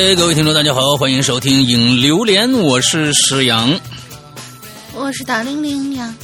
[0.00, 3.78] 哎，各位听众，大家好，欢迎收听《影流连》，我是石阳，
[4.94, 6.14] 我是大玲玲呀。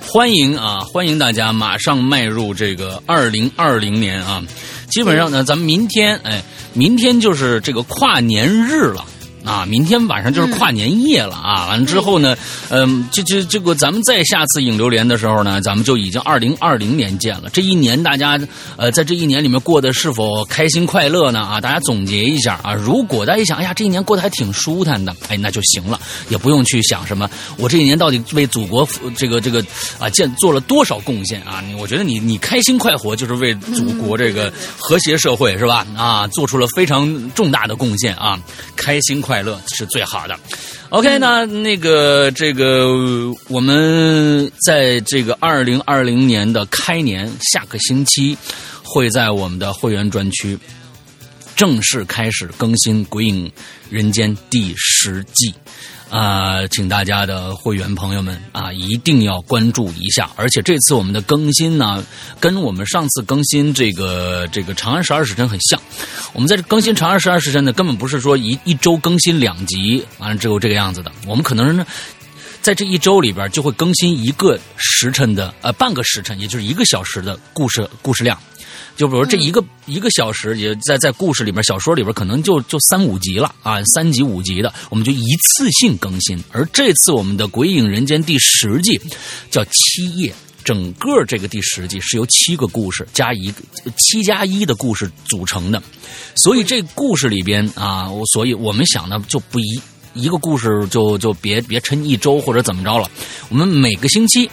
[0.00, 4.42] 欢迎啊，欢迎大家马上迈入这个二零二零年啊！
[4.90, 6.42] 基本上呢，咱们明天，哎，
[6.72, 9.06] 明天就是这个跨年日了。
[9.44, 11.66] 啊，明天晚上就是跨年夜了啊！
[11.68, 12.36] 完了之后呢，
[12.68, 17.48] 嗯，这这这个咱们再下次影流连的时候呢，咱们就已经二零二零年见了。
[17.50, 18.38] 这一年大家
[18.76, 21.40] 呃，在这一年里面过得是否开心快乐呢？
[21.40, 22.74] 啊，大家总结一下啊。
[22.74, 29.64] 如果大家一想，哎呀，这一年过得还挺舒坦的，哎，那就行了，也不用去想什么我这一年到底为祖国这个这个
[29.98, 31.64] 啊建做了多少贡献啊？
[31.78, 35.86] 我觉得你你开心快活就是为祖国这个和谐社会是吧？
[35.96, 38.38] 啊，做出了非常重大的贡献啊，
[38.76, 39.18] 开心。
[39.29, 40.38] 快乐是最好的。
[40.88, 42.88] OK，那那个这个，
[43.48, 48.36] 我们在这个二零二零年的开年下个星期，
[48.82, 50.58] 会在我们的会员专区
[51.54, 53.52] 正式开始更新《鬼影
[53.88, 55.54] 人间》第十季。
[56.10, 60.28] 啊，请大家的会员朋友们啊，一定要关注一下。
[60.34, 62.04] 而且这次我们的更新呢，
[62.40, 65.80] 跟我们上次更新这个这个《长安十二时辰》很像。
[66.32, 71.12] 我们在这更新《长安十二时辰》呢，根本不是说一一周更新两集，完了之后这个样子的。
[71.26, 71.86] 我们可能是
[72.60, 78.36] 在这一周里边就会更新一个时辰的呃半个时辰，也就是一个小时的故事故事量。
[79.00, 86.38] 就比如这一个一个小时，也在在故事里边、小说里边，可能就就三五集了啊，三集五集的，我们就一次性更新。
[86.52, 89.00] 而这次我们的《鬼影人间》第十季
[89.50, 93.62] 叫七夜，整个这个第十季是由七个故事加一个
[93.96, 95.82] 七加一的故事组成的，
[96.36, 99.80] 所以这故事里边啊，我所以我们想呢就不一
[100.12, 103.10] 一个故事就就别别撑一周或者怎么着了，
[103.48, 104.50] 我们每个星期。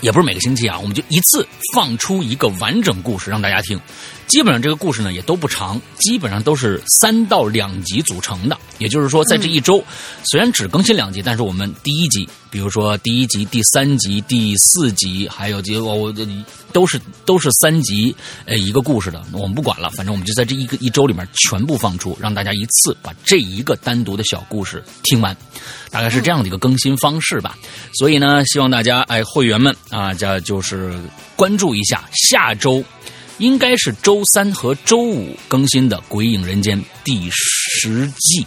[0.00, 3.80] 也不是每个星期啊，我们就一次放出一个完整故事让大家听。
[4.26, 8.58] 基本上这个故事呢也都不长，基本上都是三到两集组成的。
[8.78, 9.82] 也就是说，在这一周，
[10.24, 16.12] 虽然只更新两集，但是我们第一集，比如说第一集、第三集、第四集，还有结果我
[16.72, 25.34] 都是都是三集，呃，一个故事的，我们不管了，反正我们就在这一个一周里面全部放出，让大家一次把这一个单独的小故事听完，
[25.90, 27.56] 大概是这样的一个更新方式吧。
[27.94, 31.00] 所以呢，希望大家哎会员们啊，这就是
[31.34, 32.84] 关注一下下周。
[33.38, 38.46] 应该是周三和周五更新的《鬼影人间》第十季。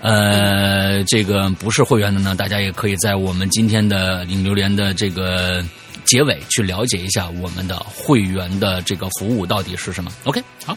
[0.00, 5.62] 呃，这个不是会员的呢，大家也可以在我们今天的影榴莲的这个
[6.06, 10.10] 结尾去了解一下我们的会员的这个服务到底是什么。
[10.24, 10.76] OK，好。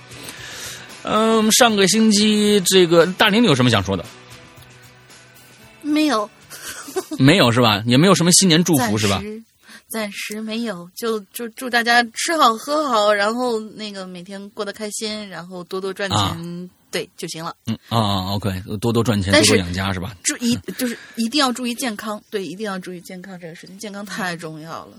[1.03, 4.03] 嗯，上个星期这个大林，你有什么想说的？
[5.81, 6.30] 没有，
[7.18, 7.84] 没有是吧？
[7.85, 9.22] 也没有什么新年祝福是吧？
[9.94, 17.56] 暂时没有，就就祝大家吃好喝好，然后那个每天过得开心，然后多多赚钱，对就行了。
[17.68, 18.50] 嗯啊，OK，
[18.81, 20.16] 多多赚钱，多多养家是吧？
[20.24, 24.98] 注意就是一定要注意健康，对，一定要注意健康这个事情，健康太重要了。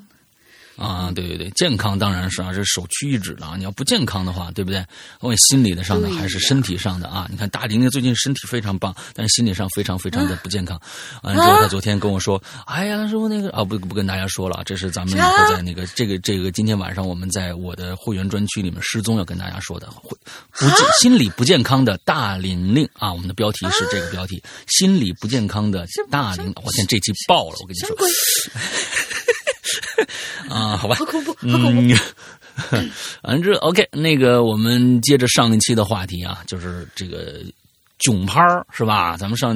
[0.76, 3.54] 啊，对对对，健康当然是啊，这是首屈一指的啊！
[3.56, 4.84] 你要不健康的话，对不对？
[5.20, 7.28] 我心理的上的还是身体上的啊？
[7.30, 10.80] 你看大玲玲最近身体非常棒，但是心理上非常非常的不健康。
[11.22, 20.16] 完了之后，他昨天跟我说：“哎呀，他说那个啊，不不跟大家说了，这是咱们以后在那个这个这个今天晚上我们在我的会员专区里面失踪要跟大家说的，会
[20.58, 23.12] 不健心理不健康的大玲玲啊！
[23.12, 26.52] 我们的标题是这个标题：心理不健康的大玲。
[26.56, 27.56] 我天，这期爆了！
[27.60, 27.96] 我跟你说。”
[30.50, 31.94] 啊，好吧，好恐怖，好恐怖。
[33.22, 37.42] 反正 OK，那个我们接着上一期的话题啊，就是这个
[37.98, 38.40] 囧拍
[38.72, 39.16] 是吧？
[39.16, 39.52] 咱们上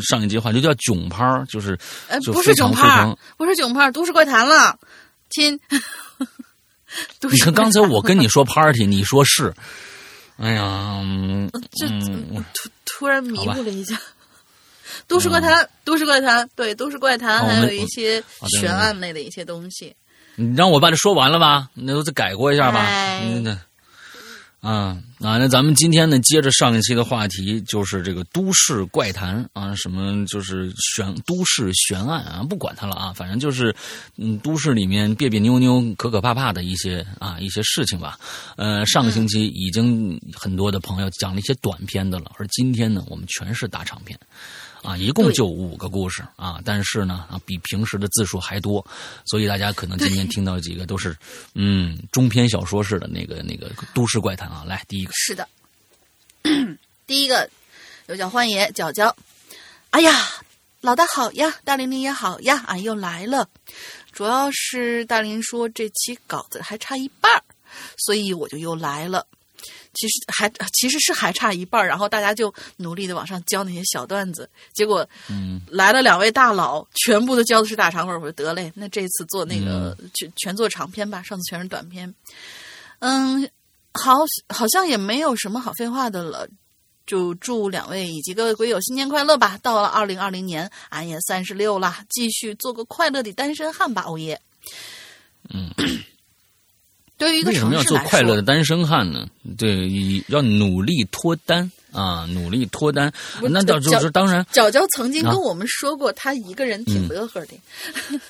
[0.00, 1.78] 上一集话就叫囧拍就是
[2.08, 4.78] 呃，不是囧拍不是囧拍都市怪谈了，
[5.30, 5.58] 亲。
[7.30, 9.52] 你看刚才我跟你说 party，你说是，
[10.36, 11.02] 哎呀，
[11.72, 13.98] 这突突然迷糊了一下。
[15.06, 18.22] 都市怪谈，都市怪谈，对，都市怪谈，还有一些
[18.58, 19.94] 悬案类的一些东西。
[20.36, 21.68] 你让我把这说完了吧？
[21.74, 22.86] 那都再改过一下吧。
[23.22, 23.46] 嗯，
[24.60, 33.74] 啊啊，那咱们今天呢，接着上一期的话题，就是这个都市怪谈啊，什么就是悬都市悬案啊，不管它了啊，反正就是
[34.16, 38.18] 嗯，都市里面别别扭扭、可可怕怕的一些啊一些事情吧。
[38.56, 44.18] 呃，上个星期已经很多的朋友讲了一些短篇的了，而今天呢，我们全是大长篇。
[44.82, 48.84] 啊，一共就五个故事啊，但是呢，啊，比平时的字数还多，
[49.24, 51.16] 所以大家可能今天听到几个都是，
[51.54, 54.64] 嗯，中篇小说式的那个那个都市怪谈啊。
[54.66, 55.48] 来，第一个是的，
[57.06, 57.48] 第一个
[58.06, 59.14] 有叫欢爷角角，
[59.90, 60.28] 哎呀，
[60.80, 63.48] 老大好呀，大玲玲也好呀，俺又来了。
[64.10, 67.42] 主要是大林说这期稿子还差一半儿，
[67.96, 69.26] 所以我就又来了。
[69.94, 82.14] 其实还其实是还差一半儿，然后大家就努力的往上交那些小段子，结果嗯来了两位大佬，全部都教的是大长本儿，我说得嘞，那这次做那个全、全做长篇吧，上次全是短篇。
[83.00, 83.48] 嗯，
[83.92, 84.18] 好，
[84.48, 86.48] 好像也没有什么好废话的了。
[87.04, 89.58] 就祝两位以及各位鬼友新年快乐吧！
[89.60, 94.40] 到了二零二零年，俺也三十六了，继续做个快乐的单身汉吧，欧耶！
[95.52, 95.68] 嗯，
[97.18, 99.26] 对于一个为什么要做快乐的单身汉呢？
[99.56, 99.88] 对，
[100.28, 103.12] 要努力脱单啊，努力脱单。
[103.42, 107.54] 那到就叫是当然，角角曾经啊跟我们说过，他一个人挺嗯乐呵的，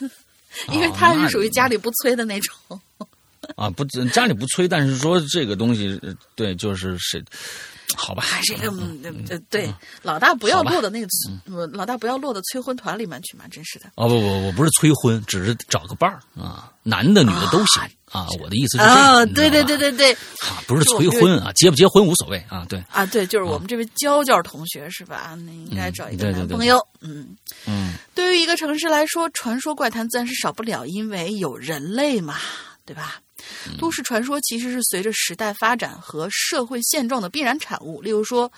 [0.72, 2.80] 因为他是属于家里不催的那种。
[3.56, 7.20] 啊，不家里不催，但是说这个东西，呃对，就是谁，
[7.96, 11.08] 好吧，还是这个，嗯对老大不要落到那个，
[11.46, 13.86] 呃老大不要落到催婚团里面去嘛，真是的。
[13.96, 17.90] 哦不不，我不是催婚，只是找个伴儿啊，男的女的都行啊。
[18.40, 25.36] 我的意思是这啊，对对对对对，啊，不是催婚啊，结不结婚无所谓啊，对，啊，对，就是我们这位娇娇同学是吧？
[25.46, 26.78] 那应该找一个男朋友。
[27.00, 27.36] 嗯，
[27.66, 32.36] 嗯对于一个城市来说，传说怪谈自然是少不了，因为有人类嘛，
[32.84, 33.20] 对吧？
[33.66, 38.00] 嗯都市传说其实是随着时代发展和社会现状的必然产物。
[38.00, 38.50] 例如说，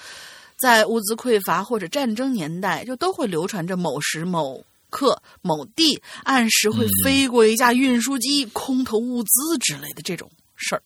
[0.59, 4.63] 在物资匮乏或者战争年代，就都会流传着某时某
[4.95, 10.83] 刻某地按时会飞过一架运输机，空投物资之类的这种事儿。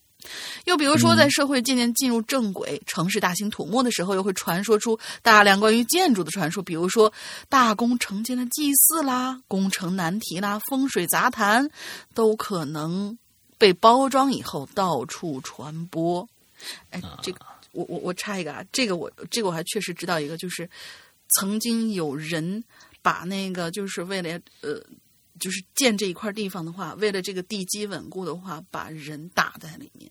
[0.65, 7.13] 又比如说，在社会渐渐进入正轨、城市大兴土木的时候，又会传说出大量关于建筑的传说，比如说
[7.49, 11.71] 大工程间的祭祀啦、工程难题啦、风水杂谈，
[12.15, 13.17] 都可能
[13.59, 16.29] 被包装以后到处传播。
[16.91, 17.39] 哎，这个
[17.73, 20.69] 我我我插一个啊，这个我这个我还确实知道一个，就是
[21.37, 22.65] 曾经有人
[23.09, 24.83] 把那个就是为了呃。
[25.41, 30.11] 就是建这一块地方的话，为了这个地基稳固的话，把人打在里面，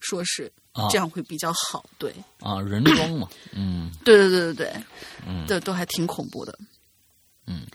[0.00, 1.84] 说是啊这样会比较好。
[1.98, 2.10] 对，
[2.40, 4.84] 啊，人装嘛，嗯对对对对对，
[5.26, 6.58] 嗯，这都还挺恐怖的。
[7.46, 7.66] 嗯，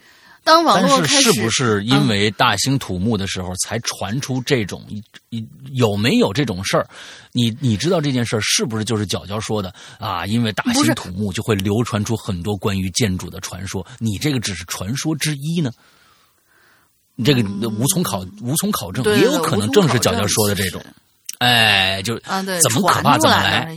[0.48, 6.88] 当网但是是不是因为大兴土木的时候才传出这种一一有没有这种事儿？
[7.32, 10.24] 你你知道这件事儿是不是就是角角说的啊？
[10.24, 15.70] 因为大兴土木就会流传出很多关于建筑的传说，你这个只是传说之一呢？
[17.14, 20.82] 你这个无从考无从考证，也有可能正是角角说的这种。
[21.38, 23.76] 哎，就啊，对，怎么可怕怎么来。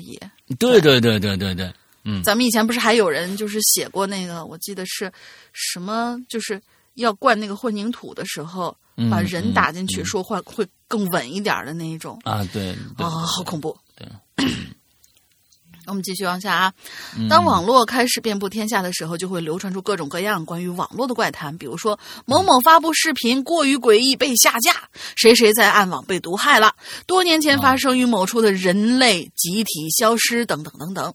[0.57, 1.73] 对对对对对对，
[2.03, 5.11] 嗯咱们以前不是还有人就是写过那个，我记得是
[5.53, 6.61] 什么，就是
[6.95, 12.19] 要灌那个混凝土的时候，嗯把人打进去，嗯说话会更稳一点的那一种。
[12.23, 13.77] 啊，对对啊、好恐怖！
[13.95, 14.07] 对，
[15.87, 16.73] 我们继续往下啊。
[17.17, 26.75] 嗯当网络开始遍布天下的时候，就会流传出各种各样关于网络的怪谈，比如说某某发布视频过于诡异被下架，谁谁在暗网被毒害了，
[27.05, 31.13] 多年前发生于某处的人类集体消失等等等等。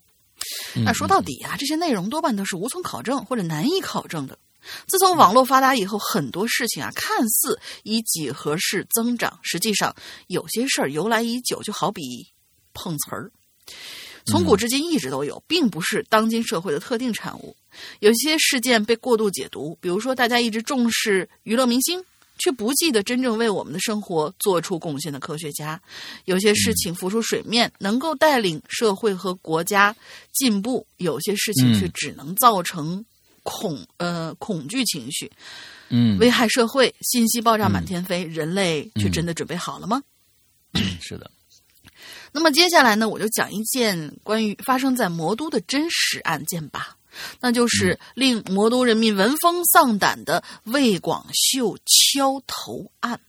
[0.74, 4.38] 嗯那说到底啊，这些内容多半都是无从考证或者难以考证的。
[4.88, 9.94] 自从网络发达以后，很多事情啊，看似以几何式增长，实际上
[10.26, 12.26] 有些事儿由来已久，就好比
[12.74, 13.30] 碰瓷儿。
[14.26, 17.56] 从古至今一直都有，并不是当今社会的特定产物。
[18.00, 22.04] 有些事件被过度解读，比如说大家一直重视娱乐明星，
[22.38, 25.78] 却不记得真正为我们的生活做出贡献的科学家；
[26.24, 29.94] 有些事情浮出水面，能够带领社会和国家
[30.32, 31.80] 进步；有些事情嗯。
[31.80, 33.04] 却只能造成
[33.42, 35.30] 恐呃恐惧情绪，
[35.88, 40.02] 嗯，危害社会，信息爆炸满天飞，人类却真的准备好了吗？
[41.00, 41.30] 是的，
[42.32, 46.95] 那么接下来呢，我就讲一件关于发生在魔都的真实案件吧，
[47.40, 53.20] 那就是令魔都人民闻风丧胆的魏广秀敲头案。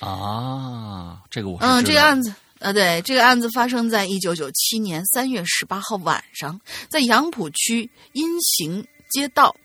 [0.00, 9.56] 啊，这个我嗯，这个案子，呃，对，这个案子发生在一九九七年三月十八号晚上，在杨浦区阴行街道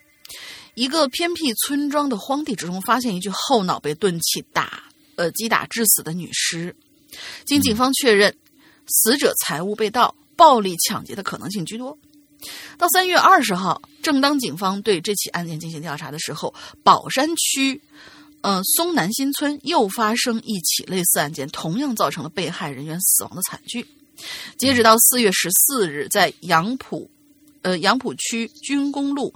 [0.75, 4.83] 一个偏僻村庄的荒地之中，发现一具后脑被钝器打
[5.17, 6.73] 呃击打致死的女尸。
[7.45, 8.37] 经警方确认，
[8.87, 11.97] 死者财物被盗，暴力抢劫的可能性居多。
[12.77, 16.53] 到三月二十号，正当警方对这起案件进行调查的时候，
[16.83, 17.81] 宝山区，
[18.41, 23.85] 呃松南新村又发生一起类似案件，同样造成了被害人员死亡的惨剧。
[24.57, 27.09] 截止到四月十四日，在杨浦，
[27.61, 29.33] 呃杨浦区军工路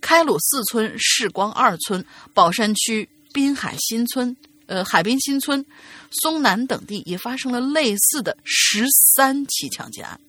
[0.00, 5.64] 开鲁四村、世光二村、宝山区滨海新村、呃海滨新村、
[6.10, 10.20] 松南等地也发生了类似的十三起抢劫案。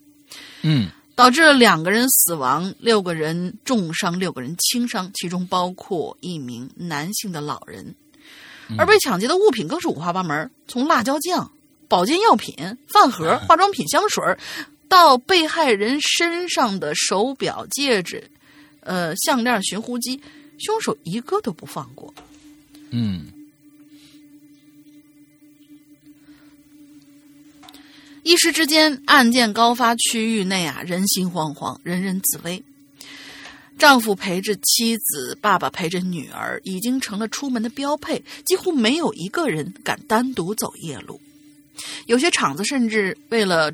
[0.62, 7.96] 嗯导致了两个人死亡，六个人重伤，六个人轻伤，其中包括一名男性的老人。
[8.78, 11.52] 而被抢劫的物品更是五花八门，从辣椒酱、
[11.88, 12.56] 保健药品、
[12.88, 14.24] 饭盒、化妆品、香水
[14.90, 18.30] 到被害人身上的手表、戒指、
[18.82, 20.20] 呃项链、寻呼机，
[20.58, 22.14] 凶手一个都不放过。
[22.90, 23.28] 嗯
[28.26, 32.64] 一时之间，案件高发区域内啊，人心惶惶，人人自危。
[33.78, 41.22] 丈夫陪着妻子，爸爸陪着女儿，已经成了出门的标配，几乎没有一个人敢单独走夜路。
[42.08, 43.72] 有些厂子甚至为了，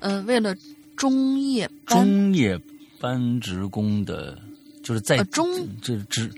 [0.00, 0.54] 呃，为了
[0.94, 2.60] 中夜班中夜
[3.00, 4.38] 班职工的，
[4.82, 6.30] 就是在呃中这职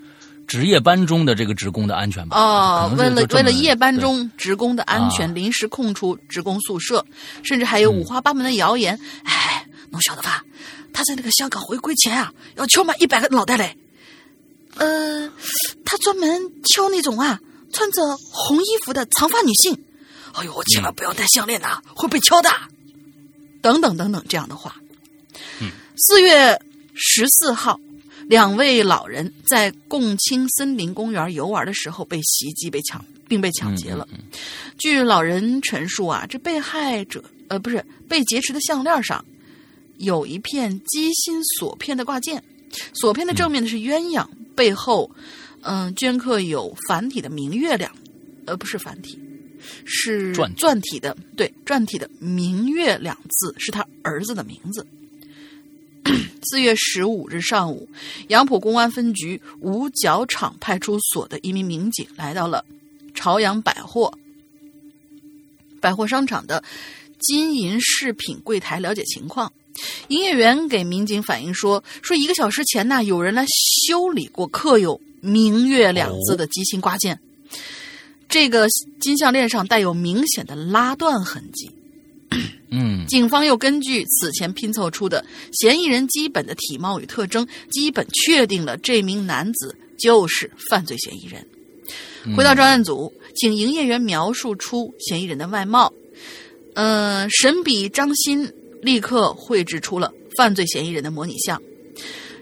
[0.46, 2.38] 值夜班中的这个职工的安全吧？
[2.38, 7.04] 哦，为了为了夜班中职工的安全，啊临时空出职工宿舍，
[7.42, 8.98] 甚至还有五花八门的谣言。
[9.24, 10.44] 哎，侬晓得吧？
[10.92, 13.76] 他在那个香港回归前啊，要敲满一百个脑袋嘞。
[14.76, 15.30] 呃，
[15.84, 17.40] 他专门敲那种啊
[17.72, 19.84] 穿着红衣服的长发女性。
[20.32, 22.50] 哎呦，千万不要戴项链呐、会被敲的。
[23.62, 24.76] 等等等等这样的话。
[25.96, 26.60] 四月
[26.94, 27.80] 十四号，
[28.28, 34.06] 两位老人在共青森林公园游玩的时候被袭击、被抢，并被抢劫了。
[34.78, 39.24] 据老人陈述啊，这被害者呃不是被劫持的项链上
[39.98, 42.42] 有一片鸡心锁片的挂件，
[42.94, 45.10] 锁片的正面呢是鸳鸯，背后
[45.62, 47.92] 嗯、镌刻有繁体的“明月”亮，
[48.44, 49.18] 呃不是繁体，
[49.84, 54.86] 是篆体篆体的，对篆体的“明月”两字是他儿子的名字。
[56.42, 57.88] 四月十五日上午，
[58.28, 62.64] 杨浦公安分局五角场派出所的一名民警来到了
[63.14, 64.12] 朝阳百货
[65.80, 66.62] 百货商场的
[67.18, 69.52] 金银饰品柜台了解情况。
[70.08, 73.44] 营业员给民警反映说，说一个小时前呢，有人来
[73.88, 77.20] 修理过刻有“明月”两字的机芯挂件，
[78.28, 78.66] 这个
[79.00, 81.70] 金项链上带有明显的拉断痕迹。
[82.70, 91.46] 嗯警方又根据此前拼凑出的嫌疑人基本的体貌与特征，基本确定了这名男子就是犯罪嫌疑人。
[92.36, 95.92] 回到专案组，请营业员描述出嫌疑人的外貌。
[96.74, 98.52] 呃，神笔张鑫
[98.82, 101.62] 立刻绘制出了犯罪嫌疑人的模拟像。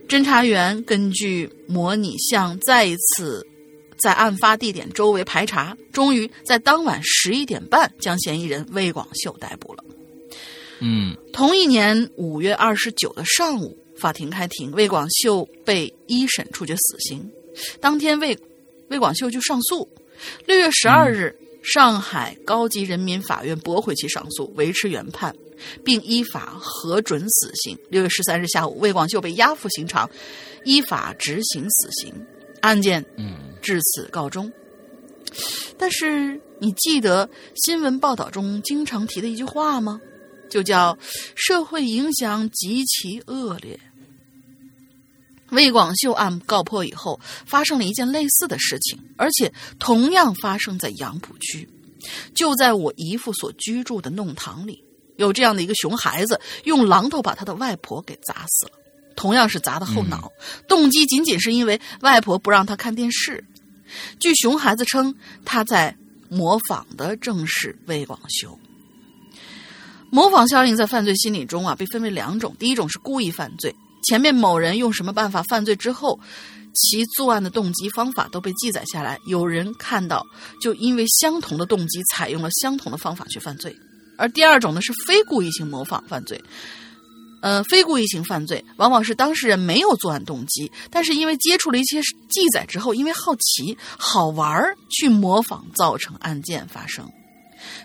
[0.09, 3.47] 侦查员根据模拟像再一次
[4.05, 9.83] 在案发地点周围排查，终于在当晚十一点半将嫌疑人魏广秀逮捕了。
[10.81, 17.33] 嗯同一年五月二十九的上午，法庭开庭，魏广秀被一审处决死刑。
[17.81, 18.39] 当天魏
[18.91, 19.89] 魏广秀就上诉。
[20.45, 25.35] 六月十二日，上海高级人民法院驳回其上诉，维持原判，
[25.83, 27.79] 并依法核准死刑。
[27.89, 30.11] 六月十三日下午，魏广秀被押赴刑场，
[30.65, 32.13] 依法执行死刑。
[32.65, 34.51] 案件嗯至此告终。
[35.77, 40.01] 但是，你记得新闻报道中经常提的一句话吗？
[40.49, 40.97] 就叫
[41.37, 43.79] “社会影响极其恶劣”。
[45.51, 51.69] 魏广秀案告破以后，发生了一件类似的事情，而且同样发生在杨浦区，
[52.35, 54.83] 就在我姨父所居住的弄堂里，
[55.17, 58.73] 有这样的一个熊孩子，用榔头把他的外婆给砸死了，
[59.17, 60.31] 同样是砸的后脑，
[60.69, 63.45] 动机仅仅是因为外婆不让他看电视。
[64.19, 65.97] 据熊孩子称，他在
[66.29, 68.59] 模仿的正是魏广修。
[70.11, 72.55] 模仿效应在犯罪心理中啊，被分为两种。
[72.59, 76.19] 第一种是故意犯罪，前面某人用什么办法犯罪之后，
[76.73, 80.25] 其作案的动机方法都被记载下来，有人看到，
[80.61, 83.77] 就因为相同的动机，采用了相同的方法去犯罪。
[84.17, 86.41] 而第二种呢是非故意性模仿犯罪。
[87.45, 97.07] 呃，非故意性犯罪往往是当事人没有作案动机，但是因为接触了一些记载之后，因为好奇、好玩儿去模仿，造成案件发生。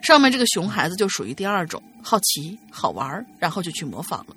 [0.01, 4.35] 上面这个熊孩子就属于第二种，好奇、好玩儿，然后就去模仿了。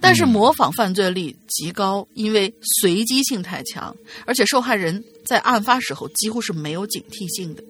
[0.00, 3.92] 但是模仿犯罪率极高，因为随机性太强，
[4.24, 7.64] 而且受害人在案发时候几乎是没有警惕性的。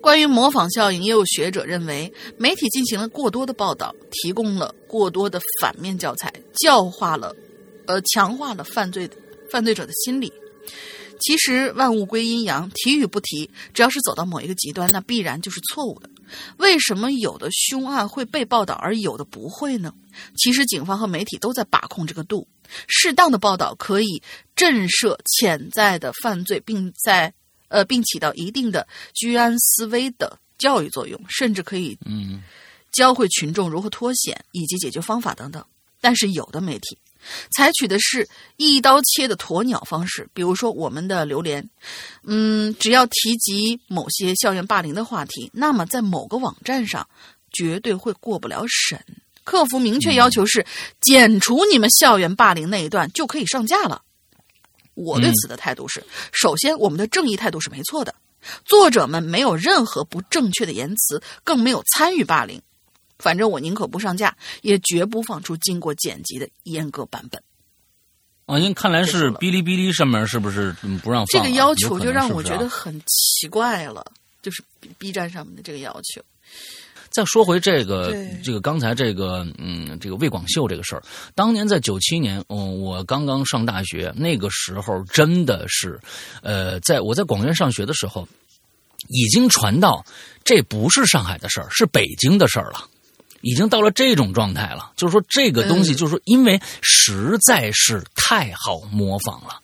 [0.00, 7.34] 关于模仿效应，也有学者认为，媒体进行了过多的报道，提供了过多的反面教材，教化了，
[7.86, 9.10] 呃，强化了犯罪
[9.50, 10.32] 犯罪者的心理。
[11.20, 16.08] 其实万物归阴阳，提与不提，只要是走到某一个极端，那必然就是错误的。
[16.58, 19.92] 为什么有的凶案会被报道，而有的不会呢？
[20.36, 22.46] 其实警方和媒体都在把控这个度，
[22.86, 24.22] 适当的报道可以
[24.54, 27.34] 震慑潜在的犯罪，并在
[27.68, 32.42] 呃并起到一定的居安思危的教育作用，甚至可以嗯
[32.92, 35.64] 教会群众如何脱险以及解决方法等等。
[36.00, 36.96] 但是有的媒体
[37.50, 41.68] 采取的是一刀切的鸵鸟方式，比如说我们的榴莲，
[42.22, 47.06] 嗯，只要提及某些校园霸凌的话题，那么在某个网站上
[47.52, 49.04] 绝对会过不了审。
[49.42, 50.64] 客服明确要求是
[51.00, 54.02] 剪除你们校园霸凌那一段就可以上架了。
[54.98, 58.14] 我对此的态度是：首先，我们的正义态度是没错的，
[58.64, 62.60] 作者们没有任何不正确的言辞，更没有参与霸凌。
[63.18, 67.40] 反正我宁可不上架，也绝不放出经过剪辑的阉割版本。
[68.46, 71.26] 啊，您看来是哔哩哔哩上面是不是不让放？
[71.26, 74.04] 这个要求就让我觉得很奇怪了，
[74.42, 74.62] 就是
[74.98, 76.22] B 站上面的这个要求。
[77.10, 81.02] 再说回这个这个刚才这个嗯这个魏广秀这个事儿，
[81.34, 85.98] 当年在九七年，嗯，我刚刚上大学，那个时候真的是，
[86.42, 88.26] 呃，在我在广院上学的时候，
[89.08, 90.04] 已经传到
[90.44, 92.86] 这不是上海的事儿，是北京的事儿了。
[93.40, 95.96] 已经到了这种状态了，就是说这个东西，嗯。
[95.96, 99.60] 就是说，因为实在是太好模仿了，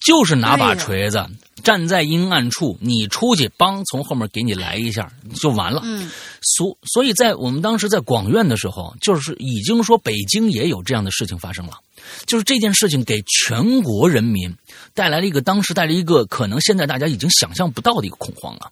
[0.00, 1.24] 就是拿把锤子
[1.62, 5.82] 站在阴暗处，你出去帮从后面给你来一下就完了。
[5.84, 11.72] 嗯，所所以在我们当时在广院的时候，就是已经说北京也有这样的事情发生了，
[12.26, 14.54] 就是这件事情给全国人民
[14.94, 18.70] 带来了一个当时带来一个可能现在大家已经想象不到的一个恐慌了，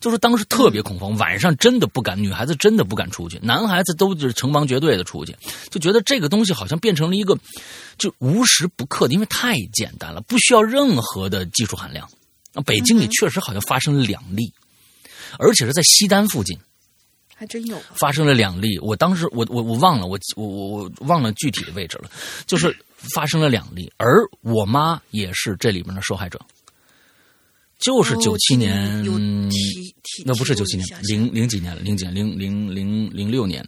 [0.00, 5.36] 就是当时特别恐慌，晚上真的不敢，女孩子真的不敢出去，男孩子都是成帮结队的出去，
[5.70, 7.38] 就觉得这个东西好像变成了一个
[7.98, 12.08] 就无时不刻的，因为太简单了，不需要任何的技术含量。
[12.54, 14.52] 啊，北京也确实好像发生了两例，
[15.38, 16.58] 而且是在西单附近。
[17.38, 17.78] 还真有。
[17.94, 22.10] 发生了两例，我当时我我我忘了我我我我忘了具体的位置了，
[22.46, 22.74] 就是
[23.14, 26.40] 发生了两例，而我妈也是这里面的受害者，
[27.78, 29.04] 就是哦九七年，
[30.24, 33.62] 那不是九七年零零几年了，零几年零零零零六年，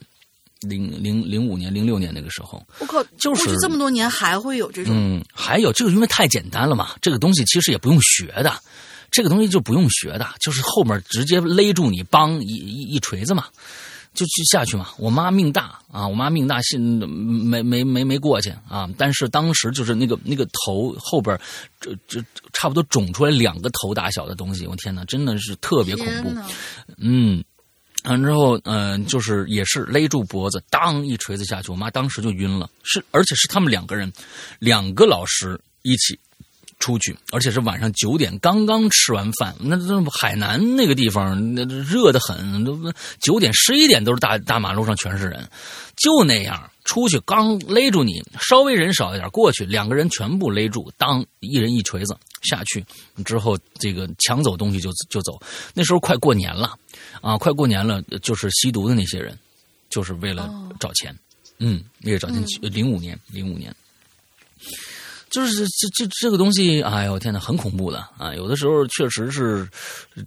[0.63, 8.59] 零零零五年零六年那个时候，我靠，就是过去这么多年还会有这种，嗯，还有这个，因为太简单了嘛，这个东西其实也不用学的，
[9.11, 13.47] 这个东西就不用学的，就是后面直接勒住你，梆一一一锤子嘛，
[14.15, 14.89] 就去下去嘛。
[14.99, 21.39] 我妈命大啊，我妈命大，信没没没没过去啊，但是当时就是那个那个头后边，
[21.81, 26.35] 这这差不多肿出来两个头大小的东西，我天哪，真的是特别恐怖
[26.99, 27.43] 嗯，
[28.05, 32.69] 完之后，嗯、就是也是勒住脖子，当一锤子下去，我妈当时就晕了。
[32.83, 34.13] 是，而且是他们两个人，
[34.59, 36.19] 两个老师一起
[36.79, 39.55] 出去，而且是晚上九点刚刚吃完饭。
[39.61, 45.49] 那那海南那个地方，那热的很，都九点十一点都是大大马路上全是人，
[45.97, 46.71] 就那样。
[46.85, 52.83] 出去刚勒住你，稍微人少一点，过去两个人全部勒住，当一人一锤子下去
[53.27, 55.39] 之后，这个抢走东西就就走。
[55.75, 56.75] 那时候快过年了，
[57.21, 59.39] 啊，快过年了，就是吸毒的那些人，
[59.91, 61.15] 就是为了哦找钱，
[61.59, 62.43] 嗯，为了找钱。
[62.63, 63.71] 零五年，零五年，
[65.31, 68.35] 就是这这这个东西，哎呦天呐，很恐怖的啊！
[68.35, 69.69] 有的时候确实是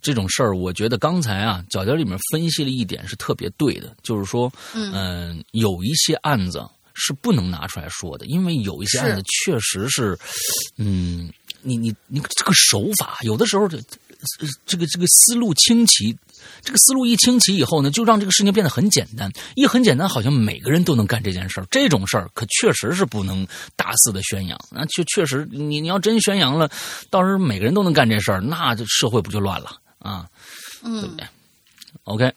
[0.01, 10.17] 这种事儿，我觉得刚才啊，角角里面分析了一点是特别对的，就是说，嗯、有一些案子是不能拿出来说的，因为有一些案子确实是，
[10.77, 16.15] 嗯，你你你这个手法，有的时候这呃这个这个思路清奇，
[16.63, 19.32] 这个思路一清奇以后呢，就让这个事情变得很简单。
[19.56, 21.67] 一很简单，好像每个人都能干这件事儿。
[21.71, 23.45] 这种事儿可确实是不能
[23.76, 24.60] 大肆的宣扬。
[24.71, 26.69] 那确确实，你你要真宣扬了，
[27.10, 30.30] 到时候每个人都能干这事儿，那这社会不就乱了啊？
[30.84, 31.26] 对不对
[32.04, 32.34] ？OK，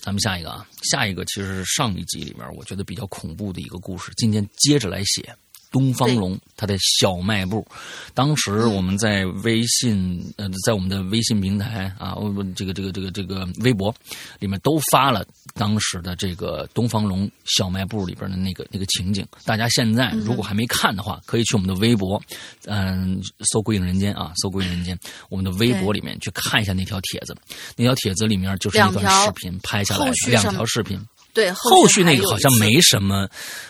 [0.00, 5.34] 咱们下一个啊，下一个其实是上一集里面我觉得比较恐怖的一个故事，今天接着来写。
[5.72, 7.66] 东方龙他的小卖部，
[8.14, 12.14] 当时我们在微信呃，在我们的微信平台啊，
[12.54, 13.92] 这个这个这个这个微博
[14.38, 19.26] 里面都发了当时的这个东方龙小卖部里边的那个那个情景。
[19.44, 22.22] 大家现在如果还没看的话，可以去我们的微博，
[22.66, 24.98] 嗯，搜“鬼影人间”啊，搜“鬼影人间”，
[25.30, 27.34] 我们的微博里面去看一下那条帖子。
[27.76, 31.00] 那条帖子里面就是一段视频拍下来的两条视频。
[31.34, 33.26] 对，后续那个好像没什么，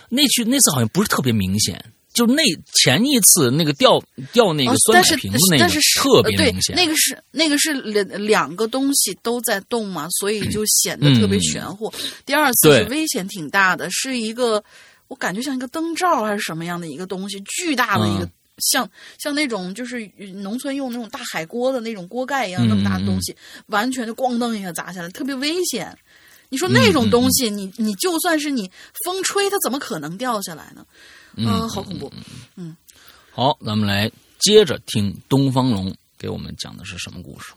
[0.09, 1.81] 那去那次好像不是特别明显，
[2.13, 2.43] 就那
[2.75, 6.77] 前一次那个掉掉那个哦酸奶但是瓶子那个但是特别明显。
[6.77, 11.93] 那个是那个是两两个东西都在动嘛，所以就显得特别玄乎。
[12.27, 14.63] 第二次是危险挺大的，是一个
[15.09, 18.25] 我感觉像一个灯罩还是什么样的一个东西，巨大的一个。
[18.25, 18.33] 嗯
[18.71, 23.35] 像像那种就是农村用那种大海锅的那种锅盖一样那么大的东西，
[23.69, 25.97] 完全就咣当一下砸下来，特别危险。
[26.51, 28.71] 你说那种东西，你你就算是你
[29.05, 30.85] 风吹，它怎么可能掉下来呢？
[31.37, 32.13] 嗯、好恐怖。
[32.57, 32.77] 嗯
[33.31, 37.53] 好，咱们来接着听东方龙给我们讲的是什么故事。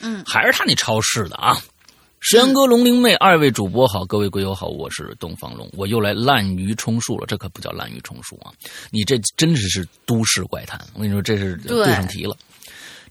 [0.00, 1.56] 嗯，还是他那超市的啊。
[2.24, 8.52] 石阳哥、龙灵妹，二位主播好，各位鬼友好，我是东方龙，我又来滥竽充数了，这可不叫滥竽充数啊，
[8.90, 12.36] 你这真的是都市怪谈，我跟你说这是对对上题了。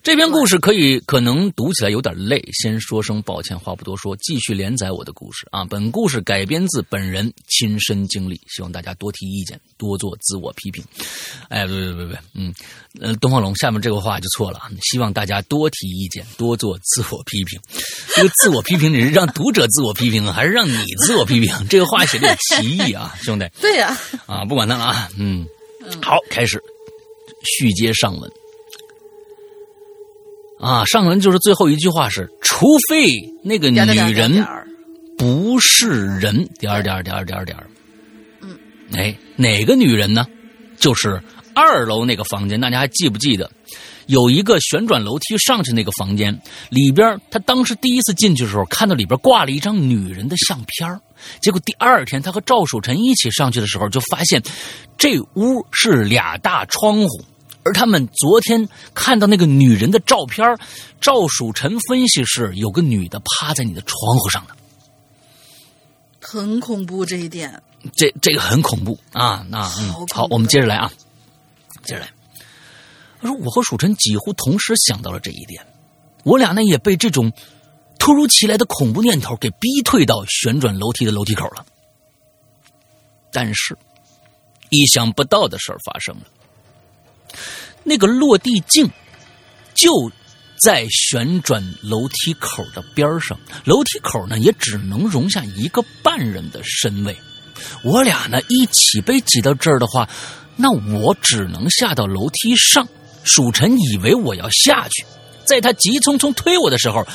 [0.03, 5.63] 这篇故事可以可能读起来有点累，先说声抱歉，话不多说，继续连载我的故事啊。
[5.63, 10.83] 本故事改编自本人亲身经历，希望大家多提意见，多做自我批评。
[11.49, 12.51] 哎，别别别别，嗯，
[12.99, 14.59] 呃，东方龙下面这个话就错了，
[14.89, 17.59] 希望大家多提意见，多做自我批评。
[18.15, 21.53] 这个自我批评你是让读者自我批评，还是让你自我批评？
[21.69, 23.47] 这个话写的有歧义啊， 兄弟。
[23.61, 25.45] 对呀、啊，不管他了啊，嗯，
[26.01, 26.59] 好，开始
[27.43, 28.31] 续接上文。
[30.61, 33.07] 啊，上文就是最后一句话是，除非
[33.43, 33.79] 那个女
[34.13, 34.45] 人
[35.17, 37.67] 不是人，点儿点儿点儿点儿点儿。
[38.41, 38.55] 嗯，
[38.93, 40.25] 哎，哪个女人呢？
[40.77, 41.19] 就是
[41.55, 43.49] 二楼那个房间，大家还记不记得？
[44.05, 50.99] 有一个旋转楼梯上去那个房间里边，他当时第一次进去的时候，看到里边挂了一张女人的相片儿
[51.41, 54.41] 结果第二天，他和赵守臣一起上去的时候，就发现
[54.97, 57.25] 这屋是俩大窗户。
[57.63, 60.59] 而他们昨天看到那个女人的照片儿，
[60.99, 64.55] 赵曙晨分析是有个女的趴在你的窗户上的。
[66.19, 67.61] 很恐怖这一点。
[67.95, 69.43] 这这个很恐怖啊！
[69.49, 70.91] 那嗯好我们接着来啊，
[71.83, 72.11] 接着来。
[73.19, 75.65] 他说：“我和蜀臣几乎同时想到了这一点，
[76.23, 77.33] 我俩呢也被这种
[77.97, 81.65] 突如其来的恐怖念头给逼退到旋转楼梯的楼梯口了。
[83.31, 83.75] 但是，
[84.69, 86.23] 意想不到的事儿发生了，
[87.83, 88.89] 那个落地镜
[89.73, 90.11] 就
[90.59, 97.17] 在旋转楼梯口的边上，楼梯口呢也只能容下一个半人的身位。
[97.83, 100.07] 我俩呢一起被挤到这儿的话，
[100.55, 102.87] 那我只能下到楼梯上。
[103.23, 105.05] 蜀臣以为我要下去，
[105.45, 107.05] 在他急匆匆推我的时候，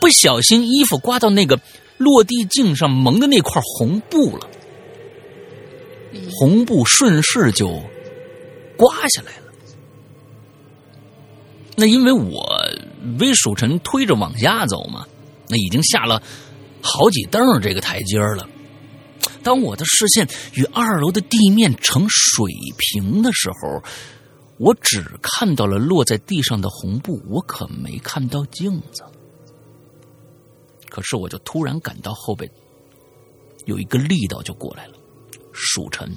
[0.00, 1.60] 不小心衣服刮到那个
[1.98, 4.48] 落地镜上蒙的那块红布了，
[6.32, 7.80] 红布顺势就
[8.76, 9.41] 刮下来了。
[11.76, 12.46] 那因为我
[13.18, 15.06] 被蜀臣推着往下走嘛，
[15.48, 16.22] 那已经下了
[16.82, 18.48] 好几蹬这个台阶了。
[19.42, 22.46] 当我的视线与二楼的地面成水
[22.78, 23.82] 平的时候，
[24.58, 29.02] 我只看到了落在地上的红布，我可没看到镜子。
[30.88, 32.48] 可是我就突然感到后背
[33.64, 34.94] 有一个力道就过来了，
[35.52, 36.14] 蜀臣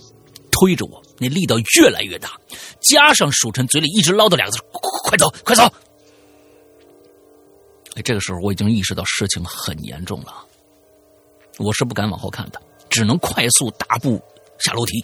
[0.55, 2.39] 推着我，那力道越来越大，
[2.79, 4.63] 加上蜀臣嘴里一直唠叨两个字
[5.03, 5.63] ：“快走，快走！”
[7.95, 10.45] 哎，这个时候我已经意识到事情很严重了，
[11.57, 14.21] 我是不敢往后看的，只能快速大步
[14.59, 15.03] 下楼梯。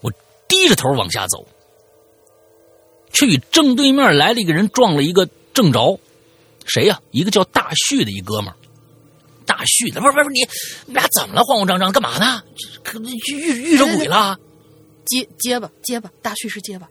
[0.00, 0.10] 我
[0.48, 1.46] 低着头往下走，
[3.12, 5.98] 却与正对面来了一个人撞了一个正着。
[6.66, 8.56] 谁呀、一个叫大旭的一哥们儿。
[9.50, 10.46] 大旭，不是不是你，
[10.86, 11.42] 你俩怎么了？
[11.42, 12.40] 慌慌张张干嘛呢？
[12.84, 14.38] 可遇遇着鬼了？
[15.06, 16.88] 结结巴结巴，大旭是结巴。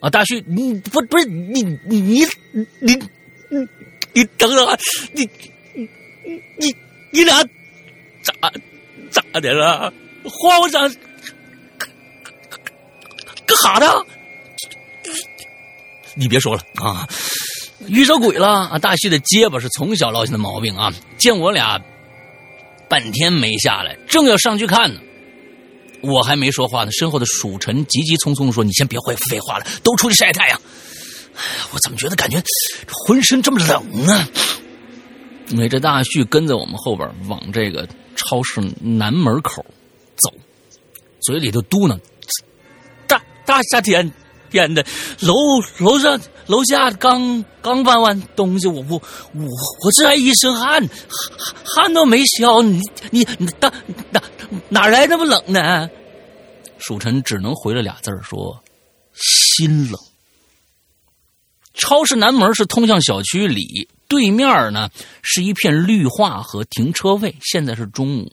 [0.00, 2.26] 啊，大旭，你不不是你你你
[2.80, 2.96] 你
[3.50, 3.68] 你
[4.14, 4.78] 你等等啊，
[5.12, 5.28] 你
[5.74, 6.74] 你你
[7.12, 7.44] 你俩
[8.22, 8.32] 咋
[9.10, 9.92] 咋的了？
[10.24, 10.90] 慌慌张
[13.46, 13.92] 干啥呢？
[16.14, 17.06] 你别说了啊，
[17.86, 18.78] 遇着鬼了啊！
[18.78, 21.80] 大旭的结巴是从小落下的毛病啊，见我俩
[22.88, 25.00] 半天没下来，正要上去看呢。
[26.00, 30.60] 我还没说话呢，身后的蜀臣急急匆匆说：“你先别会废话了，都出去晒太阳。”，
[31.72, 32.42] 我怎么觉得感觉
[32.88, 34.28] 浑身这么冷呢？
[35.48, 39.64] 因为这大旭跟在我们后边往这个超市南门口
[40.16, 40.32] 走，
[41.20, 41.98] 嘴里头嘟囔
[43.06, 44.12] ：“大大夏天
[44.50, 44.84] 天的，
[45.20, 45.34] 楼
[45.78, 49.02] 楼上楼下刚刚搬完东西，我我
[49.34, 49.44] 我
[49.84, 50.88] 我这还一身汗，
[51.64, 52.80] 汗都没消，你
[53.10, 53.72] 你你哪
[54.10, 54.22] 哪
[54.68, 55.88] 哪来那么冷呢？”
[56.78, 58.62] 蜀臣只能回了俩字儿说
[59.12, 59.98] ：“心冷。”
[61.74, 64.88] 超市南门是通向小区里，对面呢
[65.22, 67.36] 是一片绿化和停车位。
[67.40, 68.32] 现在是中午，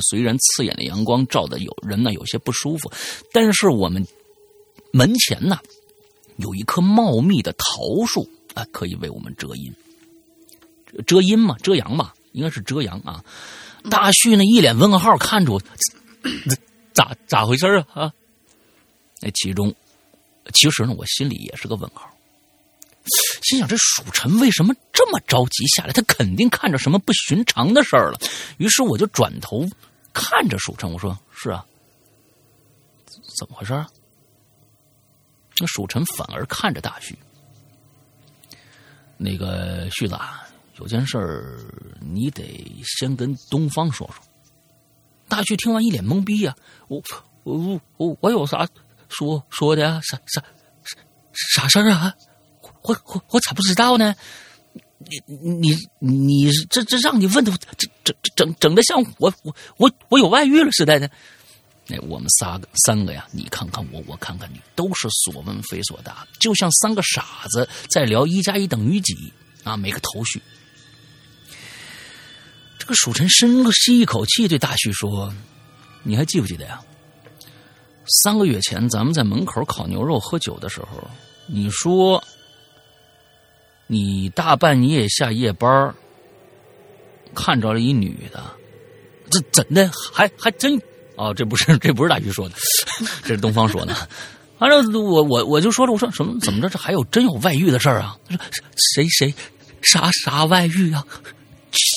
[0.00, 2.90] 虽然刺眼的阳光照的有人呢有些不舒服，
[3.32, 4.06] 但是我们
[4.92, 5.58] 门前呢
[6.36, 9.74] 有一棵茂密的桃树啊、可以为我们遮阴。
[11.06, 13.24] 遮阴嘛，遮阳吧，应该是遮阳啊。
[13.90, 15.62] 大旭呢一脸问号看着我，
[16.92, 17.86] 咋咋回事啊？
[18.04, 18.12] 啊？
[19.20, 19.74] 那其中，
[20.54, 22.10] 其实呢，我心里也是个问号。
[23.42, 25.92] 心想这蜀臣为什么这么着急下来？
[25.92, 28.18] 他肯定看着什么不寻常的事儿了。
[28.58, 29.68] 于是我就转头
[30.12, 31.64] 看着蜀臣，我说：“是啊，
[33.38, 33.88] 怎么回事啊？”
[35.60, 37.18] 那蜀臣反而看着大旭，
[39.16, 41.58] 那个旭子啊，有件事儿
[42.00, 44.22] 你得先跟东方说说。
[45.28, 46.56] 大旭听完一脸懵逼呀、
[46.88, 47.02] 我
[47.42, 48.66] 我我我有啥
[49.08, 50.00] 说说的呀？
[50.02, 50.42] 啥啥
[51.32, 52.14] 啥啥事儿啊？
[52.82, 54.14] 我我我咋不知道呢？
[55.26, 61.08] 你你你这这让你问的，这这整整的像我我我我有外遇了似的呢。
[61.88, 69.14] 那我们仨个三个呀，你看看我，我看看你，都是所问非所答，就像三个傻子在聊一加一等于几
[69.64, 70.40] 啊，没个头绪。
[72.78, 75.32] 这个蜀臣深吸一口气，对大旭说
[76.04, 76.80] ：“你还记不记得呀？
[78.22, 81.10] 三个月前咱们在门口烤牛肉喝酒的时候，
[81.46, 82.22] 你说。”
[83.90, 85.94] 你大半夜下夜班
[87.34, 88.44] 看着了一女的，
[89.30, 90.78] 这怎的还还真
[91.18, 92.54] 哦，这不是这不是大鱼说的，
[93.22, 93.94] 这是东方说的。
[94.58, 98.16] 反正我我我就说了，我说什么怎么着这还有真有外遇的事儿啊？
[98.94, 99.34] 谁谁
[99.82, 101.04] 啥啥外遇啊？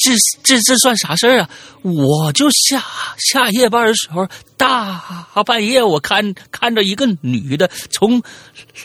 [0.03, 0.11] 这
[0.43, 1.49] 这这算啥事儿啊？
[1.83, 2.83] 我就下
[3.17, 8.21] 下夜班的时候，大半夜我看看着一个女的从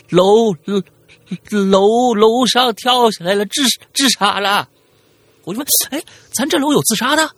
[0.09, 0.55] 楼。
[1.51, 3.61] 楼楼上跳下来了，自
[3.93, 4.69] 自杀了。
[5.43, 7.29] 我就问，哎，咱这楼有自杀的？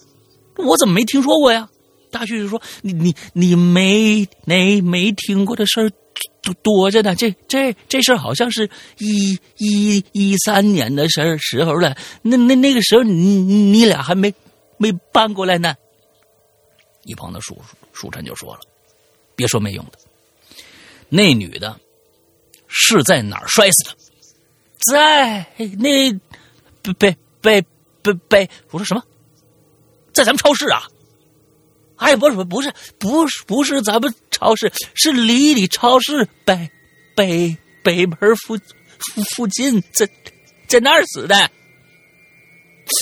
[0.58, 1.68] 我怎么没听说过呀？
[2.12, 5.90] 大旭就说：“你你你没没没听过的事儿
[6.42, 7.16] 多多着呢。
[7.16, 11.96] 这这这事儿好像是一一一三年的事儿时候了。
[12.22, 14.34] 那那那个时候你你俩还没
[14.78, 15.76] 没搬过来呢。”
[17.06, 17.60] 一旁的叔
[17.94, 18.60] 叔臣就说了
[19.36, 20.00] ：“别说没用的，
[21.10, 21.80] 那女的。”
[22.72, 23.98] 是在哪儿摔死的？
[24.92, 25.44] 在
[25.80, 26.14] 那
[26.94, 27.66] 被被
[28.04, 29.04] 被被我说什么？
[30.14, 30.84] 在咱们超市啊？
[32.00, 36.70] 哎，不是不是不是不是咱们超市，是离里超市北
[37.16, 40.10] 北北门附附附近，在
[40.68, 41.52] 在那儿死的。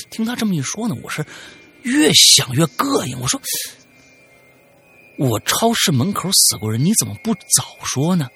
[0.09, 1.25] 听他这么一说呢，我是
[1.83, 3.19] 越想越膈应。
[3.19, 3.39] 我说，
[5.17, 8.27] 我超市门口死过人，你怎么不早说呢？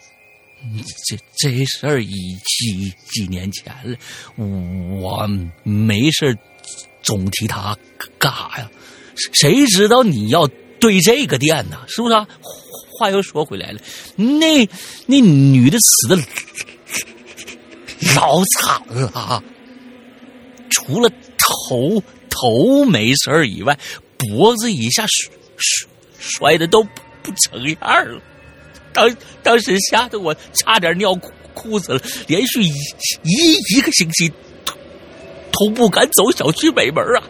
[1.07, 2.11] 这这事儿已
[2.45, 3.97] 几几年前了，
[4.37, 5.27] 我
[5.63, 6.37] 没事
[7.01, 7.75] 总提他
[8.19, 8.69] 干啥呀？
[9.15, 10.47] 谁知道你要
[10.79, 11.77] 对这个店呢？
[11.87, 12.15] 是不是？
[12.97, 13.79] 话又说回来了，
[14.15, 14.67] 那
[15.07, 16.15] 那女的死的
[18.15, 19.43] 老惨了，
[20.69, 23.75] 除了头头没事以外，
[24.17, 28.21] 脖子以下摔摔摔的都不成样了。
[28.93, 32.69] 当当时吓得我差点尿裤裤子了，连续一
[33.23, 34.31] 一一个星期
[35.51, 37.23] 都不敢走小区北门啊！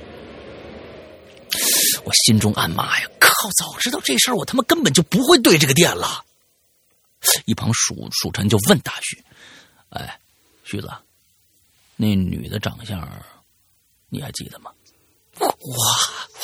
[2.04, 3.32] 我心中暗骂呀：“靠！
[3.58, 6.24] 早知道这事儿，我他妈根本就不会对这个店了。”
[7.46, 9.24] 一旁蜀蜀臣就问大旭
[9.90, 10.20] ：“哎，
[10.64, 10.90] 旭子，
[11.96, 13.08] 那女的长相
[14.10, 14.72] 你还记得吗？”
[15.40, 15.48] 我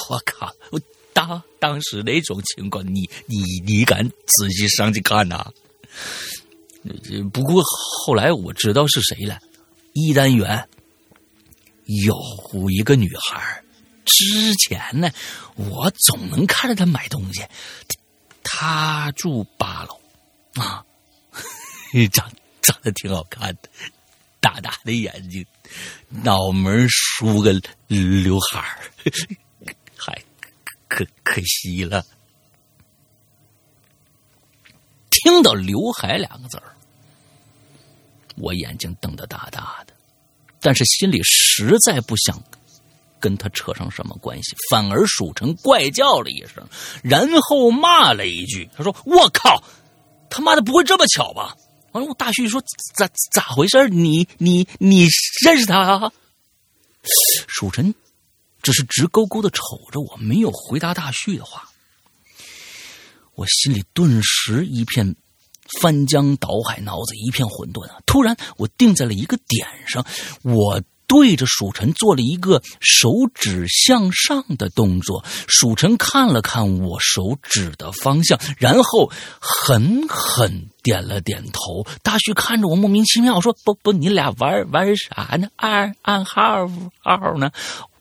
[0.09, 0.53] 我靠！
[0.71, 0.79] 我。
[1.13, 5.51] 当当时那种情况，你你你敢仔细上去看呐？
[7.33, 7.63] 不过
[8.05, 9.39] 后来我知道是谁了，
[9.93, 10.69] 一单元
[12.05, 13.63] 有一个女孩，
[14.07, 15.11] 之前呢，
[15.55, 17.45] 我总能看着他买东西，
[18.43, 20.01] 他住八楼。
[20.55, 20.83] 啊，
[22.11, 22.31] 长
[22.63, 23.69] 长得挺好看的，
[24.39, 25.45] 大大的眼睛，
[26.09, 27.53] 脑门梳个
[27.87, 28.79] 刘海儿。
[29.95, 30.19] 还
[30.87, 32.05] 可可惜了，
[35.09, 36.75] 听到“刘海”两个字儿，
[38.37, 39.93] 我眼睛瞪得大大的，
[40.61, 42.41] 但是心里实在不想
[43.19, 46.67] 跟他扯上什么关系，反而蜀臣怪叫了一声，
[47.03, 49.63] 然后骂了一句：“他说我靠，
[50.29, 51.55] 他妈的不会这么巧吧？”
[51.93, 52.61] 完了，我大旭说
[52.95, 53.89] ：“咋咋回事？
[53.89, 55.07] 你你你
[55.45, 56.11] 认识他？”啊？”
[57.47, 57.93] 蜀臣。
[58.63, 59.61] 只是直勾勾的瞅
[59.93, 61.69] 着我，没有回答大旭的话。
[63.35, 65.15] 我心里顿时一片
[65.79, 67.95] 翻江倒海，脑子一片混沌啊！
[68.05, 70.05] 突然，我定在了一个点上，
[70.41, 75.23] 我对着蜀臣做了一个手指向上的动作。
[75.47, 81.87] 蜀臣看了看我手指的方向，然后狠狠点了点头。
[82.03, 85.49] 大旭看着我，莫名其妙说：“不不，你俩玩玩啥呢？
[85.55, 86.67] 暗暗号
[86.99, 87.51] 号呢？”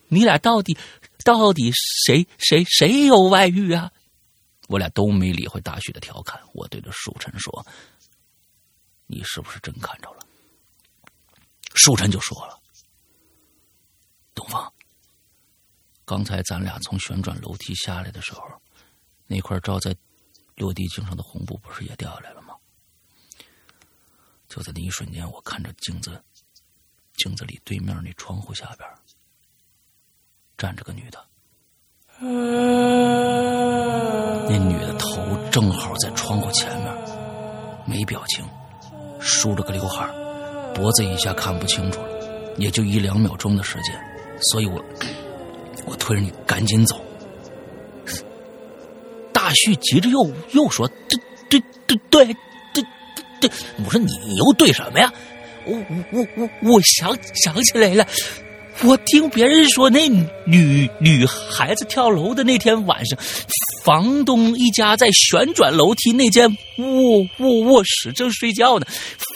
[0.08, 0.76] 你俩到底
[1.24, 1.72] 到底
[2.04, 3.90] 谁谁谁有外遇啊？
[4.68, 6.40] 我俩都没理会大旭的调侃。
[6.52, 7.66] 我对着蜀臣说
[9.06, 10.18] ：“你是不是真看着了？”
[11.74, 12.58] 蜀臣就说了
[14.36, 14.72] ：“东方，
[16.04, 18.42] 刚才咱俩从旋转楼梯下来的时候，
[19.26, 19.96] 那块罩在
[20.54, 22.54] 落地镜上的红布不是也掉下来了吗？
[24.48, 26.22] 就在那一瞬间，我看着镜子，
[27.16, 28.88] 镜子里对面那窗户下边。”
[30.56, 31.26] 站着个女的，
[34.48, 35.20] 那女的头
[35.50, 36.96] 正好在窗户前面，
[37.86, 38.42] 没表情，
[39.20, 40.06] 梳着个刘海
[40.74, 43.94] 脖子以下看不清楚了，也就一两秒钟的时间，
[44.40, 44.84] 所以我
[45.86, 47.00] 我推着你赶紧走。
[49.32, 52.34] 大旭急着又又说：“对对对对
[52.74, 52.84] 对
[53.40, 53.50] 对！”
[53.84, 55.12] 我说：“你你又对什么呀？”
[55.66, 58.06] 我我我我我想想起来了，
[58.84, 60.08] 我听别人说那
[60.46, 63.18] 女女孩子跳楼的那天晚上，
[63.84, 68.86] 房东一家在旋转楼梯那间卧卧卧室正睡觉呢，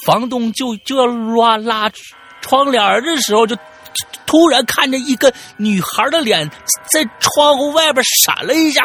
[0.05, 1.91] 房东就就要拉拉
[2.41, 3.57] 窗帘的时候，就
[4.27, 6.49] 突然看见一个女孩的脸
[6.93, 8.83] 在窗户外边闪了一下。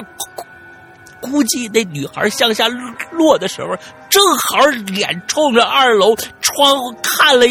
[1.22, 2.68] 估计那女孩向下
[3.12, 3.76] 落的时候，
[4.10, 7.46] 正好脸冲着二楼窗户看了。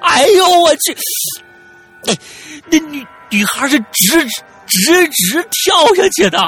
[0.00, 0.96] 哎呦我去！
[2.68, 4.26] 那女女孩是直
[4.66, 6.38] 直直跳下去的，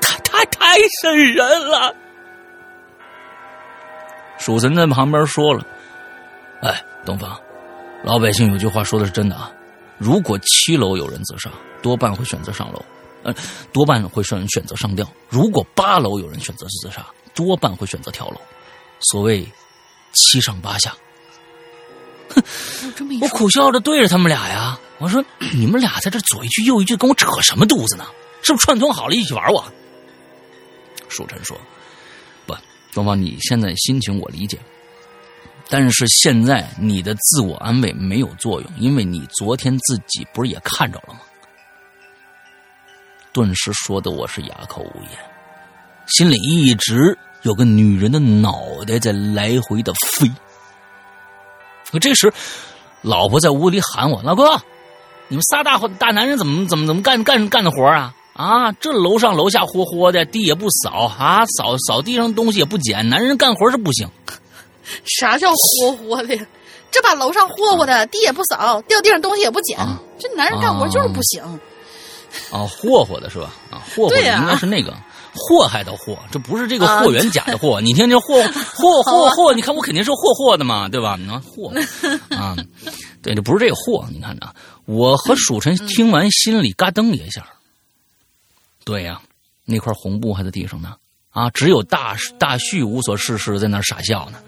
[0.00, 1.94] 太太太瘆人了。
[4.38, 5.62] 蜀神在旁边说了
[6.62, 7.38] ：“哎，东方，
[8.02, 9.50] 老百姓有句话说的是真的啊，
[9.98, 11.50] 如果七楼有人自杀，
[11.82, 12.84] 多半会选择上楼。”
[13.22, 13.34] 呃，
[13.70, 15.06] 多半会选选择上吊。
[15.28, 18.40] 如果八楼有人选择自杀，多半会选择跳楼。
[19.00, 19.46] 所谓
[20.14, 20.96] 七上八下。
[22.30, 22.42] 哼，
[23.20, 28.06] 我苦笑着对着他们俩呀，我说：“你们俩在这左一句右一句，跟我扯什么犊子呢？
[28.42, 29.62] 是不是串通好了一起玩我？”
[31.10, 31.54] 舒晨说
[32.46, 32.56] ：“不，
[32.94, 34.58] 东方，你现在心情我理解，
[35.70, 41.20] 但是现在你的自我安慰没有作用，因为你昨天自己不是也看着了吗？”
[43.32, 45.12] 顿时说的我是哑口无言，
[46.08, 50.28] 心里一直有个女人的脑袋在来回的飞。
[51.92, 52.32] 可这时，
[53.02, 54.60] 老婆在屋里喊我：“老哥，
[55.28, 58.12] 你们仨大大男人怎么怎么怎么干干干的活啊？
[58.34, 64.08] 啊，这楼上楼下霍霍的，地也不扫啊，扫扫地上东西也不捡，男人干活是不行。
[65.04, 66.36] 啥叫霍霍的？
[66.90, 69.78] 这把楼上霍霍的，地也不扫，掉地上东西也不捡，
[70.18, 71.42] 这男人干活就是不行。”
[72.50, 73.52] 啊，霍霍的是吧？
[73.70, 74.92] 啊，霍霍的应该是那个
[75.34, 77.78] 祸害的祸，这不是这个霍元甲的霍。
[77.82, 78.42] 你听这霍
[78.74, 81.16] 霍霍霍，你看我肯定是霍霍的嘛，对吧？
[81.18, 81.72] 你看霍
[82.36, 82.56] 啊，
[83.22, 84.04] 对，这不是这个霍。
[84.12, 84.52] 你看着，
[84.84, 87.46] 我和蜀臣听完，心里嘎噔一下。
[88.84, 89.20] 对呀，
[89.64, 90.96] 那块红布还在地上呢。
[91.30, 94.38] 啊，只有大大旭无所事事，在那傻笑呢。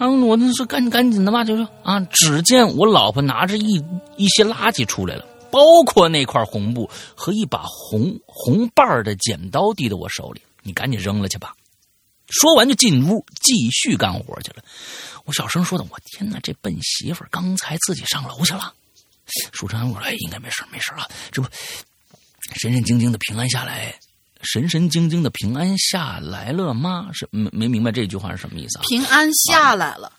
[0.00, 2.00] 啊，我那是赶赶紧的吧，就是啊。
[2.10, 3.74] 只见我老婆拿着一
[4.16, 5.26] 一些垃圾出来了。
[5.52, 11.52] 包括那块红布和一把红红瓣的剪刀递到我手里，你赶紧扔了去吧。
[12.28, 14.62] 说完就进屋继续干活去了。
[15.24, 18.72] 我小声说的：“我天哪，这笨媳妇刚才自己上楼去了。”
[19.52, 21.48] 舒晨我说：“哎，应该没事没事啊，这不
[22.60, 23.92] 神神经经的平安下来，
[24.42, 27.08] 神神经经的平安下来了吗？
[27.12, 28.82] 是没没明白这句话是什么意思啊？
[28.88, 30.12] 平安下来了。”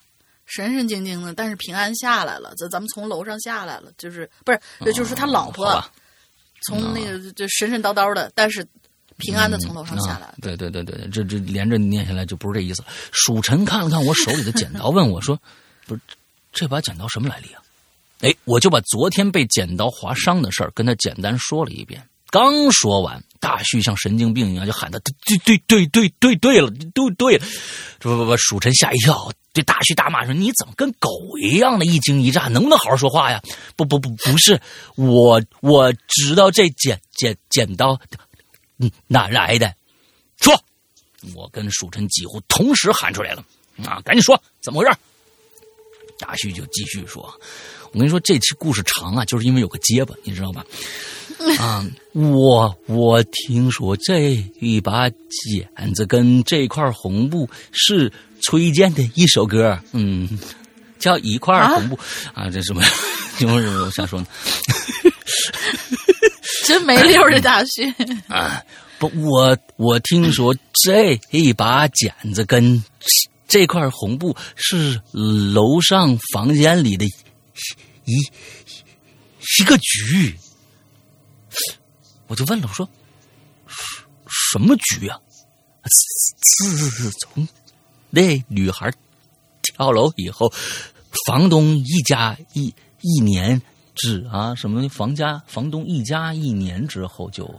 [0.45, 2.53] 神神经经的，但是平安下来了。
[2.57, 4.93] 咱咱们从楼上下来了，就是不是？
[4.93, 5.81] 就是他老婆
[6.67, 8.67] 从那个就神神叨叨的，但是
[9.15, 10.33] 平安的从楼上下来。
[10.41, 12.83] 对对对对，这这连着念下来就不是这意思。
[13.13, 15.39] 蜀臣看了看我手里的剪刀，问我说
[15.87, 16.01] ：“不是
[16.51, 17.61] 这把剪刀什么来历啊？”
[18.19, 22.05] 哎，我就把昨天被剪刀划伤的事儿跟他简单说了一遍。
[22.29, 27.45] 刚说完，大旭像神经病一样就喊他：“对对对对对对了，对对了！”
[27.99, 29.29] 不不不，蜀臣吓一跳。
[29.51, 31.09] 对大旭大骂说：“你怎么跟狗
[31.41, 32.47] 一样的一惊一乍？
[32.47, 33.41] 能不能好好说话呀
[33.75, 34.61] ？”“不不不，不是
[34.95, 37.99] 我，我知道这剪剪剪刀，
[39.07, 39.73] 哪来的？
[40.39, 40.53] 说！”
[41.35, 43.43] 我跟蜀臣几乎同时喊出来了
[43.83, 44.95] ：“啊，赶紧说，怎么回事？”
[46.17, 47.23] 大旭就继续说
[47.91, 50.63] ：“我跟你说，这期故事长啊，就是因为有个结巴，你知道吧？
[51.59, 58.11] 啊，我我听说这一把剪子跟这块红布是。”
[58.43, 60.27] 崔健的一首歌，嗯，
[60.97, 61.99] 叫一块红布
[62.33, 62.81] 啊，这什么？
[63.37, 63.85] 什么什么？
[63.85, 64.25] 我想说呢？
[66.65, 67.87] 真没溜的大旭
[68.27, 68.59] 啊！
[68.97, 72.83] 不，我我听说这一把剪子跟
[73.47, 78.13] 这块红布是楼上房间里的一
[79.59, 80.35] 一个局，
[82.31, 82.87] 我就问了，我说
[84.53, 85.19] 什么局啊？
[86.39, 87.45] 自从。
[88.09, 88.89] 那女孩
[89.61, 90.49] 跳楼以后，
[91.27, 93.61] 房东一家一一年
[93.95, 97.53] 之啊什么房家房东一家一年之后就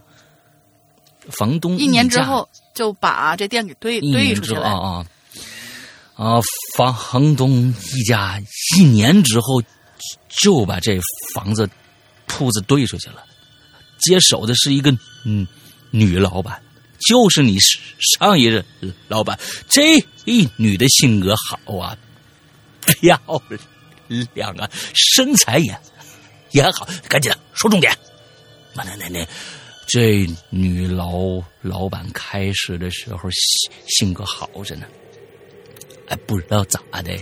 [1.28, 5.04] 房东一年之后就把这店给兑兑出去了啊
[6.16, 6.40] 啊啊！
[6.78, 8.40] 房东一家
[8.78, 9.62] 一年之后
[10.28, 10.98] 就把这
[11.34, 11.68] 房子
[12.26, 13.22] 铺子兑出去了，
[14.02, 15.46] 接手的是一个嗯
[15.90, 16.62] 女老板。
[17.08, 17.58] 就是你
[17.98, 18.64] 上一任
[19.08, 19.36] 老板，
[19.68, 21.98] 这一女的性格好啊，
[22.86, 23.20] 漂
[24.36, 25.76] 亮啊，身材也
[26.52, 26.88] 也好。
[27.08, 27.92] 赶紧的，说重点。
[28.72, 29.26] 那那那那，
[29.88, 31.10] 这女老
[31.60, 34.86] 老板开始的时候性性格好着呢，
[36.06, 37.20] 哎，不知道咋的，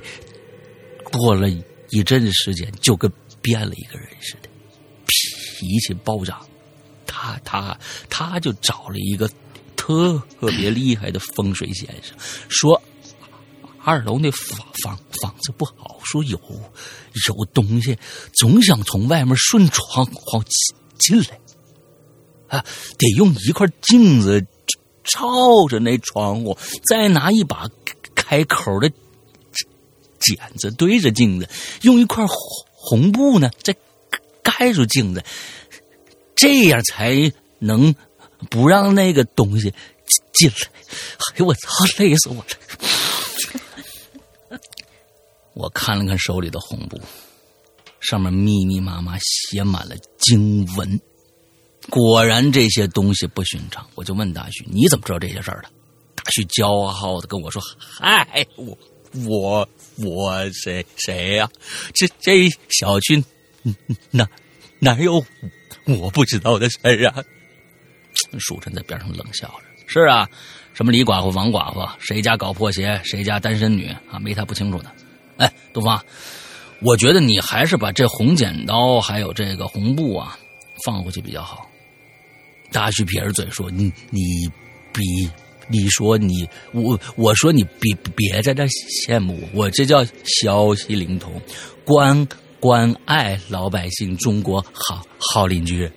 [1.04, 1.48] 过了
[1.88, 3.10] 一阵子时间，就跟
[3.40, 4.48] 变了一个人似的，
[5.06, 6.46] 脾气暴涨。
[7.12, 7.76] 他他
[8.08, 9.28] 他就找了一个
[9.74, 10.22] 特
[10.56, 12.16] 别厉害的风水先生，
[12.48, 12.80] 说
[13.82, 16.40] 二楼那房房房子不好，说有
[17.26, 17.98] 有东西
[18.32, 21.40] 总想从外面顺窗户进进来，
[22.58, 22.64] 啊，
[22.96, 24.46] 得用一块镜子
[25.02, 25.18] 照
[25.68, 26.56] 着那窗户，
[26.88, 27.68] 再拿一把
[28.14, 28.88] 开口的
[30.20, 31.48] 剪子对着镜子，
[31.82, 32.24] 用一块
[32.72, 33.74] 红布呢再
[34.42, 35.24] 盖住镜子。
[36.40, 37.94] 这样才能
[38.48, 39.74] 不让那个东西
[40.32, 40.70] 进来。
[41.34, 41.68] 哎呦我操，
[41.98, 42.46] 累死我了！
[45.52, 46.98] 我看了看手里的红布，
[48.00, 50.98] 上面密密麻麻写满了经文。
[51.90, 53.86] 果然这些东西不寻常。
[53.94, 55.68] 我就问大旭：“你怎么知道这些事儿的？”
[56.16, 58.78] 大旭骄傲的跟我说：“嗨，我
[59.26, 61.50] 我我谁谁呀？
[61.92, 63.22] 这这小区
[64.10, 64.26] 哪
[64.78, 65.22] 哪有？”
[66.00, 67.22] 我不知道的事儿啊！
[68.38, 70.28] 书晨在边上冷笑着：“是啊，
[70.74, 74.18] 什么李寡妇、王寡妇，谁家搞破鞋，谁家单身女啊？
[74.20, 74.92] 没他不清楚的。”
[75.38, 76.04] 哎，东方，
[76.82, 80.38] 我觉得你还是把这红剪刀还有这个红布啊
[80.84, 81.68] 放回去比较好。
[82.70, 84.20] 大旭撇着嘴说：“你你
[84.92, 85.02] 比
[85.68, 91.40] 你说你我我说你别别在这羡慕我，我这叫消息灵通，
[91.84, 92.28] 关。”
[92.60, 95.90] 关爱老百姓，中国好好邻居。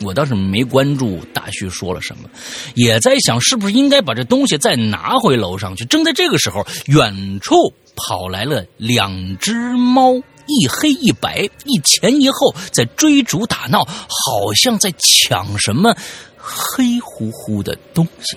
[0.00, 2.28] 我倒是没关注大旭说了什么，
[2.74, 5.84] 也在想是不是应该把这东西再拿回楼上去。
[5.84, 7.54] 正在这个时候，远处
[7.94, 15.96] 跑来了两只猫，一黑一白，一前一后，在追逐打闹，好像在抢什么
[16.36, 18.36] 黑乎乎的东西。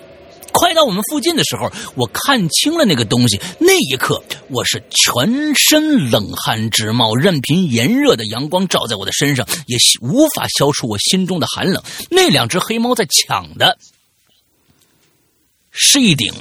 [0.52, 3.40] 快到我们附近的时候，我看清了那个东西。
[3.60, 11.84] 那一刻，我是全身冷汗直冒，任凭炎热的阳光照在我的身上，也无法消除我心中的寒冷。
[12.10, 13.78] 那两只黑猫在抢的，
[15.72, 16.34] 是一顶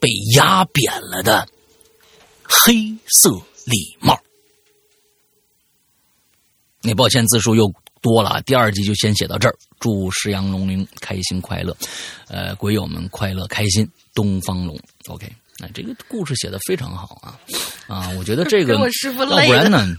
[0.00, 1.48] 被压扁了的
[2.42, 3.30] 黑色
[3.64, 4.20] 礼帽。
[6.82, 7.72] 那抱歉，字数又。
[8.00, 9.56] 多了，第二集就先写到这儿。
[9.80, 11.76] 祝石羊龙鳞开心快乐，
[12.26, 13.88] 呃，鬼友们快乐开心。
[14.14, 14.76] 东方龙
[15.06, 17.38] ，OK，那这个故事写的非常好啊
[17.86, 18.08] 啊！
[18.18, 19.96] 我觉得这个， 要不然呢？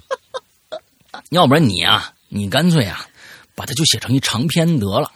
[1.31, 3.07] 要不然你啊，你干脆啊，
[3.55, 5.09] 把它就写成一长篇得了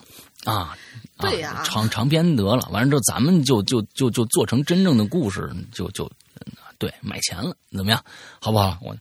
[0.46, 0.78] 啊！
[1.18, 2.70] 对呀，长长篇得了。
[2.72, 6.10] 完了之后，咱们就就就就做成真正的故事，就就
[6.78, 8.02] 对，买钱了，怎么样？
[8.40, 8.78] 好不好？
[8.82, 8.96] 我。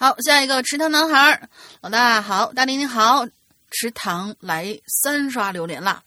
[0.00, 1.48] 好，下一个池塘男孩儿，
[1.80, 3.26] 老大好，大林你好，
[3.72, 6.04] 池塘来三刷榴莲啦。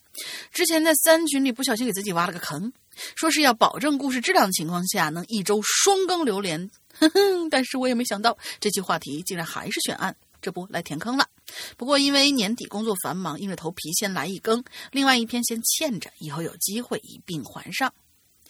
[0.53, 2.71] 之前在三群里不小心给自己挖了个坑，
[3.17, 11.27] 说是要保证故事质量的情况下能一周双更榴莲，哼哼，但是我也没想到这期话题竟然还是选案，这不来填坑了。
[11.75, 17.93] 不过因为年底工作繁忙，硬着头皮先来一更，另外一篇先欠着，以后有机会一并还上，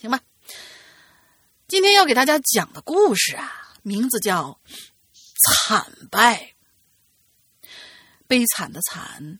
[0.00, 0.20] 行吧？
[1.66, 4.56] 今天要给大家讲的故事啊，名字叫。
[5.42, 6.54] 惨败，
[8.26, 9.38] 悲惨的惨，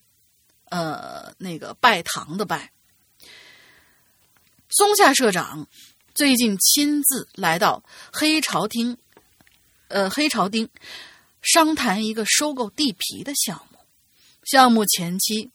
[0.71, 2.73] 呃，那个拜堂的拜。
[4.69, 5.67] 松下社长
[6.15, 8.97] 最近亲自来到黑潮町，
[9.89, 10.69] 呃，黑潮町
[11.43, 13.79] 商谈一个收购地皮的项目。
[14.45, 15.51] 项目前期，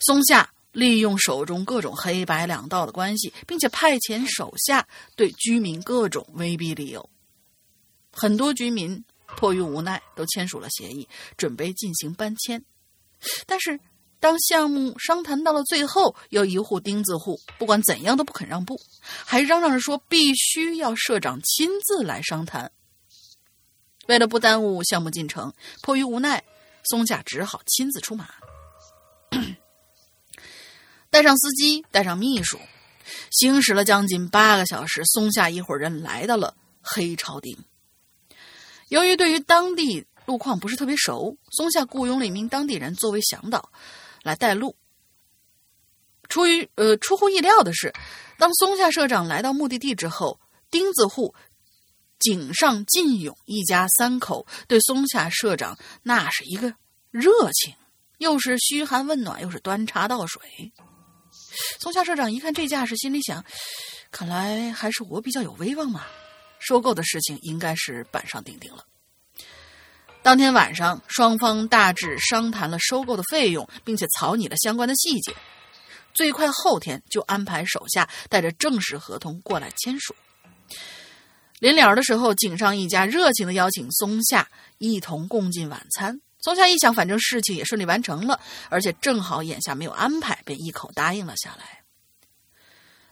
[0.00, 7.08] 松下利用手中各种黑白两道的关系，并且派遣手下对居民各种威逼利诱，
[8.12, 9.04] 很多居民。
[9.36, 12.64] 迫于无奈，都签署了协议，准备进行搬迁。
[13.46, 13.78] 但是，
[14.18, 22.72] 当项目商谈到了最后，有一户钉子户不管怎样都不肯让步，还嚷嚷着说必须要社长亲自来商谈。
[24.08, 26.42] 为了不耽误项目进程，迫于无奈，
[26.84, 28.28] 松下只好亲自出马，
[31.10, 32.58] 带上司机，带上秘书，
[33.30, 37.58] 行驶了将近八个小时，松下一伙人来到了黑潮町。
[38.88, 43.70] 由于对于当地路况不是特别熟，松下雇佣了一名当地人作为向导
[44.22, 44.76] 来带路。
[46.28, 47.92] 出于呃出乎意料的是，
[48.38, 51.34] 当松下社长来到目的地之后，钉子户
[52.18, 56.74] 井上进勇一家三口对松下社长那是一个
[57.10, 57.74] 热情，
[58.18, 60.72] 又是嘘寒问暖，又是端茶倒水。
[61.78, 63.44] 松下社长一看这架势，心里想：
[64.10, 66.04] 看来还是我比较有威望嘛。
[66.58, 68.84] 收购的事情应该是板上钉钉了。
[70.22, 75.32] 当天晚上，双方大致商谈了收购的费用，并且草拟了相关的细节。
[76.14, 80.16] 最快后天就安排手下带着正式合同过来签署。
[81.60, 84.48] 临了的时候，井上一家热情的邀请松下
[84.78, 86.20] 一同共进晚餐。
[86.40, 91.82] 松下一想，反正事情也顺利完成了，而且正好眼下没有安排，便一口答应了下来。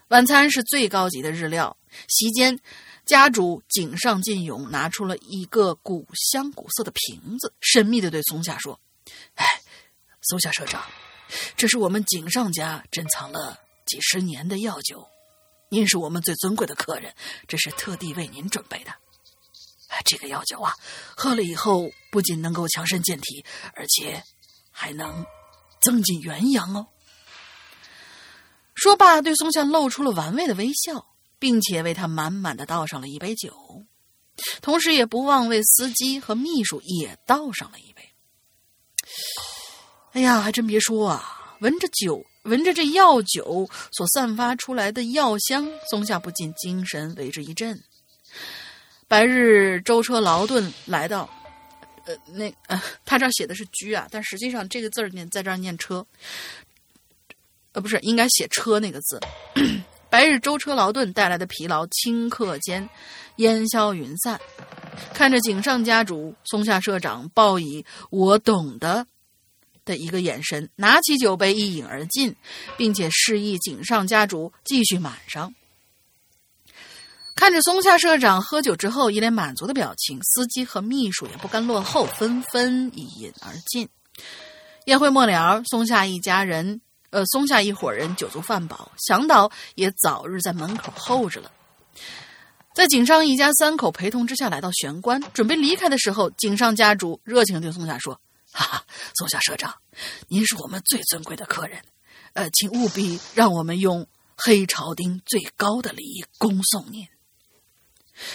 [0.08, 1.76] 晚餐是最高级的日料，
[2.08, 2.58] 席间。
[3.06, 8.80] 家主井上进勇拿出了一个古香古色的瓶子，神秘的对松下说
[9.36, 9.46] ：“哎，
[10.22, 10.82] 松下社长，
[11.56, 15.06] 这是我们井上家珍藏了几十年的药酒，
[15.68, 17.14] 您是我们最尊贵的客人，
[17.46, 18.92] 这是特地为您准备的。
[20.04, 20.72] 这个药酒啊，
[21.14, 23.44] 喝了以后不仅能够强身健体，
[23.74, 24.24] 而且
[24.70, 25.26] 还能
[25.80, 26.86] 增进元阳哦。”
[28.74, 31.13] 说罢，对松下露出了玩味的微笑。
[31.44, 33.84] 并且为他满满的倒上了一杯酒，
[34.62, 38.00] 同时也不忘为司机和秘书也倒上了一杯。
[40.12, 47.78] 哎呀，还真别说啊，闻着酒，闻着这药酒所散发出来的药香，松下不禁精神为之一振。
[49.06, 51.28] 白日舟车劳顿来到，
[52.06, 56.06] 呃，那呃，他这儿写的是居啊，但实际上这个字儿念在这儿念车，
[57.72, 59.20] 呃，不是，应该写车那个字。
[60.14, 62.88] 白日舟车劳顿带来的疲劳，顷刻间
[63.38, 64.40] 烟消云散。
[65.12, 69.08] 看着井上家主松下社长报以“我懂得”
[69.84, 72.32] 的一个眼神，拿起酒杯一饮而尽，
[72.76, 75.52] 并且示意井上家主继续满上。
[77.34, 83.88] 看着松下社长喝酒之后一脸满足的表情，司机和秘书也不甘落后，纷纷一饮而尽。
[84.84, 86.82] 宴会末了，松下一家人。
[87.14, 91.52] 呃，松下一伙人酒足饭饱，向导也早日在门口候着了。
[92.74, 98.84] 在井上一家三口陪同之下来到玄关，准备离开的时候，井上家主热情对松下说：“哈哈，
[99.14, 99.72] 松下社长，
[100.26, 101.80] 您是我们最尊贵的客人，
[102.32, 104.04] 呃，请务必让我们用
[104.36, 107.06] 黑朝丁最高的礼仪恭送您。”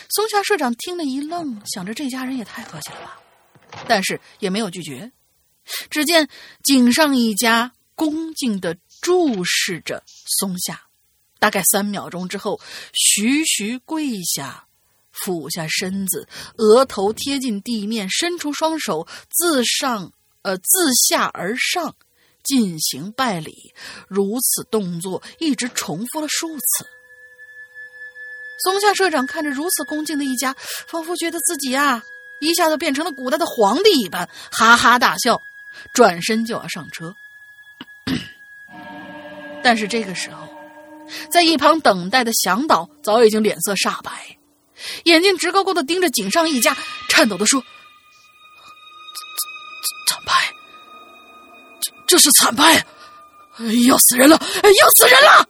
[0.09, 3.19] 松下社长听了一愣，想着这家人也太客气了吧，
[3.89, 5.11] 但是也没有拒绝。
[5.89, 6.29] 只见
[6.63, 7.73] 井上一家。
[7.99, 10.01] 恭敬的注视着
[10.39, 10.83] 松下，
[11.37, 12.61] 大概三秒钟之后，
[12.93, 14.67] 徐徐跪下，
[15.11, 16.25] 俯下身子，
[16.55, 21.93] 额头贴近地面，伸出双手自上呃自下而上
[22.41, 23.73] 进行拜礼。
[24.07, 26.87] 如此动作一直重复了数次。
[28.63, 30.55] 松下社长看着如此恭敬的一家，
[30.87, 32.01] 仿佛觉得自己啊
[32.39, 35.41] 一下子变成了古代的皇帝一般，哈哈大笑，
[35.93, 37.13] 转身就要上车。
[39.61, 40.47] 但是这个时候，
[41.29, 44.11] 在一旁等待的向导早已经脸色煞白，
[45.03, 46.75] 眼睛直勾勾的盯着井上一家，
[47.09, 47.61] 颤抖的说
[50.07, 50.33] ：“惨败，
[51.81, 52.85] 这这是惨败，
[53.87, 55.45] 要死人了，要死人了！”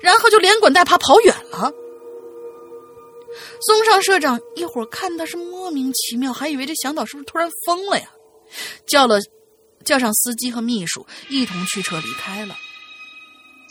[0.00, 1.72] 然后就连滚带爬跑远了。
[3.60, 8.08] 松上社长一会儿看的是莫名其妙，还以为这向导是不是突然疯了呀？
[8.86, 9.18] 叫了。
[9.86, 12.54] 叫上司机和秘书，一同驱车离开了。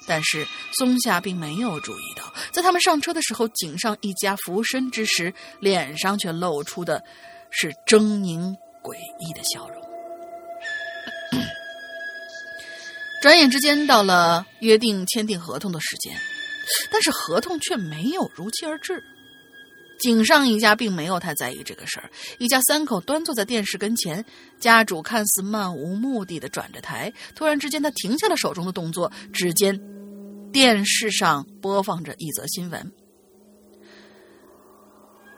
[0.07, 0.47] 但是
[0.77, 7.03] 松下并没有注意到，在他们上车的时候，井上一家俯身之时，脸上却露出的
[7.49, 9.81] 是狰狞诡异的笑容。
[13.21, 16.15] 转眼之间到了约定签订合同的时间，
[16.91, 19.03] 但是合同却没有如期而至。
[19.97, 24.23] 井上一家并没有太在意这个事儿，一家三口端坐在电视跟前，
[24.59, 29.79] 家主看似漫无目的的转着台，突然之间他停下了手中的动作，只见
[30.51, 32.91] 电视上播放着一则新闻：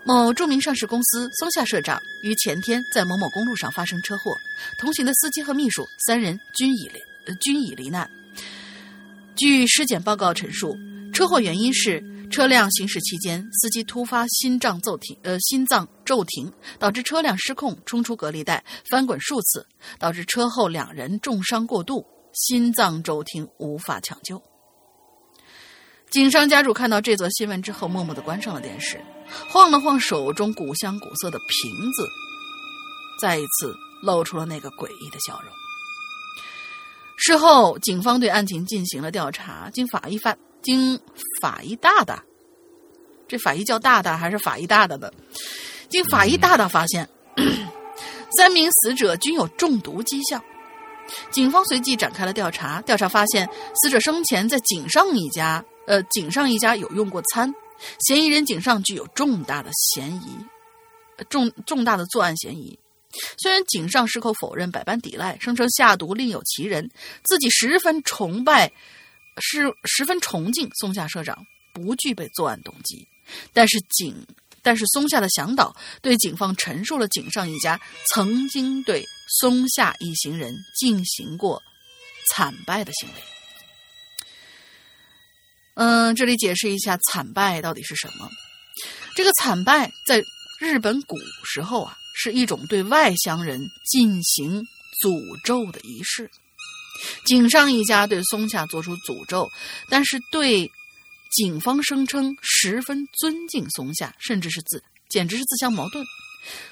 [0.05, 4.35] 某著名上市公司松下社长于前天在某某公路上发生车祸，
[4.81, 6.99] 同行的司机和秘书三人均已罹
[7.39, 8.09] 均已罹难。
[9.35, 10.75] 据尸检报告陈述，
[11.13, 12.16] 车祸原因是。
[12.29, 19.65] 车辆行驶期间，司机突发心脏骤停，呃，心脏骤停，导致车辆失控冲出隔离带，翻滚数次，
[19.97, 24.41] 导致车后两人重伤过度，心脏骤停，无法抢救。
[26.09, 29.03] 井上家主看到这则新闻之后，默默的关上了电视，
[29.49, 32.07] 晃了晃手中古香古色的瓶子，
[33.21, 33.73] 再一次
[34.03, 35.51] 露出了那个诡异的笑容。
[37.17, 40.37] 事后，警方对案情进行了调查，经法医发。
[40.67, 40.99] 经
[41.39, 42.21] 法医大大，
[43.25, 45.13] 这法医叫大大还是法医大大的？
[45.87, 47.07] 经法医大大发现，
[48.37, 50.43] 三名死者均有中毒迹象。
[51.31, 53.47] 警方随即展开了调查，调查发现
[53.81, 57.55] 死者生前在井上一家，呃，井上一家有用过餐，
[58.05, 60.37] 嫌疑人井上具有重大的嫌疑，
[61.29, 62.77] 重重大的作案嫌疑。
[63.37, 66.91] 虽然井上矢口否认，百般抵赖，声称下毒另有其人，
[67.23, 68.69] 自己十分崇拜，
[69.39, 73.07] 是十分崇敬松下社长，不具备作案动机。
[73.53, 74.15] 但是警，
[74.61, 77.79] 但是松下的向导对警方陈述了井上一家
[78.13, 79.05] 曾经对
[79.39, 81.61] 松下一行人进行过
[82.31, 83.15] 惨败的行为。
[85.75, 88.29] 嗯，这里解释一下惨败到底是什么。
[89.15, 90.23] 这个惨败在
[90.59, 91.97] 日本古时候啊。
[92.19, 94.67] 是一种对外乡人进行
[95.03, 96.27] 诅咒的仪式。
[97.25, 99.49] 井上一家对松下做出诅咒，
[99.89, 100.71] 但是对
[101.31, 106.05] 警方声称十分尊敬松下，甚至是自简直是自相矛盾。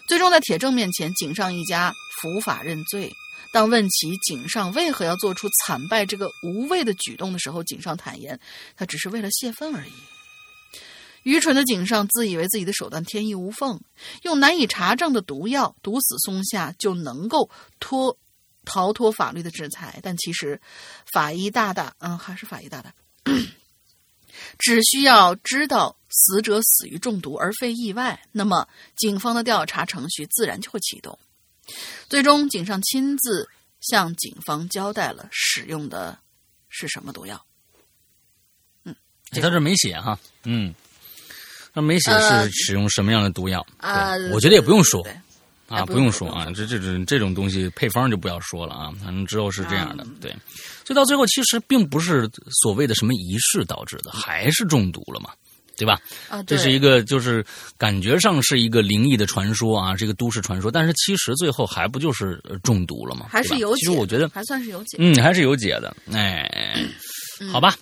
[0.07, 3.13] 最终在铁证面前，井上一家伏法认罪。
[3.51, 8.39] 当问起井上为何要做出惨败这个无谓的举动的时候，井上坦言，
[8.75, 9.91] 他只是为了泄愤而已。
[11.23, 13.79] 愚蠢的井上自以为自己的手段天衣无缝，
[14.23, 17.49] 用难以查证的毒药毒死松下就能够
[17.79, 18.17] 脱
[18.65, 20.59] 逃脱法律的制裁，但其实
[21.13, 22.93] 法医大大，嗯，还是法医大大，
[24.59, 31.17] 只需要知道死者死于中毒而非意外，那么警方的调查程序自然就会启动。
[32.09, 33.49] 最终，井上亲自
[33.79, 36.19] 向警方交代了使用的
[36.67, 37.45] 是什么毒药。
[38.83, 38.95] 嗯，
[39.31, 40.73] 他这没写哈，嗯。
[41.73, 44.13] 他没写是使用什么样的毒药啊？
[44.31, 45.05] 我觉得也不用说
[45.67, 48.91] 啊，不用说啊，这这这这种东西配方就不要说了啊。
[49.03, 50.31] 反正之后是这样的，对。
[50.85, 52.29] 所以到最后其实并不是
[52.61, 55.31] 所谓的什么仪式导致的，还是中毒了嘛，
[55.75, 55.99] 对吧？
[56.29, 57.43] 啊，这是一个就是
[57.77, 63.25] 感觉上是一个灵异的传说啊，这个都市传说，但是其实最后还不就是中毒了吗？
[63.29, 63.79] 还是有解？
[63.79, 64.97] 其实我觉得还算是有解。
[64.99, 65.95] 嗯，还是有解的。
[66.13, 66.85] 哎，
[67.51, 67.75] 好吧。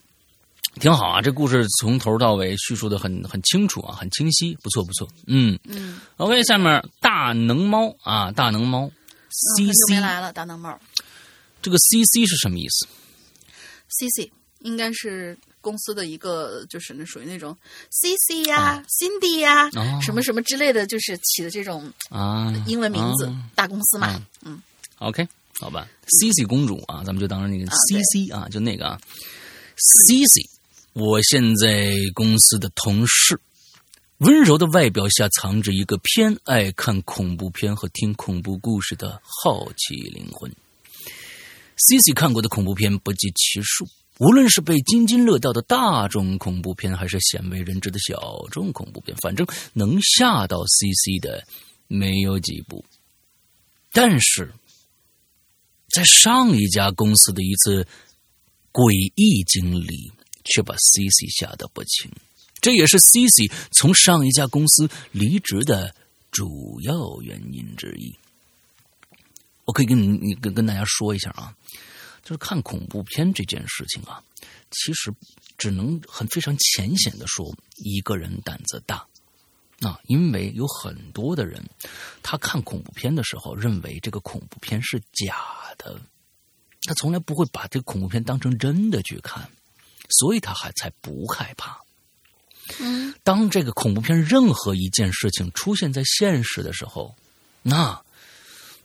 [0.79, 5.07] 挺好啊，这故事从头到尾叙述的很很清楚啊，很清晰，不错不错。
[5.27, 8.89] 嗯嗯，OK，下面大能猫啊，大能猫
[9.29, 10.77] ，C C 来了，大能猫。
[11.61, 12.87] 这个 C C 是什么意思
[13.87, 17.55] ？C C 应该是公司的一个，就是那属于那种
[17.91, 19.69] C C 呀、Cindy 呀、
[20.01, 24.19] 什么什么之类的，就是起的这种啊英文名字，大公司嘛。
[24.41, 24.59] 嗯
[24.97, 25.25] ，OK，
[25.59, 25.87] 好吧
[26.19, 28.99] ，C C 公主啊，咱们就当成那个 C C 啊，就那个啊
[29.77, 30.52] ，C C。
[30.93, 33.39] 我现在公司的同事，
[34.19, 40.55] 温柔的外表下藏着一个偏爱看恐怖片和听恐怖故事的好奇灵魂。
[41.77, 43.87] C C 看过的恐怖片不计其数，
[44.19, 51.43] 无论是被津津乐道的大众恐怖片，还是鲜为人知的小众恐怖片，反正能吓到 C C 的
[51.87, 52.85] 没有几部。
[53.91, 54.53] 但是
[55.89, 57.87] 在上一家公司的一次
[58.71, 60.11] 诡异经历。
[60.43, 62.11] 却把 C C 吓得不轻，
[62.61, 65.95] 这也是 C C 从上一家公司离职的
[66.31, 68.15] 主要原因之一。
[69.65, 71.55] 我可以跟你、跟跟大家说一下啊，
[72.21, 74.21] 就是看恐怖片这件事情啊，
[74.71, 75.13] 其实
[75.57, 79.07] 只能很非常浅显的说，一个人胆子大
[79.79, 81.63] 啊，因为有很多的人，
[82.21, 85.37] 他看恐怖片的时候认为这个恐怖片是假
[85.77, 86.01] 的，
[86.81, 89.49] 他从来不会把这个恐怖片当成真的去看。
[90.19, 91.79] 所以他还才不害怕。
[92.79, 97.13] 嗯，当这个恐怖片任何一件事情出现在现实的时候，
[97.61, 98.01] 那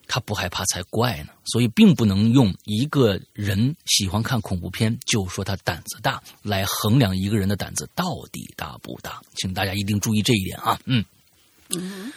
[0.08, 1.28] 他不害怕才怪呢。
[1.44, 9.22] 所以并不能用一个人喜欢看恐怖片就说他胆子大来衡量一个人的胆子到底大不大。
[9.36, 10.78] 请大家一定注意这一点啊。
[10.84, 11.04] 嗯
[11.70, 12.12] 嗯。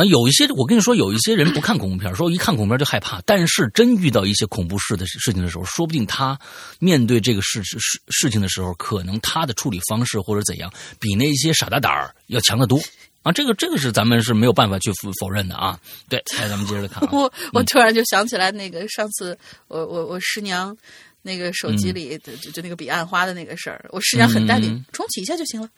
[0.00, 3.20] 啊，有一些我跟你说，有一些人不看恐怖片，说一看恐怖片就害怕。
[3.26, 6.38] 但是真遇到一些恐怖事的事情的时候，说不定他
[6.78, 7.78] 面对这个事事
[8.08, 12.80] 事情的时候，可能他的处理方式或者怎样，比那些傻大胆儿要强得多
[13.22, 13.30] 啊！
[13.30, 15.78] 这个这个是咱们是没有办法去否否认的啊。
[16.08, 17.06] 对，来咱们接着看。
[17.12, 19.38] 我我突然就想起来那个上次
[19.68, 20.74] 我我我师娘
[21.20, 25.68] 那个手机里就就那个彼岸花的那个事儿，我师娘很淡定，重启一下就行了。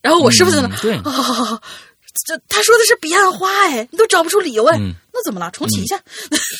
[0.00, 0.96] 然后我师傅在那对。
[2.26, 4.78] 这他说的是彼岸花哎，你都找不出理由哎，
[5.12, 5.50] 那怎么了？
[5.50, 5.96] 重启一下。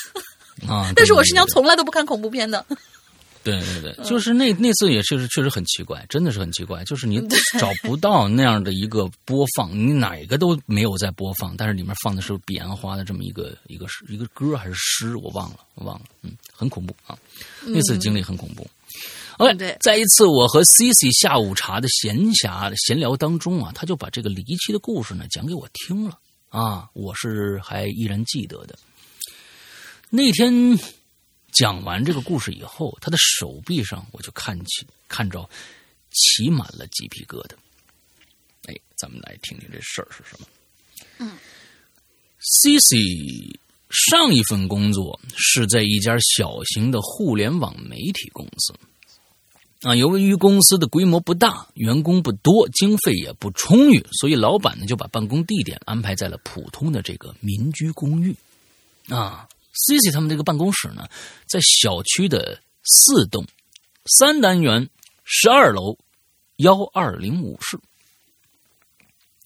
[0.69, 0.93] 啊！
[0.97, 2.65] 但是我师娘从来都不看恐怖片的。
[3.45, 6.83] 对对对，就是那那次也确实确实很奇怪，真的是很奇怪。
[6.85, 7.21] 就是你
[7.59, 16.05] 找不到那样的一个播放，你哪个都没有在播放，但是里面放的是彼岸花的这么一个一个一个歌还是诗，我忘了，我忘了。
[16.23, 17.17] 嗯，很恐怖啊！
[17.65, 18.69] 那次经历很恐怖。
[19.39, 26.19] OK，在一次我和 Cici 下午茶的闲暇闲聊当中啊，他就把这个离奇的故事呢讲给我听了
[26.49, 28.77] 啊，我是还依然记得的。
[30.11, 30.53] 那天
[31.53, 35.49] 讲完这个故事以后，他的手臂上我就看起看着
[36.11, 37.53] 起满了鸡皮疙瘩。
[38.67, 40.47] 哎，咱们来听听这事儿是什么。
[41.19, 41.39] 嗯
[42.41, 43.57] ，Cici
[43.89, 48.75] 上一份工作是在一家小型的互联网媒体公司。
[49.83, 58.35] 啊，由于公司的规模不大，员工不多，经费也不充裕，所以老板呢就把办公地点安排在了普通的这个民居公寓。
[59.09, 61.07] 啊，Cici 他们这个办公室呢，
[61.47, 63.47] 在小区的四栋
[64.19, 64.91] 三单元
[65.23, 65.97] 十二楼
[66.57, 67.79] 幺二零五室。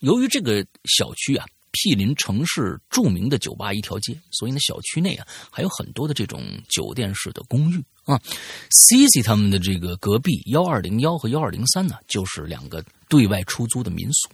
[0.00, 8.20] 由于这个小区啊毗邻城市著名的酒吧一条街，所以呢，小区内啊还有很多的这种酒店式的公寓啊。
[8.70, 14.30] ，C C 他们的这个隔壁幺二零幺和幺二零三呢，就是两个对外出租的民宿。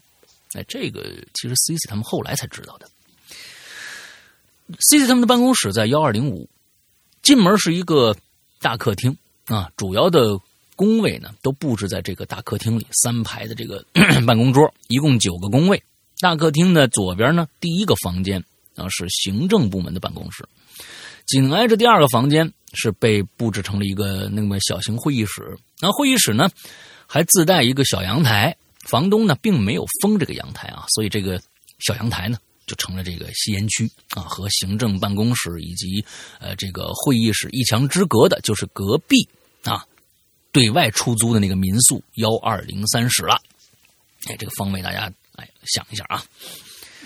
[0.54, 1.02] 哎，这个
[1.34, 2.88] 其实 C C 他们后来才知道的。
[4.80, 6.48] C C 他们的办公室在幺二零五，
[7.22, 8.16] 进门是一个
[8.60, 9.16] 大客厅
[9.46, 10.38] 啊，主要的
[10.76, 13.84] 工位呢都布置在这个大客厅里，三排的这个
[14.26, 15.82] 办公桌，一共九个工位。
[16.20, 18.42] 大客厅的左边呢，第一个房间
[18.74, 20.46] 啊是行政部门的办公室，
[21.26, 25.56] 紧挨着第二个房间是被布置成了一个那么小型会议室。
[25.80, 26.48] 那会议室呢
[27.06, 31.40] 还自带一个小阳台，房东呢并没有封这个阳台啊，所以这个
[31.80, 36.04] 小阳台呢就成了这个吸烟区啊，和行政办公室以及
[36.40, 39.28] 呃这个会议室一墙之隔的就是隔壁
[39.64, 39.84] 啊
[40.52, 43.40] 对外出租的那个民宿幺二零三室了。
[44.26, 45.12] 哎，这个方位大家。
[45.36, 46.24] 哎，想一下啊，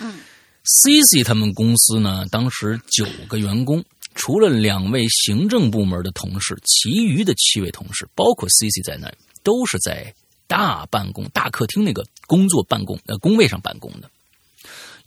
[0.01, 0.21] 嗯
[0.65, 3.85] ，Cici 他们公司呢，当时九个员工，
[4.15, 10.15] 除了两位行政部门的同事，其余的七位同事，包括 CC 在内，都是在
[10.47, 14.11] 大办公大客厅那个工作办公呃工位上办公的。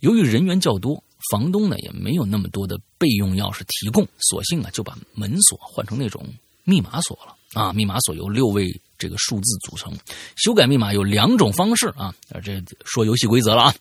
[0.00, 6.26] 由于人员较多，房东呢也没有那么多的备用钥匙提供，索性啊就把门锁换成那种
[6.64, 8.80] 密码锁了啊，密码锁由六位。
[8.98, 9.92] 这个数字组成，
[10.36, 13.74] 修改密码有两种方式啊，这说游戏规则了啊。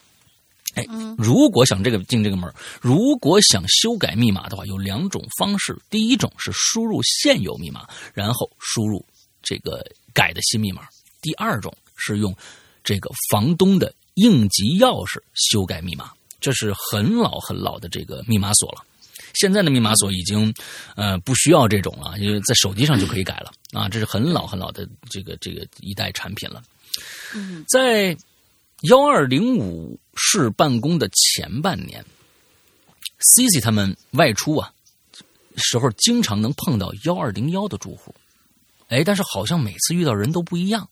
[0.76, 0.86] 哎，
[1.18, 2.52] 如果想这个进这个门，
[2.82, 5.78] 如果想修改密码的话，有两种方式。
[5.90, 9.06] 第一种是输入现有密码，然后输入
[9.42, 10.82] 这个改的新密码；
[11.22, 12.36] 第二种是用
[12.84, 18.84] 这个房东的应急钥匙修改密码，这是很老很老的这个密码锁了。
[19.34, 20.54] 现在的密码锁已经，
[20.96, 23.90] 呃，不需要这种了，因为在手机上就可以改了啊。
[23.90, 26.64] 这是很老很老的这个这个一代产品了。
[27.68, 28.16] 在
[28.82, 32.04] 幺二零五室办公的前半年
[33.20, 34.74] ，C C 他们外出啊
[35.56, 38.14] 时候，经常能碰到幺二零幺的住户，
[38.90, 40.88] 哎，但是好像每次遇到人都不一样，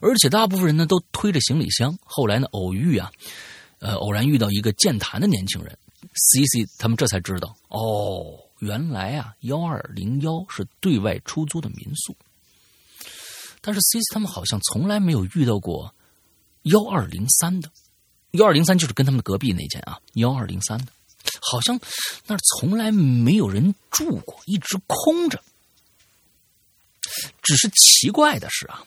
[0.00, 1.98] 而且大部分人呢都推着行李箱。
[2.04, 3.10] 后来呢，偶遇啊，
[3.80, 5.76] 呃，偶然遇到一个健谈的年轻人。
[6.14, 12.16] C C 他们这才知道哦，原来啊，幺二零幺是对外出租的民宿。
[13.60, 15.92] 但是 C C 他们好像从来没有遇到过
[16.70, 17.70] 幺二零三的，
[18.32, 20.92] 幺二零三就是跟他们隔壁那间啊，幺二零三的，
[21.40, 21.78] 好像
[22.26, 25.42] 那儿从来没有人住过，一直空着。
[27.42, 28.84] 只是奇怪的是啊，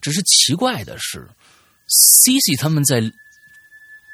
[0.00, 1.28] 只是奇怪的是
[1.88, 3.12] ，C C 他们在。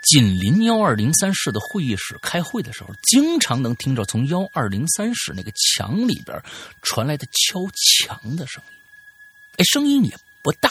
[0.08, 6.42] 紧邻幺二零三室的会议室开会的时候，经常能听着从幺二零三室那个墙里边
[6.80, 7.60] 传来的敲
[8.08, 8.72] 墙的声音。
[9.58, 10.70] 哎，声音也不大，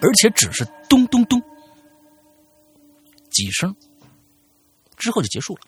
[0.00, 1.40] 而且只是咚咚咚
[3.30, 3.74] 几声，
[4.96, 5.60] 之后就结束了。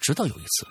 [0.00, 0.66] 直到有一次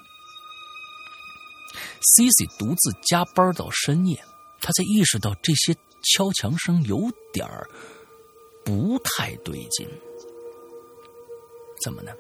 [2.15, 4.23] ，Cici 独自加班到深夜，
[4.61, 7.67] 他才意识到这些敲墙声有点儿。
[8.65, 9.89] 不太对劲，
[11.81, 12.11] 怎么呢？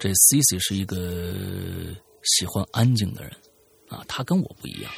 [0.00, 1.94] 这 Cici 是一个
[2.24, 3.30] 喜欢安静的人
[3.88, 4.92] 啊，他跟我不一样，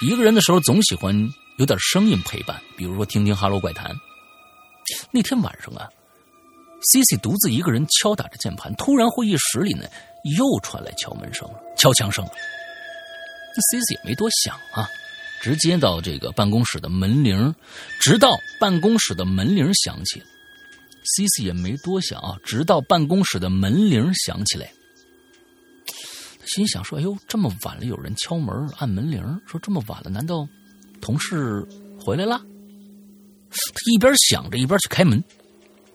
[0.00, 1.14] 一个人的时候总喜欢
[1.58, 3.90] 有点声音陪伴，比如说听听《哈喽怪谈》。
[5.10, 5.88] 那天晚上啊
[6.90, 9.84] ，C C 独自一个人敲打着键盘，突然会议室里呢
[10.38, 12.24] 又传来敲门声了，敲墙声。
[12.24, 14.88] 那 C C 也没多想啊。
[15.42, 17.54] 直接到这个办公室的门铃，
[17.98, 18.30] 直到
[18.60, 20.22] 办公室的门铃响起
[21.16, 24.70] ，C C 也没多想啊，直到办公室的门铃响起来，
[26.54, 30.48] 心想说：“哎呦，这么晚了，有人敲门按门铃，说这么晚了，难道
[31.00, 31.64] 同事
[31.98, 32.38] 回来了？”
[33.50, 35.22] 他一边想着，一边去开门，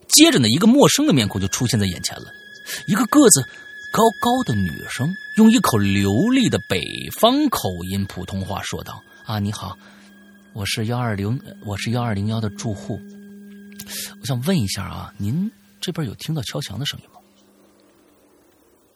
[0.08, 2.24] 接着呢，一个陌生的面孔就出现在眼前了，
[2.88, 3.42] 一个个子
[3.92, 6.80] 高高的女生，用一口流利的北
[7.18, 9.02] 方口音普通话说道。
[9.26, 9.76] 啊，你好，
[10.54, 12.98] 我是幺二零，我是幺二零幺的住户。
[14.20, 15.50] 我想问一下啊，您
[15.80, 17.20] 这边有听到敲墙的声音吗？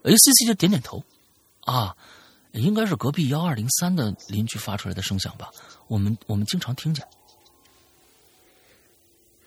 [0.04, 1.04] 哎，C C 就点点头。
[1.64, 1.96] 啊，
[2.52, 5.50] 应该是隔壁幺二零三的邻居发出来的声响吧？
[5.88, 7.06] 我们我们经常听见。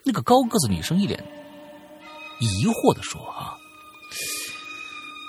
[0.02, 1.24] 那个高个子女生一脸
[2.40, 3.56] 疑惑的说：“啊，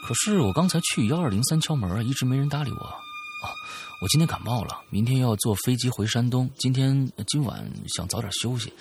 [0.06, 2.78] 可是我刚才去幺二零三敲门啊，一直没人搭理我。
[2.86, 3.56] 啊，
[4.02, 6.50] 我今天感冒了，明天要坐飞机回山东。
[6.58, 8.74] 今天今晚想早点休息，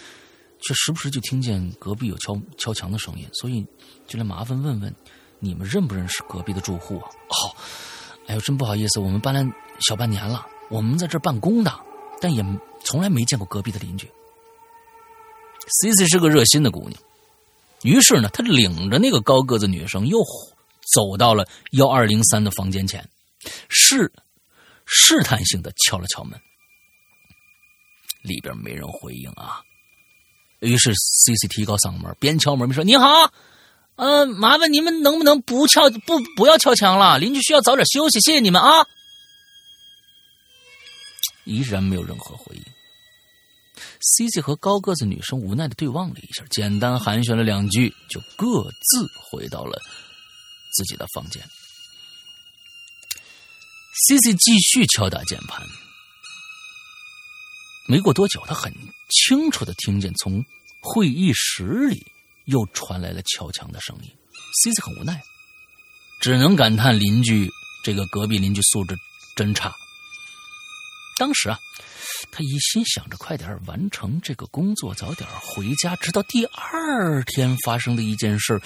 [0.60, 3.64] 却时不时就听见隔壁有敲敲墙的声音，所以
[4.08, 4.92] 就来麻烦问问
[5.38, 7.08] 你们认不认识隔壁的住户啊？
[7.08, 7.56] 哦。”
[8.26, 9.44] 哎呦，真不好意思，我们搬来
[9.80, 11.72] 小半年了，我们在这办公的，
[12.20, 12.42] 但也
[12.84, 14.10] 从来没见过隔壁的邻居。
[15.66, 17.00] C C 是个热心的姑娘，
[17.82, 20.18] 于是呢，她领着那个高个子女生又
[20.94, 23.06] 走到了幺二零三的房间前，
[23.68, 24.12] 试
[24.86, 26.40] 试探性的敲了敲门，
[28.22, 29.60] 里边没人回应啊。
[30.60, 33.06] 于是 C C 提高嗓门，边敲门边说：“你好。”
[33.96, 37.18] 嗯，麻烦你们能不能不敲不不要敲墙了？
[37.18, 38.86] 邻居需要早点休息，谢谢你们啊！
[41.44, 42.62] 依然没有任何回应。
[44.00, 49.80] C C 和高个子女生无奈的对望了一下，简单寒暄了两句，就各自回到了
[50.72, 51.42] 自己的房间。
[54.08, 55.64] C C 继续敲打键盘，
[57.86, 58.74] 没过多久，他很
[59.10, 60.44] 清楚的听见从
[60.80, 62.04] 会议室里。
[62.44, 64.10] 又传来了敲墙的声音
[64.62, 65.22] ，C C 很无奈，
[66.20, 67.50] 只能感叹邻居
[67.82, 68.96] 这个隔壁邻居素质
[69.36, 69.72] 真差。
[71.16, 71.58] 当时啊，
[72.30, 75.94] 他一心想着快点完成这个工作，早点回家。
[75.96, 78.60] 直到第二天发生的一件事，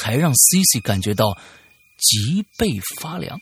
[0.00, 1.38] 才让 C C 感觉到
[1.98, 3.40] 脊背发凉。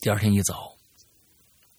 [0.00, 0.75] 第二天一早。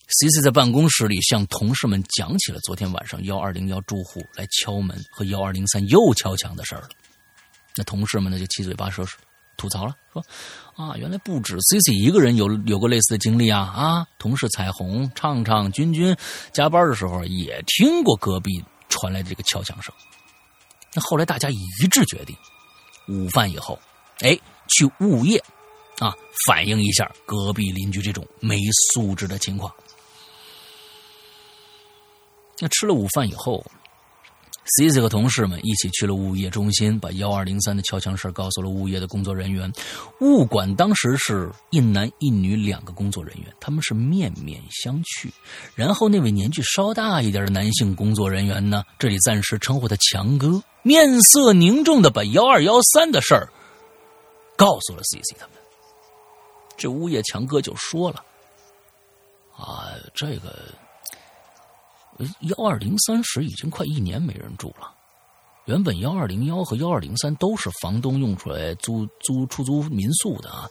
[0.10, 6.90] C C 在办公室里向同事们讲起了昨天晚上幺二零幺住户来敲门和幺二零三又敲墙的事儿了。
[7.76, 9.06] 那同事们呢就七嘴八舌
[9.58, 10.24] 吐槽了，说
[10.76, 13.60] ：“啊，原来不止 C C 一个人有有过类似的经历啊！
[13.60, 16.16] 啊，同事彩虹、畅畅、君君
[16.54, 19.94] 加班的时候也听过隔壁传来的这个敲墙声。
[20.94, 22.34] 那后来大家一致决定，
[23.10, 23.78] 午饭以后，
[24.20, 24.40] 哎，
[24.70, 25.38] 去物业
[26.00, 28.62] 啊反映一下隔壁邻居这种没
[28.94, 29.70] 素质的情况。”
[32.60, 33.64] 那吃了午饭以后
[34.78, 39.72] ，C C 和同事们一起去了物业中心，把幺二零三的敲墙事告诉了物业的工作人员。
[40.22, 45.30] 物管当时是一男一女两个工作人员，他们是面面相觑。
[45.76, 53.48] 然后那位年纪稍大一点的男性工作人员呢，这里暂时称呼他强哥，面色凝重的把幺二幺三的事儿
[54.56, 55.56] 告诉了 C C 他们。
[56.76, 58.26] 这物业强哥就说了
[59.56, 60.74] ：“啊，这个。”
[62.42, 64.94] 幺二零三室已经快一年没人住了。
[65.66, 70.70] 原本幺二零幺和幺二零三都是房东用出来租租出租民宿的啊，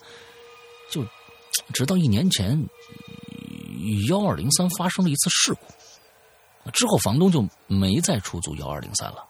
[0.91, 1.07] 就
[1.75, 2.59] 直到一年前，
[4.09, 9.23] 幺二零三发生了一次事故，之后房东就没再出租幺二零三了。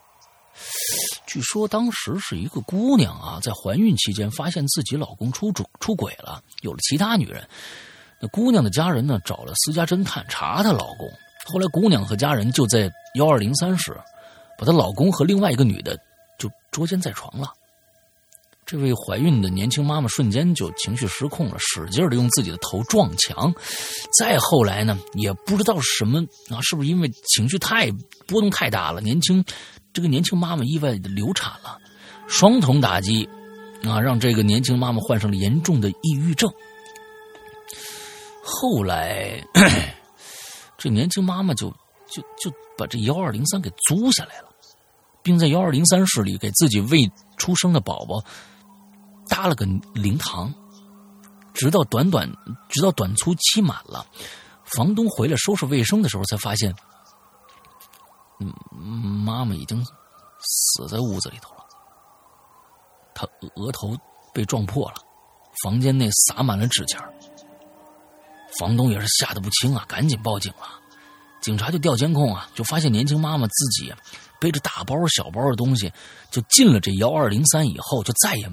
[1.26, 7.46] 据说当时是一个姑娘啊，在怀孕期间发现自己老公出主出轨了，有了其他女人。
[8.20, 11.12] 那姑娘的家人呢，找了私家侦探查她老公。
[11.48, 13.96] 后来，姑娘和家人就在幺二零三室，
[14.58, 15.96] 把她老公和另外一个女的
[16.38, 17.52] 就捉奸在床了。
[18.66, 23.54] 这位怀孕的年轻妈妈瞬间就情绪失控了，使劲的用自己的头撞墙。
[24.18, 26.18] 再后来呢，也不知道什么
[26.50, 27.92] 啊，是不是因为情绪太
[28.26, 29.44] 波动太大了，年轻
[29.92, 31.78] 这个年轻妈妈意外的流产了，
[32.26, 33.28] 双重打击
[33.84, 36.52] 啊，让这个年轻妈妈患上了严重的抑郁症。
[38.42, 39.40] 后来。
[40.86, 41.68] 这年轻妈妈就
[42.08, 44.48] 就就把这幺二零三给租下来了，
[45.20, 48.22] 并在幺二零三室里给自己未出生的宝宝
[49.28, 50.54] 搭了个灵堂，
[51.52, 52.32] 直到短短
[52.68, 54.06] 直到短租期满了，
[54.62, 56.72] 房东回来收拾卫生的时候才发现，
[59.24, 61.64] 妈妈已经死在屋子里头了，
[63.12, 63.26] 她
[63.56, 63.96] 额头
[64.32, 64.98] 被撞破了，
[65.64, 67.02] 房间内洒满了纸钱
[68.58, 70.80] 房东也是吓得不轻啊，赶紧报警了。
[71.40, 73.92] 警察就调监控啊，就发现年轻妈妈自己
[74.40, 75.92] 背着大包小包的东西，
[76.30, 78.50] 就进了这幺二零三以后，就再也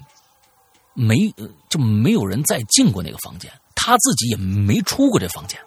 [0.93, 1.33] 没
[1.69, 5.59] 就没有人再进过那个房间，他自己也没出过这房间。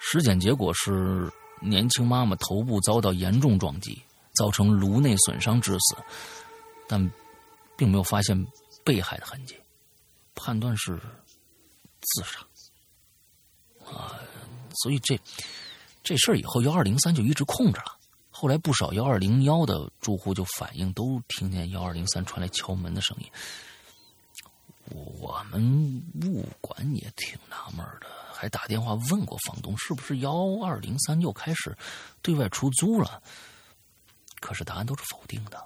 [0.00, 4.02] 尸检结果是年轻妈妈头部遭到严重撞击，
[4.34, 5.96] 造成颅内损伤致死，
[6.88, 7.10] 但
[7.76, 8.46] 并没有发现
[8.84, 9.56] 被害的痕迹，
[10.34, 10.98] 判断是
[12.00, 12.40] 自杀。
[13.86, 14.20] 啊，
[14.82, 15.18] 所以这
[16.02, 17.98] 这事儿以后幺二零三就一直空着了。
[18.30, 23.30] 后来不少幺二零幺的住户就反映，都听见幺二零三传来敲门的声音。
[25.18, 30.32] 我们物管也挺纳闷的，还打电话问过房东是不是幺
[30.62, 31.74] 二零三又开始
[32.20, 33.22] 对外出租了，
[34.40, 35.64] 可是答案都是否定的。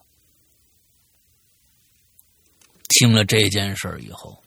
[2.91, 4.41] 听了这件事儿以后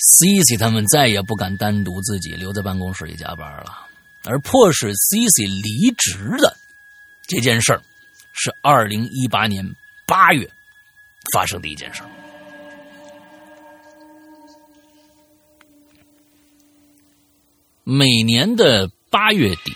[0.00, 3.86] ，C C 他们再也不敢单独自己留在办公室里加班了，
[4.24, 6.56] 而迫使 C C 离职的
[7.26, 7.82] 这件事儿，
[8.32, 9.64] 是二零一八年
[10.06, 10.48] 八月
[11.32, 12.10] 发生的一件事儿。
[17.84, 19.72] 每年的八月底、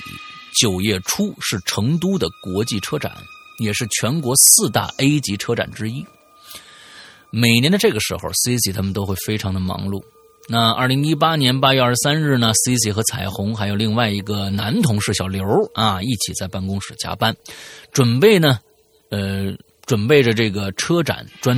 [0.60, 3.12] 九月初是成都的国际车展，
[3.58, 6.04] 也是全国四大 A 级车展之一。
[7.30, 10.00] 每年的这个时候，Cici 他们都会非常的忙碌。
[10.46, 15.42] 那二零一八年八月二十三日呢，Cici 和彩虹还有另外一个男同事小刘
[15.74, 17.34] 啊，一起在办公室加班，
[17.92, 18.58] 准备呢，
[19.10, 19.54] 呃，
[19.86, 21.56] 准备着这个车展专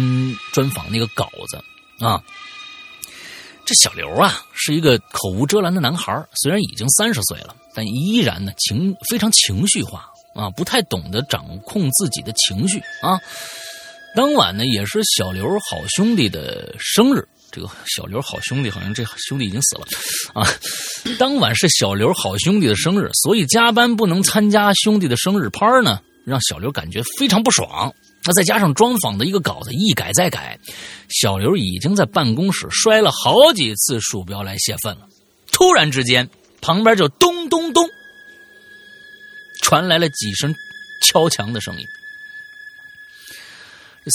[0.53, 2.23] 专访那个稿子啊。
[3.65, 10.07] 这小刘啊，是一个口无遮拦的男孩虽然已经三十岁了，但依然呢情非常情绪化
[10.37, 13.19] 啊，不太懂得掌控自己的情绪啊。
[14.15, 17.27] 当晚呢，也是小刘好兄弟的生日。
[17.51, 19.87] 这个小刘好兄弟好像这兄弟已经死了
[20.35, 20.47] 啊。
[21.19, 27.95] 当晚是小刘好兄弟的生日，所以加班不能参加兄弟的生日趴呢，让小刘感觉非常不爽。
[28.25, 30.59] 那再加上专访的一个稿子一改再改，
[31.09, 35.07] 小刘已经在办公室摔了好几次鼠标来泄愤了。
[35.53, 36.29] 突然之间，
[36.61, 37.89] 旁边就咚咚咚
[39.63, 40.53] 传来了几声
[41.05, 41.87] 敲墙的声音。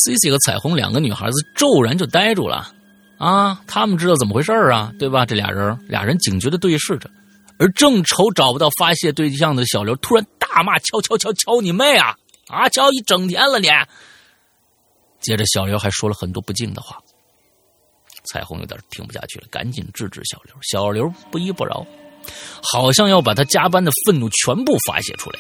[0.06, 2.74] Cici 和彩虹两个女孩子骤然就呆住了，
[3.22, 5.28] 啊，他们知道怎么回事啊，对吧？
[5.28, 7.08] 这俩人，俩人警觉的对视着，
[7.60, 12.16] 而正愁找不到发泄对象的小刘突然大骂：“敲敲敲敲你妹啊！”
[12.50, 13.68] 啊，敲一整天了你。
[15.20, 16.98] 接着，小刘还说了很多不敬的话。
[18.24, 20.56] 彩虹有点听不下去了，赶紧制止小刘。
[20.64, 21.86] 小刘不依不饶，
[22.64, 25.40] 好像要把他加班的愤怒全部发泄出来。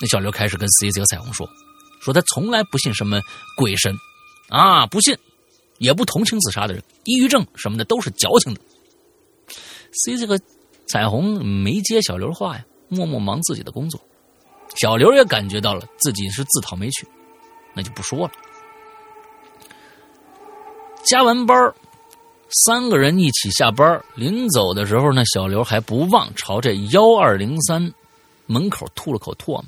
[0.00, 1.48] 那小刘开始跟 C C 和彩虹说
[2.02, 3.20] ：“说他从来不信什么
[3.56, 3.96] 鬼神，
[4.48, 5.16] 啊，不信，
[5.78, 8.60] 也不同情自杀的人，抑郁症什么的都是矫情的。
[10.04, 10.38] ”C C 和
[10.86, 14.00] 彩虹没接小刘话呀，默默忙自己的工作。
[14.80, 17.06] 小刘也感觉到了自己是自讨没趣，
[17.74, 18.32] 那就不说了。
[21.04, 21.74] 加完班
[22.66, 24.04] 三个人一起下班。
[24.14, 27.92] 临走的时候呢，小刘还不忘朝这幺二零三
[28.46, 29.64] 门口吐了口唾沫。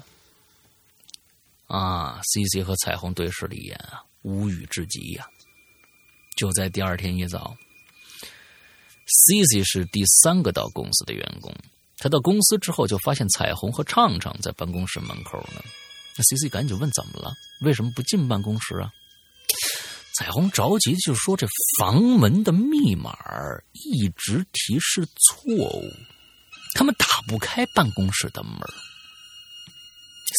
[1.66, 5.26] 啊，C C 和彩虹对视了一眼啊，无语至极呀。
[6.40, 7.54] 就在第二天一早
[9.04, 11.54] ，C C 是第三个到公司的员工。
[11.98, 15.62] 他到公司之后，就发现彩虹和畅畅在办公室门口呢。
[16.16, 17.30] 那 C C 赶紧问：“怎么了？
[17.60, 18.90] 为什么不进办公室啊？”
[20.16, 21.46] 彩虹着急就说：“这
[21.78, 23.14] 房门的密码
[23.74, 25.92] 一直提示错误，
[26.74, 28.58] 他们打不开办公室的门。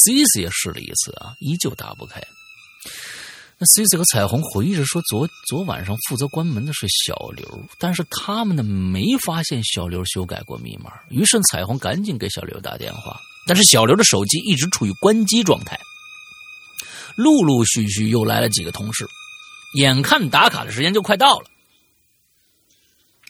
[0.04, 2.20] ”C C 也试了一次啊，依旧打不开。
[3.62, 10.94] 那 C C 和彩虹回忆着说：“昨昨晚上负责关门的是小刘，但是他们呢没发现小刘修改过密码。
[11.12, 15.80] 于是彩虹赶紧给小刘打电话，但是小刘的手机一直处于关机状态。
[17.16, 19.06] 陆陆续续又来了几个同事，
[19.76, 21.46] 眼看打卡的时间就快到了，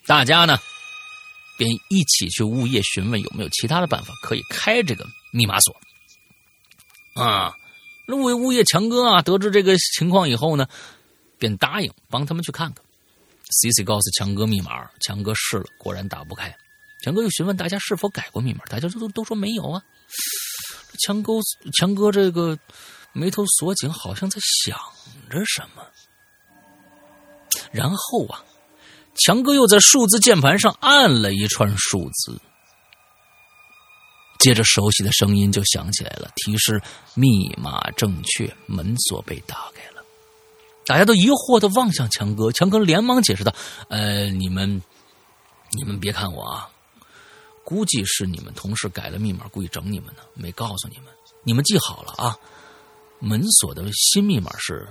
[0.06, 0.58] 大家呢
[1.58, 5.76] 便一起去物业询问有没有其他的办法可以开这个密码锁。
[7.22, 7.54] 啊。
[8.12, 10.66] 那物物业强哥啊，得知这个情况以后呢，
[11.38, 12.84] 便答应帮他们去看看。
[13.50, 16.54] C C 告诉强哥密码，强哥试了，果然打不开。
[17.02, 19.82] 强哥又询问大家是否改过密码，大家都都说没有啊。
[21.00, 21.32] 强哥
[21.72, 22.58] 强哥这个
[23.14, 24.78] 眉头锁紧，好像在想
[25.30, 25.82] 着什么。
[27.72, 28.44] 然后啊，
[29.14, 32.38] 强哥又在数字键盘上按了一串数字。
[34.42, 36.82] 接着，熟悉的声音就响起来了，提示
[37.14, 40.04] 密码正确，门锁被打开了。
[40.84, 43.54] 大家都疑惑的望向强哥，强哥连忙解释道
[43.88, 44.82] ：“呃，你们，
[45.70, 46.68] 你们别看我啊，
[47.62, 51.06] 估计是你们同事改了密码，故意整你们呢，没告诉你们。
[51.44, 52.36] 你们记好了啊，
[53.20, 54.88] 门锁的新密码是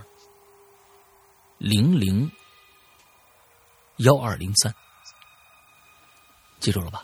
[1.58, 2.32] 零零
[3.98, 4.74] 幺二零三，
[6.62, 7.04] 记住了吧？”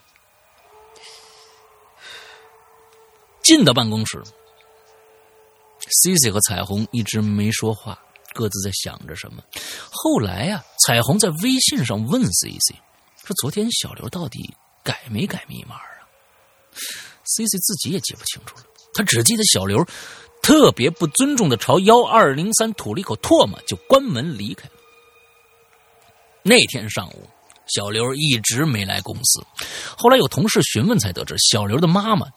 [3.48, 4.22] 进到办公室
[6.04, 7.98] ，C C 和彩虹一直没说话，
[8.34, 9.42] 各自在想着什么。
[9.90, 12.76] 后来呀，彩虹在微信上问 C C
[13.24, 16.04] 说：“昨天小刘到底改没改密码啊
[17.24, 19.82] ？”C C 自己也记不清楚了，他只记得小刘
[20.44, 24.74] 特别不尊重的朝幺二零三吐了一口唾沫，就关门离开了。
[26.44, 27.30] 那天上午，
[27.74, 29.42] 小刘一直没来公司。
[29.98, 32.28] 后来有同事询问才得知，小刘的妈妈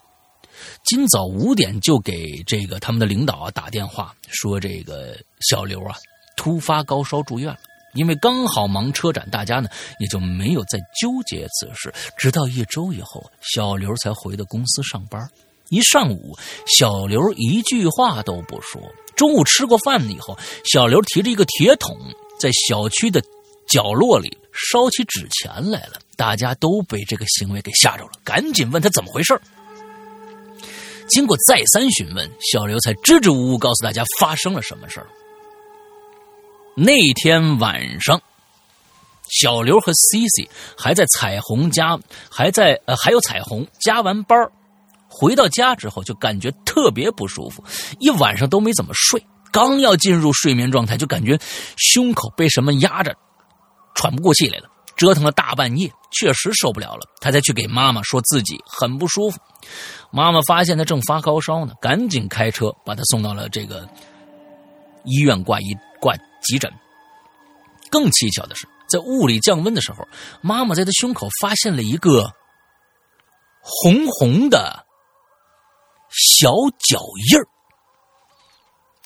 [0.84, 5.94] 今早五点就给这个他们的领导啊打电话，说这个小刘啊
[6.36, 7.58] 突发高烧住院了。
[7.94, 11.92] 因为刚好忙车展，大家呢也就没有再纠结此事。
[12.16, 15.28] 直到一周以后，小刘才回到公司上班。
[15.70, 16.36] 一上午，
[16.78, 18.80] 小刘一句话都不说。
[19.16, 21.96] 中午吃过饭以后，小刘提着一个铁桶，
[22.38, 23.20] 在小区的
[23.68, 25.98] 角落里烧起纸钱来了。
[26.16, 29.40] 大家都被这个行为给吓着了，赶紧问他怎么回事
[31.10, 35.06] 经过再三询问，小刘才支支吾吾告诉大家发生了什么事儿。
[36.76, 38.18] 那天晚上，
[39.28, 40.48] 小刘和 C C
[40.78, 41.98] 还在彩虹家，
[42.30, 44.38] 还在呃，还有彩虹加完班
[45.08, 47.62] 回到家之后就感觉特别不舒服，
[47.98, 49.20] 一晚上都没怎么睡。
[49.52, 51.36] 刚要进入睡眠状态，就感觉
[51.76, 53.12] 胸口被什么压着，
[53.96, 54.69] 喘不过气来了。
[55.00, 59.40] 折腾了大半夜，确实受不了了，他才去给妈妈说自己很不舒服。
[60.10, 63.88] 妈妈发现他正发高烧呢，赶紧开车把他送到了这个
[65.04, 66.14] 医院挂医挂。
[66.42, 66.72] 急诊。
[67.90, 70.08] 更蹊跷的是，在物理降温的时候，
[70.40, 72.32] 妈妈在他胸口发现了一个
[73.60, 74.86] 红红的
[76.08, 77.44] 小脚印儿，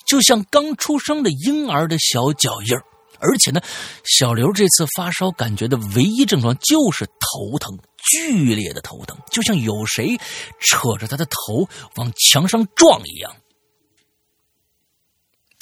[0.07, 2.85] 就像刚出生的婴儿的小脚印儿。
[3.25, 3.61] 而且呢，
[4.05, 7.79] 小刘这次发烧感觉的唯一症状就是头疼，
[8.11, 10.17] 剧烈的头疼，就像有谁
[10.61, 13.35] 扯着他的头往墙上撞一样。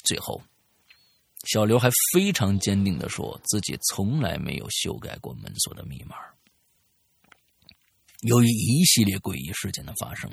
[0.03, 0.41] 最后。
[1.45, 6.15] 小刘还非常坚定的说自己从来没有修改过门锁的密码。
[8.21, 10.31] 由于一系列诡异事件的发生，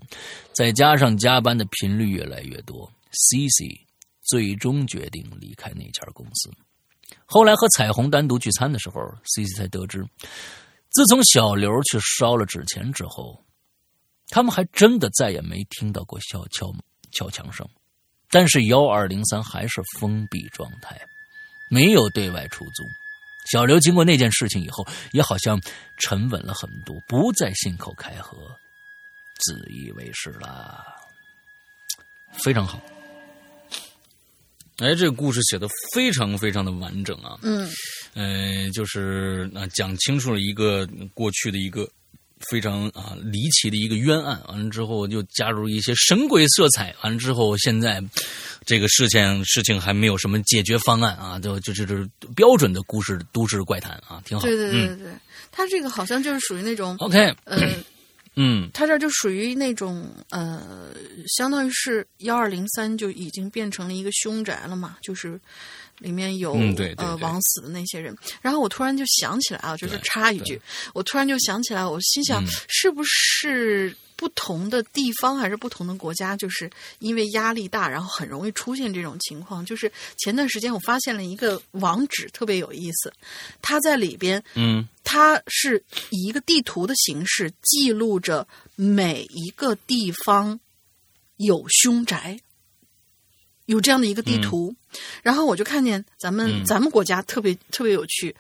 [0.55, 3.89] 再加上加班的频率越来越多，C.C.
[4.23, 6.49] 最终决定离开那家公司。
[7.27, 9.55] 后来和彩虹单独聚餐的时候，C.C.
[9.55, 10.05] 才得知，
[10.91, 13.45] 自从小刘去烧了纸钱之后，
[14.29, 16.73] 他们还真的再也没听到过敲敲
[17.13, 17.69] 敲墙声。
[18.31, 21.01] 但是幺二零三还是封闭状态，
[21.71, 22.85] 没有对外出租。
[23.51, 25.61] 小刘经过那件事情以后，也好像
[25.99, 28.37] 沉稳了很多，不再信口开河、
[29.41, 30.85] 自以为是了。
[32.45, 32.81] 非常好，
[34.81, 37.39] 哎，这个故事写的非常非常的完整啊。
[37.43, 37.69] 嗯，
[38.15, 41.89] 呃，就是啊，讲清楚了一个过去的一个。
[42.49, 48.03] 非常啊离奇的一个冤案，完了之后又加入一些神鬼色彩，完了之后现在
[48.65, 54.47] 这个事情事情还没有什么解决方案啊，就就就是标准的故事都市怪谈啊，挺好。
[54.47, 55.13] 对对对对对，
[55.53, 57.85] 他这个好像就是属于那种 OK，嗯
[58.43, 60.95] 嗯，他这就属于那种呃，
[61.37, 65.39] 相当于是幺二零三就已经变成了一个凶宅了嘛，就是。
[66.01, 66.57] 里面有
[66.97, 70.59] 呃枉死的那些人，然后我突然就想起来啊，就是插一句，
[70.95, 79.65] 我突然就想起来，我心想是不是不同的地方还是不同的国家，就是因为压力大，然后很容易出现这种情况。
[79.65, 83.11] 就是前段时间我发现了一个网址，特别有意思，
[83.63, 90.61] 它在里边，嗯，它是以一个地图的形式记录着每一个地方
[91.39, 92.39] 有凶宅。
[93.65, 94.75] 有这样的一个地图，
[95.23, 98.35] 然后我就看见咱们咱们国家特别特别有趣，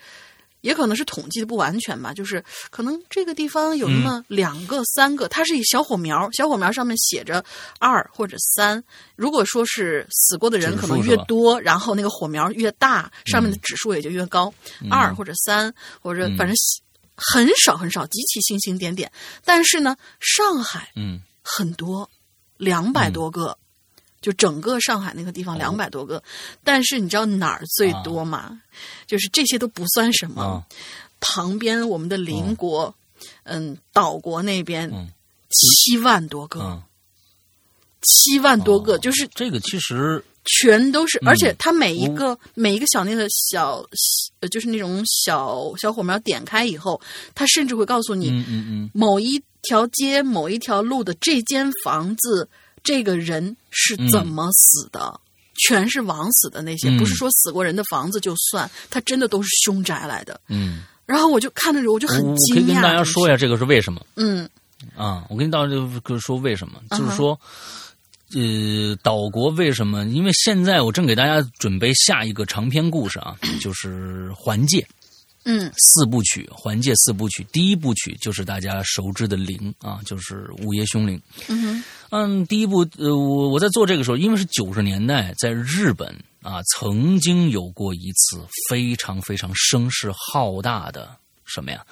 [0.60, 7.44] 也可能是统计的不完全吧，就是可能这个地方有那么两个三个，它是以小火苗，小火苗上面写着
[7.78, 8.82] 二或者三。
[9.16, 14.52] 如果说是死过的人可能越多，然后那个火苗越大，上面的指数也就越高，
[14.90, 16.54] 二或者三或者反正
[17.14, 19.10] 很少很少，极其星星点点。
[19.44, 22.10] 但是呢，上海嗯很多
[22.56, 23.56] 两百多个。
[24.20, 26.22] 就整个上海那个地方两百多个，
[26.62, 28.60] 但是你知道哪儿最多吗？
[29.06, 30.62] 就是这些都不算什么，
[31.20, 32.94] 旁边我们的邻国，
[33.44, 34.90] 嗯，岛国那边
[35.48, 36.82] 七万多个，
[38.02, 43.82] 七万多个，就是这个其实全都是，而且它每一个每一个小那个小
[44.40, 47.00] 呃，就是那种小小火苗点开以后，
[47.34, 52.46] 它甚至会告诉你，嗯嗯嗯，某一条街某一条路的这间房子。
[52.82, 55.20] 这个人是怎么死的？
[55.68, 60.40] 全是枉死的那些，不是说死过人的房子就算，他真的都是凶宅来的。
[60.48, 62.58] 嗯，然后我就看着，我就很惊讶。
[62.58, 64.00] 可以跟大家说一下这个是为什么？
[64.16, 64.48] 嗯，
[64.96, 67.38] 啊，我跟大家就说为什么，就是说，
[68.34, 70.06] 呃，岛国为什么？
[70.06, 74.86] 因为现在我正给大家准备下一个长篇故事啊，就是环界。
[75.44, 81.20] 嗯，四部曲《环界四部曲》，第一部曲就是大家熟知的灵啊，就是午夜凶铃。
[81.48, 91.84] 嗯嗯，第一部呃，我我在做这个时候，因为是九十年代，在日本啊，曾经有过一次非常非常声势浩大的什么呀？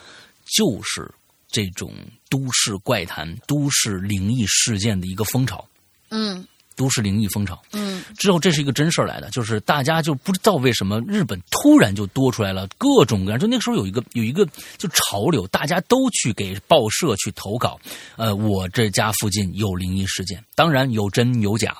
[0.57, 1.11] 就是
[1.51, 1.93] 这种
[2.29, 5.67] 都市怪谈、都市灵异事件的一个风潮。
[6.11, 6.47] 嗯
[6.79, 7.61] 都市灵异风潮。
[7.73, 8.03] 嗯。
[8.17, 14.49] 之后，这是一个真事儿来的，就是大家就不知道为什么日本突然就多出来了各种各样，就那个时候有一个有一个
[14.79, 17.79] 就潮流，大家都去给报社去投稿，
[18.17, 21.77] 呃，我这家附近有灵异事件，当然有真有假。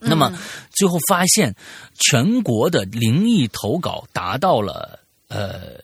[0.00, 0.32] 那么
[0.70, 1.52] 最后发现，
[1.98, 5.82] 全国的灵异投稿达到了呃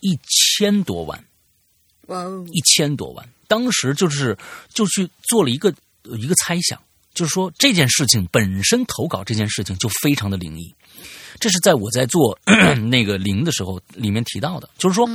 [0.00, 1.24] 一千多万，
[2.08, 2.44] 哇哦。
[2.52, 3.26] 一千多万。
[3.48, 4.36] 当时就是
[4.74, 5.72] 就去做了一个
[6.02, 6.78] 呃一个猜想，
[7.14, 10.74] 就是说这件事情本身投稿这件事情就非常的灵异。
[11.40, 12.38] 这是在我在做
[12.90, 15.08] 那个灵的时候里面提到的，就是说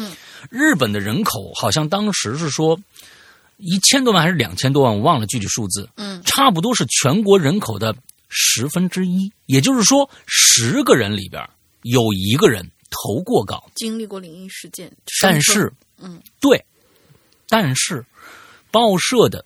[0.49, 2.79] 日本的人口好像当时是说
[3.57, 7.95] 一千多万还是两千多万，我忘了具体数字，嗯差不多是全国人口的
[8.27, 11.49] 十分之一，也就是说十个人里边
[11.83, 13.69] 有一个人投过稿。
[13.75, 16.65] 经历过灵异事件，但是，嗯，对，
[17.47, 18.05] 但是
[18.71, 19.45] 报社的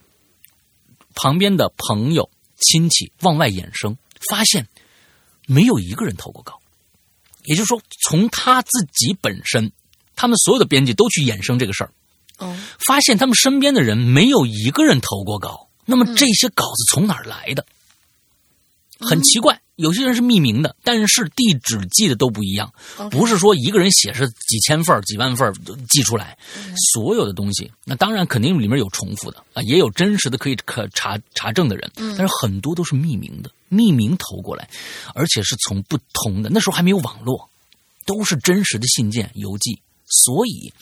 [1.13, 2.30] 旁边的朋友
[2.64, 3.95] 亲戚往外衍生，
[4.30, 4.68] 发现
[5.45, 6.60] 没有一个人投过稿，
[7.44, 9.72] 也就是说，从他自己本身，
[10.15, 11.91] 他们所有的编辑都去衍生这个事儿，
[12.38, 12.57] 哦。
[12.88, 17.65] 发现他们身边的人没有一个人投过稿，那么这些稿子从哪儿来的？
[19.03, 22.73] 很奇怪，有些人是匿名的，但是地址寄的都不一样，
[23.11, 25.53] 不是说一个人写是几千份儿、几万份儿
[25.89, 26.38] 寄出来，
[26.93, 34.67] 所有的东西，那当然肯定里面有重复的啊，也有真实的可以可查查证的人，但是很多都是匿名的，匿名投过来，
[35.13, 37.49] 而且是从不同的那时候还没有网络，
[38.05, 40.73] 都是真实的信件、邮寄，所以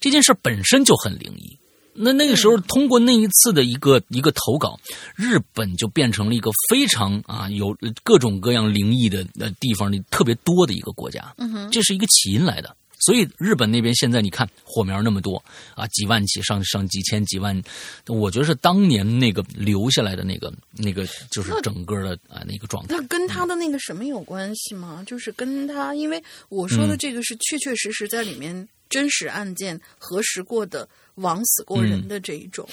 [0.00, 1.57] 这件事本身就很灵异。
[1.98, 4.78] 那那个时候，通过那一次的一个一个投稿，
[5.16, 11.34] 日本就变成了一个非常啊有各种各样灵异的呃地方的特别多的一个国家。
[11.38, 12.74] 嗯哼这是一个起因来的。
[13.00, 15.40] 所以日本那边现在你看火苗那么多
[15.76, 17.62] 啊，几万起上上几千几万，
[18.08, 22.96] 我觉得是当年那个留下来的那个那个就是整个的啊那个状态。
[22.96, 25.04] 那跟他的那个什么有关系吗？
[25.06, 30.88] 就是跟他，因为我说的嗯这个是确确实实在里面真实案件核实过的
[31.18, 32.68] 枉死过人的这一种。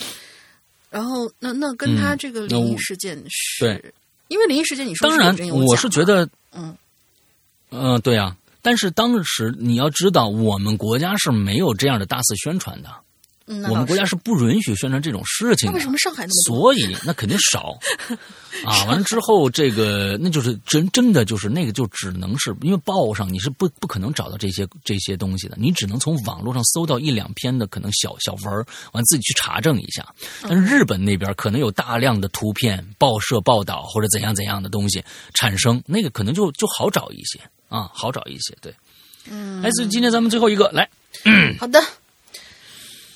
[0.90, 3.94] 然后，那那跟他嗯这个灵异事件是，对
[4.30, 6.76] 因为灵异事件你说当然我是觉得，嗯
[7.72, 8.36] 嗯、对啊。
[8.62, 12.90] 但是当时你要知道，我们国家是没有这样的大肆宣传的，
[13.48, 15.72] 嗯，我们国家是不允许宣传这种事情的。
[15.72, 16.42] 那为什么上海那么？
[16.46, 17.78] 所以那肯定少
[18.66, 18.86] 啊！
[18.86, 30.04] 完了之后，这个那就是真真的就是那个就只能是因为报上你是不不可能找到这些这些东西的，你只能从网络上搜到一两篇的可能小小文儿，完自己去查证一下。
[30.42, 35.04] 但是日本那边可能有大量的图片、报社报道或者怎样怎样的东西
[35.36, 37.40] 产生，那个可能就就好找一些
[37.70, 38.58] 啊，好找一些。
[38.62, 38.74] 对，
[39.30, 40.90] 嗯，来，所以今天咱们最后一个来，
[41.60, 41.80] 好的，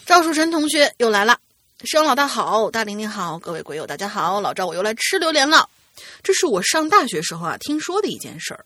[0.10, 1.40] 赵树晨同学又来了。
[1.84, 5.69] 生老大好，大玲玲好，各位鬼友大家好，老赵我又来吃榴莲了。
[6.23, 8.65] 这是我上大学时候啊听说的一件事儿。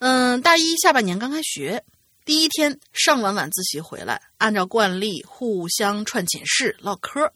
[0.00, 1.84] 嗯，大一下半年刚开学，
[2.24, 7.32] 第一天上完晚自习回来，按照惯例互相串寝室唠嗑。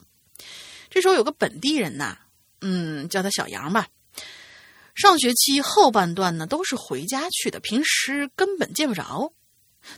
[0.90, 2.18] 这时候有个本地人呐，
[2.60, 3.86] 嗯，叫他小杨吧。
[4.96, 9.32] 上学期后半段呢都是回家去的，平时根本见不着。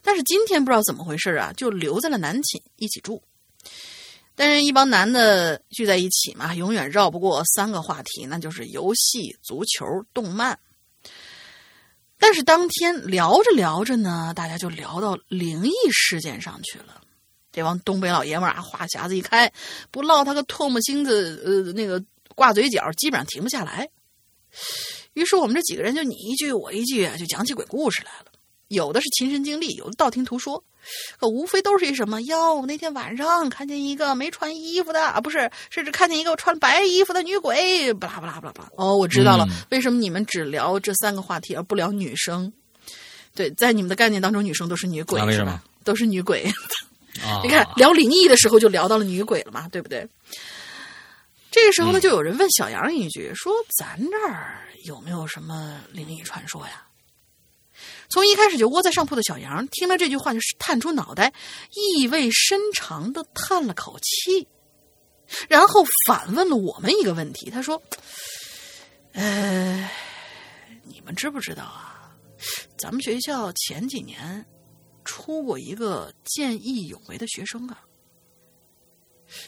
[0.03, 3.23] 但是今天不知道怎么回事啊，就留在了男寝一起住。
[4.35, 9.85] 但是，一帮男的聚在一起嘛，永远绕不过三个话题，那就是游戏、足球、
[10.15, 10.59] 动漫。
[12.19, 17.03] 但是当天聊着聊着呢，大家就聊到灵异事件上去了。
[17.53, 19.53] 这帮东北老爷们啊，话匣子一开，
[19.91, 22.03] 不唠他个唾沫星子，呃，那个
[22.35, 23.87] 挂嘴角，基本上停不下来。
[25.13, 28.32] 于是我们这几个人就你一句我一句，就讲起鬼故事来了。
[28.73, 30.65] 有的是亲身经历，有的道听途说，
[31.21, 38.71] 可无非都是一什么哟，那天晚上看见一个没穿衣服的啊，不是，甚至看见一个穿白衣服的女鬼，巴拉巴拉巴拉巴拉。
[38.77, 42.53] 哦，我知道了，嗯为什么你们只聊这三个话题而不聊女生？
[43.35, 45.65] 对，在你们的概念当中，女生都是女鬼，啊为什么是吧？
[45.85, 46.51] 都是女鬼。
[47.23, 50.09] 啊，你看聊灵异的时候就聊到了女鬼了嘛，对不对？
[51.51, 56.83] 这个时候呢，就有人问小杨一句，说：“咱这儿有没有什么灵异传说呀？”
[58.13, 61.33] 从一开始就窝在上铺的小杨听了这句话，就是探出脑袋，
[61.97, 64.47] 意味深长的叹了口气，
[65.49, 67.49] 然后反问了我们一个问题。
[67.49, 67.83] 他说
[69.15, 69.91] ：“呃，
[70.85, 72.15] 你们知不知道啊？
[72.77, 74.45] 咱们学校前几年
[75.07, 77.81] 出过一个见义勇为的学生啊。”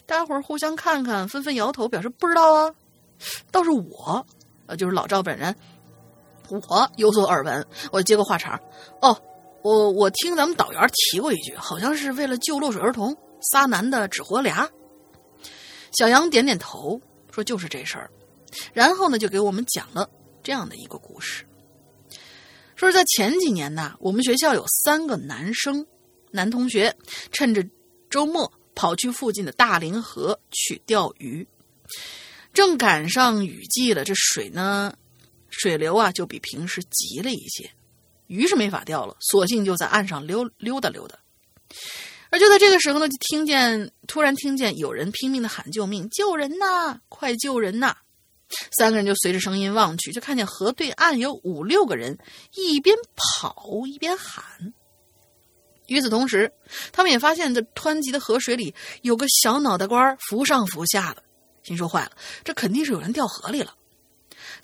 [0.07, 2.73] 大家伙儿互相看看，纷纷摇头，表示不知道啊。
[3.51, 4.25] 倒是我，
[4.65, 5.55] 呃，就是老赵本人，
[6.49, 8.59] 我有所耳闻，我接过话茬。
[9.01, 9.19] 哦，
[9.63, 13.15] 我我听咱们导员提过一句，好像是为了救落水儿童，
[13.51, 14.69] 仨男的只活俩。
[15.97, 17.01] 小杨点点头，
[17.31, 18.11] 说就是这事儿。
[18.73, 20.09] 然后呢，就给我们讲了
[20.43, 21.45] 这样的一个故事，
[22.75, 25.85] 说是在前几年呢，我们学校有三个男生，
[26.31, 26.95] 男同学
[27.31, 27.65] 趁着
[28.09, 31.45] 周末跑去附近的大凌河去钓鱼，
[32.53, 34.93] 正赶上雨季了，这水呢，
[35.59, 37.69] 水流啊就比平时急了一些，
[38.27, 41.17] 鱼是没法钓了，索性就在岸上溜溜达溜达。
[42.31, 47.95] 而就在这个时候呢，就听见突然听见有人拼命的喊救命，救人呐，快救人呐！
[48.77, 52.17] 三个人就随着声音望去，就看见河对岸有五六个人，
[52.53, 53.55] 一边跑
[53.87, 54.43] 一边喊。
[55.87, 56.51] 与此同时，
[56.91, 61.23] 他们也发现这湍急的河水里有个小脑袋瓜浮上浮下的，
[61.63, 62.11] 心说坏了，
[62.43, 63.73] 这肯定是有人掉河里了。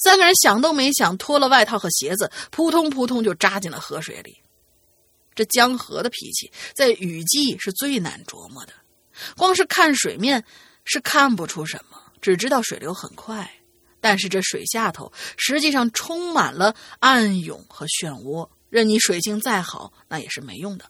[0.03, 4.41] 三个人想都没想，脱了外套和鞋子，扑通扑通就扎进了河水里。
[5.35, 8.73] 这江河的脾气，在雨季是最难琢磨的，
[9.37, 10.43] 光是看水面
[10.83, 13.49] 是看不出什么，只知道水流很快。
[14.01, 20.85] 但是这水下头实际上充满了暗涌和漩涡，任你水性再好，那也是没用的。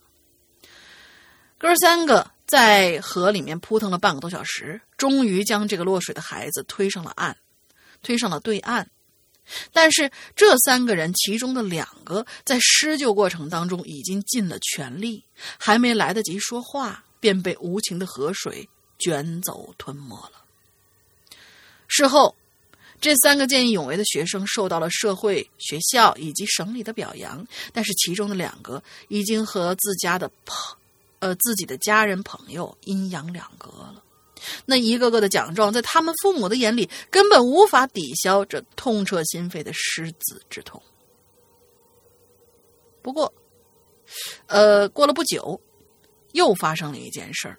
[1.58, 7.38] 哥三个在河里面扑腾了半个多小时，终于将这个落水的孩子推上了岸，
[8.02, 8.90] 推上了对岸。
[9.72, 15.23] 但是这三个人其中的两个在施救过程当中已经尽了全力，
[15.57, 18.68] 还没来得及说话，便被无情的河水
[18.98, 20.44] 卷走吞没了。
[21.88, 22.36] 事后。
[23.03, 30.78] 这三个见义勇为的学生受到了社会、学校以及省里的表扬，但是其中的两个已经和自家的朋，
[31.18, 34.03] 呃，自己的家人朋友阴阳两隔了。
[34.65, 40.81] 那一个个的奖状，在他们父母的眼里，根本无法抵消这痛彻心扉的失子之痛。
[43.01, 43.34] 不过，
[44.47, 45.59] 呃，过了不久，
[46.34, 47.57] 又发生了一件事儿，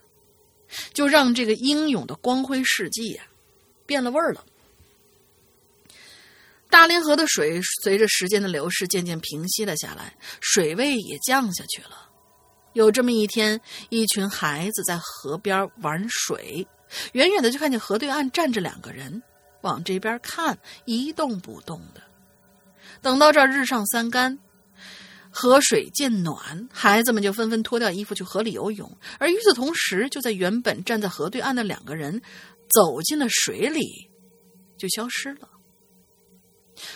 [0.92, 3.24] 就让这个英勇的光辉事迹呀，
[3.86, 4.44] 变了味儿了。
[6.70, 12.11] 大凌河的水随着时间的流逝渐渐平息了下来，水位也降下去了。
[12.73, 16.66] 有这么一天，一群孩子在河边玩水，
[17.12, 19.23] 远远的就看见河对岸站着两个人，
[19.61, 22.03] 往这边看，一动不动的。
[23.01, 24.39] 等到这儿日上三竿，
[25.31, 32.23] 河水渐暖，孩子们就纷纷脱掉衣服去河里游泳，而与此同时，就在原本站在河对岸的两个人
[32.69, 34.11] 走进了水里，
[34.78, 35.49] 就消失了。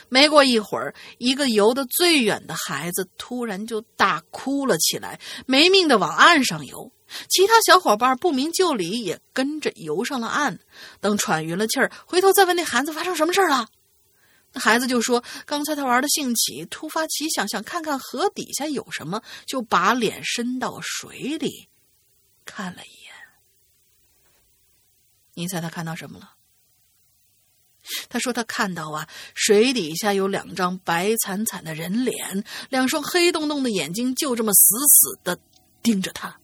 [0.08, 6.92] 没过一会儿，一个游得最远的孩子突然就大哭了起来，没命的往岸上游。
[7.28, 10.58] 其他小伙伴不明就里，也跟着游上了岸。
[11.00, 13.68] 等喘匀了气儿，回头再问那孩子发生什么事了，
[14.52, 21.68] 那孩子就说：“刚才他玩的兴起，突发奇想，想看看河底下有什么，就把脸伸到水里
[22.44, 23.12] 看了一眼。
[25.34, 26.32] 你猜他看到什么了？”
[28.08, 35.38] 他说：“他看到啊，水底下有两张白惨惨的人脸，两双黑洞洞的眼睛就这么死死的
[35.82, 36.38] 盯着他，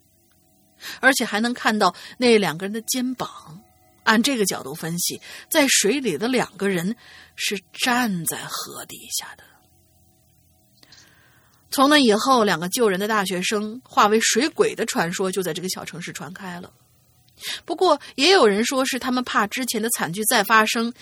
[1.01, 3.63] 而且还能看到那两个人的肩膀。
[4.05, 6.97] 按这个角度分析，在水里的两个人
[7.37, 9.45] 是站在河底下的。
[11.71, 16.73] 从那以后，两个救人的大学生化为水鬼的传说就在这个小城市传开了。
[17.65, 20.93] 不过，也有人说是他们怕之前的惨剧再发生。”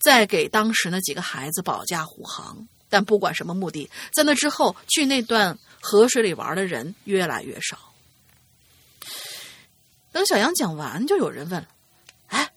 [0.00, 7.76] 再给当时那几个孩子保驾护航，但不管什么目的，在那之后去那段河水里玩的人越来越少。
[10.12, 11.66] 等小杨讲完，就有人问了
[12.30, 12.48] ：“哎，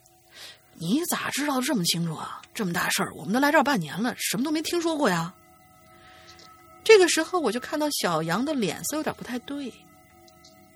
[0.76, 2.44] 你咋知道这么清楚啊？
[2.54, 5.34] 这么大事儿，我们都来这儿半年了，什么都没听说过呀？”
[6.86, 9.74] 这个时候，我就看到小杨的脸色有点不太对，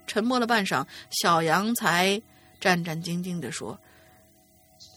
[0.08, 2.20] 沉默了半晌，小杨才
[2.60, 3.78] 战战兢兢的说。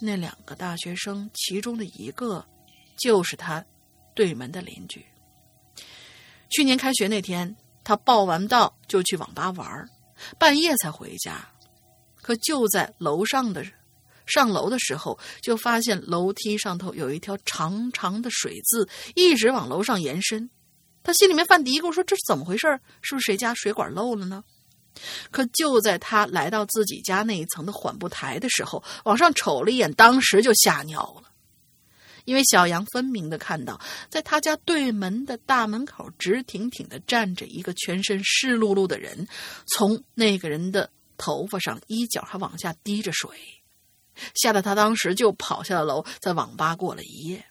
[0.02, 2.45] 那两个大学生，其中的一个
[2.98, 3.64] 就是他
[4.14, 5.06] 对门的邻居。
[6.49, 9.90] 去年开学那天，他报完到就去网吧玩，
[10.38, 11.48] 半夜才回家。
[12.22, 13.65] 可就在楼上的
[14.26, 20.49] 上楼的时候，就发现楼梯上头有一条长长的水渍，一直往楼上延伸。
[21.02, 22.68] 他心里面犯嘀咕，说这是怎么回事？
[23.02, 24.44] 是不是谁家水管漏了呢？
[25.31, 31.30] 可就在他来到自己家那一层的缓步台的时候，往上瞅了一眼，当时就吓尿了。
[32.26, 39.27] 因为小杨分明的看到，在他家对门的大门口直挺挺的站着一个全身湿漉漉的人，
[39.65, 43.31] 从那个人的头发上衣角还往下滴着水，
[44.35, 47.43] 吓得他当时就跑下了楼，在网吧过了一夜。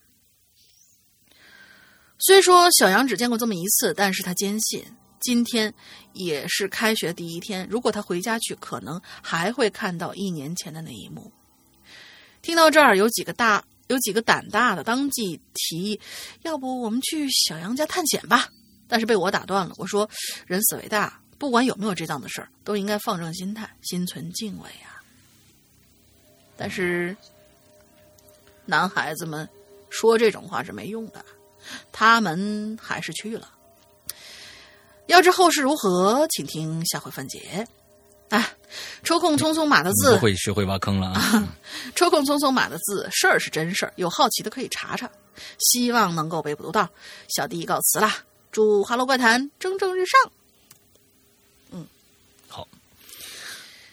[2.20, 4.84] 虽说小杨只见过这么一次，但是他坚信
[5.20, 5.72] 今天
[6.12, 7.66] 也是开学第一天。
[7.70, 11.30] 如果他回家去，可能还会看到一年前的那一幕。
[12.42, 16.00] 听到这儿，有几个大有几个胆大的当即提议，
[16.42, 18.48] 要不我们去小杨家探险吧？
[18.86, 19.74] 但是被我打断了。
[19.76, 20.08] 我说，
[20.46, 25.02] 人死为大，不管有没有这档子事儿，都应该放正心态，心存敬畏啊。
[26.56, 27.14] 但是，
[28.64, 29.48] 男孩子们
[29.90, 31.24] 说这种话是没用的，
[31.92, 33.50] 他们还是去了。
[35.08, 37.66] 要知后事如何，请听下回分解。
[38.28, 38.46] 啊，
[39.02, 41.48] 抽空匆匆码的字不会学会挖坑了啊！
[41.94, 45.10] 抽空匆匆码的字，事儿是真事儿，有好奇的可以查查。
[45.58, 46.86] 希望能够被捕读到。
[47.28, 48.16] 小弟告辞啦，
[48.52, 50.30] 祝《哈喽怪谈》蒸蒸日上。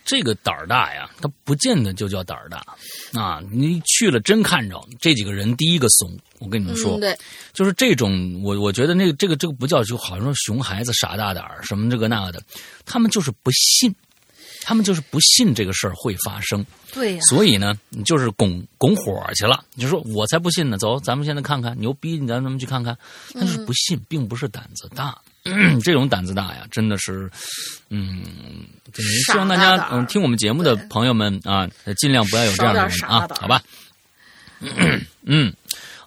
[0.05, 2.63] 这个胆儿大呀，他不见得就叫胆儿大
[3.19, 3.41] 啊！
[3.51, 6.15] 你去了真看着这几个人，第一个怂。
[6.39, 7.17] 我跟你们说，嗯、对，
[7.53, 12.41] 就是这种，我我觉得那个这个这个不叫，就好像说熊孩子傻大胆儿什么这个那个的，
[12.85, 13.95] 他们就是不信，
[14.61, 16.63] 他们就是不信这个事儿会发生。
[16.93, 19.63] 对呀、所以呢，你就是拱拱火去了。
[19.73, 22.95] 你就说我才不信呢，走，咱们现在看看牛逼，咱咱们去看看。
[23.33, 25.17] 他就是不信，并不是胆子大。
[25.83, 27.29] 这种胆子大呀，真的是，
[27.89, 28.23] 嗯，
[29.25, 33.61] 希望大家嗯听我们节目的朋友们啊，尽量不要有这样的人啊，好吧？
[35.25, 35.53] 嗯，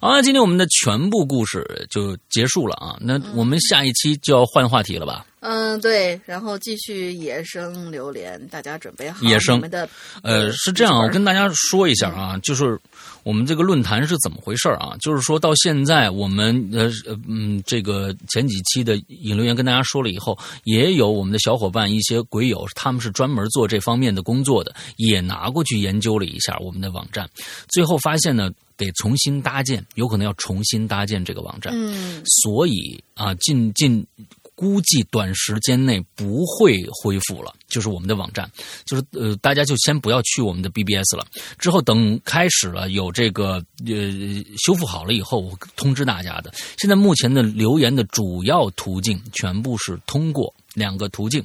[0.00, 2.96] 好了，今天我们的全部故事就结束了啊。
[3.00, 5.24] 那我们下一期就要换话题了吧？
[5.40, 9.88] 嗯，对，然后继续野生榴莲，大家准备好野生的。
[10.22, 12.78] 呃，是这样，我跟大家说一下啊，就是
[13.22, 14.96] 我们这个论坛是怎么回事啊？
[15.00, 16.90] 就是说到现在，我们呃
[17.28, 27.28] 嗯，这个前几期的引流员跟大家说了以后，也有我们的小伙伴一些鬼友，他们是专门做这方面的工作的，也拿过去研究了一下我们的网站，
[27.68, 28.50] 最后发现呢。
[28.78, 34.06] 得重新搭建，有可能要重新搭建这个网站，嗯，所以啊，近近
[34.58, 37.54] 估计短时间内不会恢复了。
[37.68, 38.50] 就是我们的网站，
[38.84, 41.24] 就是呃，大家就先不要去我们的 BBS 了。
[41.58, 43.94] 之后等开始了有这个呃
[44.64, 46.52] 修复好了以后，我通知大家的。
[46.78, 51.44] 现在目前的留言的主要途径全部是通过两个途径，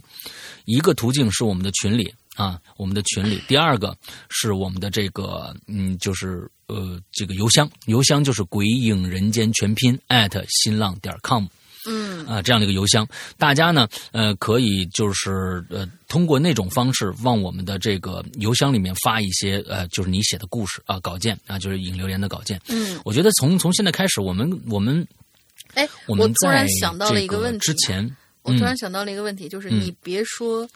[0.66, 2.12] 一个途径是我们的群里。
[2.36, 3.96] 啊，我们的群里，第二个
[4.28, 11.46] 是我们的这个，嗯，就是呃，这个邮箱，邮箱就是鬼影人间全拼 at 新浪点 com，
[12.28, 22.60] 嗯，啊，这样的一个邮箱，大家呢，呃，可以就是呃，通过那种方式往我们的这个邮箱里面发一些呃，就是你写的故事啊，稿件啊，就是引留言的稿件。
[22.70, 25.08] 嗯，我觉得从从现在开始，我们我们，
[25.74, 30.68] 哎，我们突然想到了一个问题，之前，我突然想到了一个问题，就是嗯你别说。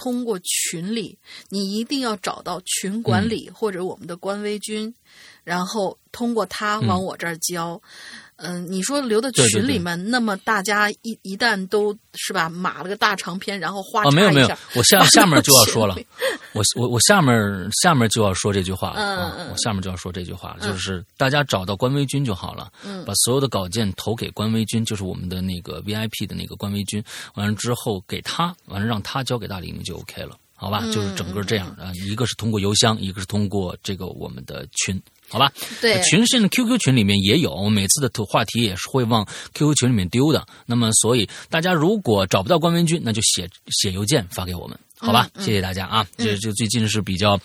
[0.00, 1.18] 通过群里，
[1.48, 4.94] 你一定要找到群管理、嗯、或者我们的官微君，
[5.42, 7.82] 然后通过他往我这儿交。
[8.38, 10.02] 嗯、呃，你说留到群里面，对。
[10.02, 15.96] 对对那么大家一一旦都是吧，码了个大长篇，然后花哦，没有没有，我下下面就要说了，
[16.52, 17.34] 我我我下面
[17.82, 27.02] 下面就要说这句话了、嗯、啊，我下面就要说这句话了，就是大家找到官微君就好了，嗯，把所有的稿件投给官微君，就是我们的那个 VIP 的那个官微君，
[27.34, 30.36] 完了之后给他，完了让他交给大李明就 OK 了。
[30.60, 35.52] 好吧，就是整个这样啊，一个是通过邮箱，一个是通过这个我们的群，好吧？
[35.80, 40.46] 对，群现在 QQ 群里面也有，我每次的话题也是会往 QQ 群里面丢的。
[40.66, 45.28] 那么，所以大家如果找不到关文君，那就写写邮件发给我们，好吧？
[45.34, 46.06] 嗯、谢谢大家啊！
[46.16, 47.38] 这这最近是比较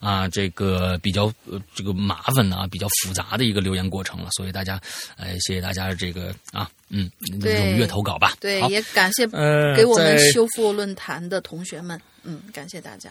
[0.00, 4.80] 啊，这个比较呃这个麻烦的啊，比较复杂的一个留言过程了，所以大家
[5.16, 7.10] 呃，谢谢大家这个啊，嗯，
[7.40, 8.36] 踊跃投稿吧。
[8.40, 12.00] 对，也感谢呃给我们修复论坛的同学们。
[12.22, 13.10] 嗯，感谢大家。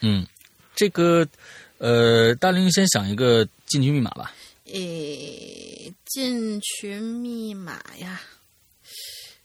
[0.00, 0.24] 嗯，
[0.74, 1.26] 这个
[1.78, 4.32] 呃，大林先想一个进群密码吧。
[4.72, 8.20] 诶，进群密码呀，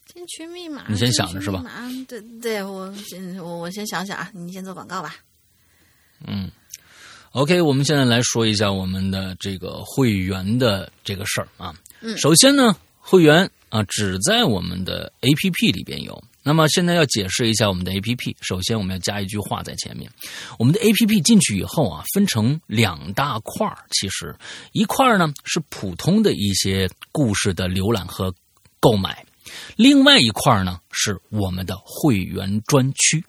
[0.06, 1.62] 进群密码，你先想着是吧？
[2.08, 5.16] 对对，我先我我先想想啊，你先做广告吧。
[6.26, 6.50] 嗯
[7.32, 11.74] ，OK，我们现在来说一下我们的这个会员的这个事儿啊。
[12.00, 16.22] 嗯，首先呢，会员啊只在我们的 APP 里边有。
[16.42, 18.36] 那么现在要解释一下我们的 A P P。
[18.40, 20.10] 首先，我们要加一句话在前面。
[20.58, 23.78] 我们的 A P P 进去以后啊，分成两大块儿。
[23.90, 24.34] 其实
[24.72, 28.34] 一块儿呢是普通的一些故事的浏览和
[28.80, 29.24] 购买，
[29.76, 33.24] 另外一块儿呢是我们的会员专区。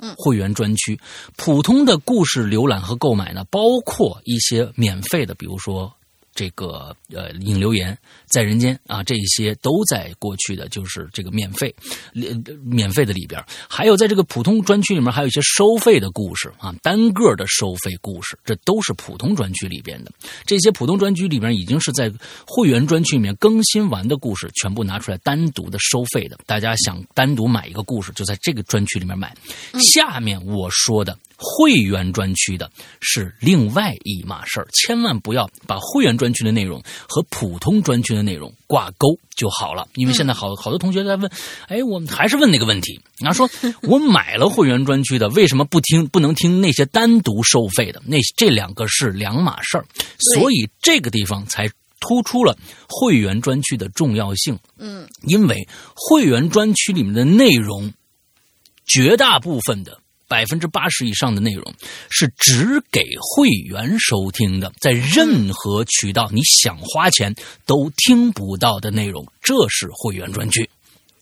[0.00, 0.98] 嗯，会员专区，
[1.36, 5.94] 普通的故事浏览和购买呢，包括一些免费的，比如说
[6.34, 7.96] 这个呃引流言
[8.26, 11.74] 在人间啊，这些都在过去的就是这个免费
[12.64, 20.10] 免费的里边，还有在这个普通专区里面还有一些收费的故事啊，单个的收费故事，这都是普通专区里边的。
[20.44, 22.12] 这些普通专区里边已经是在
[22.46, 26.38] 会员专区里面更新完的故事，全部拿出来单独的收费的。
[26.46, 29.34] 大家想单独买一个故事，就在这个专区里面买。
[29.92, 32.70] 下面我说的会员专区的
[33.00, 39.86] 是另外一码事儿，千万不要把会员专区的内容和普通专区的内容挂钩就好了。
[39.94, 41.30] 因为现在好好多同学在问，
[41.68, 43.48] 哎，我们还是问那个问题，啊，说
[43.82, 48.00] 我买了会员专区的，为什么不听不能听那些单独收费的？
[48.06, 49.84] 那这两个是两码事儿，
[50.18, 51.68] 所以这个地方才
[52.00, 52.56] 突出了
[52.88, 54.58] 会员专区的重要性。
[54.78, 57.92] 嗯，因为会员专区里面的内容，
[58.86, 61.74] 绝大部分的百分之八十以上的内容
[62.10, 67.34] 是只给会员收听的，在任何渠道你想花钱
[67.66, 70.68] 都听不到的内容，这是会员专区。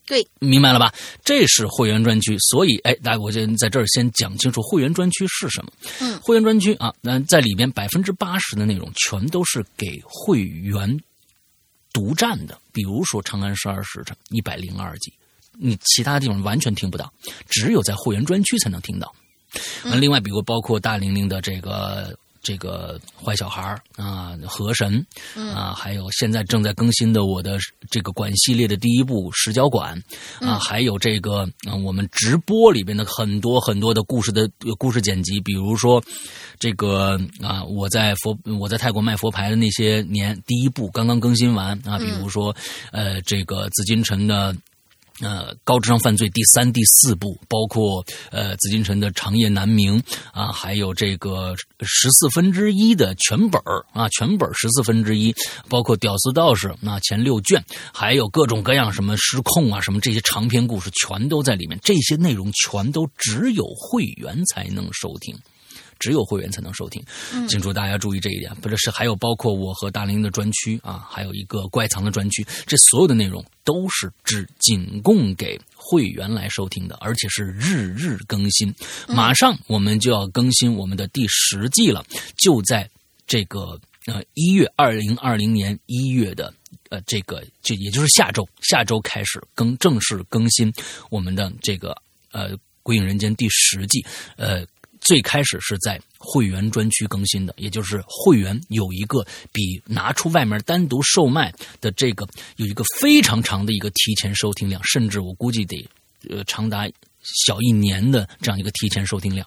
[0.04, 0.92] 对，明白了吧？
[1.24, 5.72] 这是会员专区，所以哎，大家，我先在这儿先讲清楚会员专区是什么。
[6.00, 11.00] 嗯，会员专区啊，那在里边百分之八十的内容全都是给会员
[11.92, 15.12] 独占的，比如说《长安十二时辰》一百零二集，
[15.58, 17.12] 你其他地方完全听不到，
[17.48, 19.12] 只有在会员专区才能听到。
[19.84, 22.16] 那另外，比如包括大玲玲的这个。
[22.44, 25.06] 这个坏小孩啊，河神
[25.36, 27.56] 啊，还有现在正在更新的我的
[27.88, 29.96] 这个馆系列的第一部《石角馆》
[30.44, 36.02] 啊，还有这个啊，我们直播里边的很多很多的故事的故事剪辑，比如说
[36.58, 42.52] 这个啊，我在佛我在泰国卖佛牌的那些年第一部刚刚更新完啊，比如说
[42.90, 44.52] 呃，这个紫禁城的。
[45.20, 50.02] 呃，高智商犯罪第三、第四部，包括呃紫禁城的长夜难明
[50.32, 53.60] 啊，还有这个十四分之一的全本
[53.93, 55.34] 啊，全本十四分之一，
[55.68, 57.62] 包括屌丝道士那前六卷，
[57.93, 65.36] 还有各种各样什么失控啊，什么这些长篇故事全都在里面，这些内容全都只有会员才能收听。
[66.02, 67.00] 只有会员才能收听，
[67.48, 68.52] 请注大家注意这一点。
[68.56, 78.74] 不是，是还有包括我和大林的专区啊，还有一个怪藏的专区，这所有的内容都是只仅供给会员来收听的，而且是日日更新。
[79.06, 82.04] 马上我们就要更新我们的第十季了，
[82.36, 82.90] 就在
[83.24, 86.52] 这个呃一月二零二零年一月的
[86.88, 90.72] 呃这个就也就是下周，下周开始更正式更新
[91.10, 91.96] 我们的这个
[92.32, 94.04] 呃《鬼影人间》第十季，
[94.36, 94.66] 呃。
[95.02, 102.26] 最开始是在会员专区更新的，也就是会员有一个比拿出外面单独售卖的这个
[102.56, 105.88] 有一个非常长的一个提前收听量，甚至我估计得
[106.30, 106.88] 呃长达
[107.22, 109.46] 小一年的这样一个提前收听量。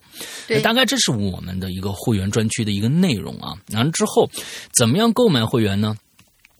[0.61, 3.53] 大概这是我们的一个会员专区的一个内容啊。
[3.71, 4.29] 完了之后，
[4.77, 5.95] 怎么样购买会员呢？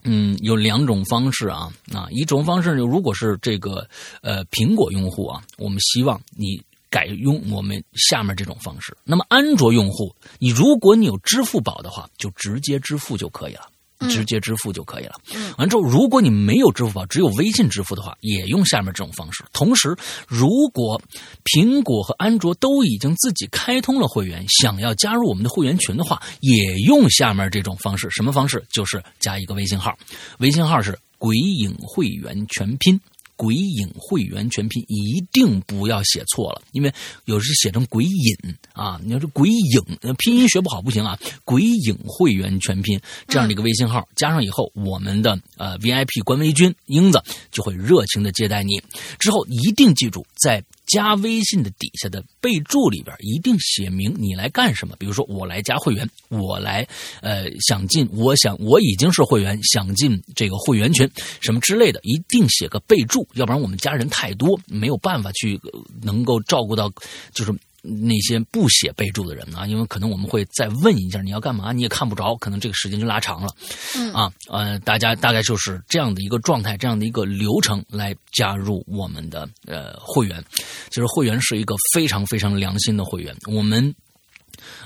[0.03, 3.85] 嗯，有两种方式啊啊，一种方式如果是这个
[4.21, 6.61] 呃苹果用户啊，我们希望你。
[6.95, 8.95] 改用我们下面这种方式。
[9.03, 13.67] 那么安卓用户，你如果你有支付宝的话，就直接支付就可以了，
[14.09, 15.15] 直接支付就可以了。
[15.57, 19.43] 完之后，如果你没有支付宝，只有微信支付的话，也用下面这种方式。
[19.51, 19.93] 同时，
[20.25, 21.01] 如果
[21.43, 28.09] 苹果和安卓都已经自己开通了会员，想要加入我们的会员群的话，也用下面这种方式。
[28.09, 28.63] 什么方式？
[28.71, 29.93] 就是加一个微信号，
[30.39, 32.97] 微信号是“鬼影会员全拼”。
[33.35, 36.93] 鬼影会员全拼一定不要写错了，因为
[37.25, 38.99] 有时写成鬼影啊。
[39.03, 41.19] 你要是鬼影，拼音学不好不行啊。
[41.43, 47.21] 鬼影会员全拼这样的一个微信号加上以后，我们的呃 VIP 官微君英子
[47.51, 48.81] 就会热情的接待你。
[49.19, 50.63] 之后一定记住在。
[50.95, 54.95] 加微信的底下的备注里边一定写明你来干什么。
[54.97, 56.87] 比如说，我来加会员，我来
[57.21, 61.09] 呃想进，我想我已经是会员，想进这个会员群
[61.41, 65.59] 什么之类的，一定写个备注，要不然我们家人太多，没有办法去
[66.01, 66.89] 能够照顾到，
[67.33, 67.53] 就是。
[67.85, 69.67] 那些不写备注的人呢？
[69.67, 73.47] 因为可能我们会再问一下你要干嘛，你也看不着，可能这个时间就拉长了。
[73.95, 80.43] 嗯啊呃，大家大概就是这样的一个状态，这样的一个流程来加入我们的呃会员。
[80.89, 83.35] 其实会员是一个非常非常良心的会员。
[83.45, 83.93] 我们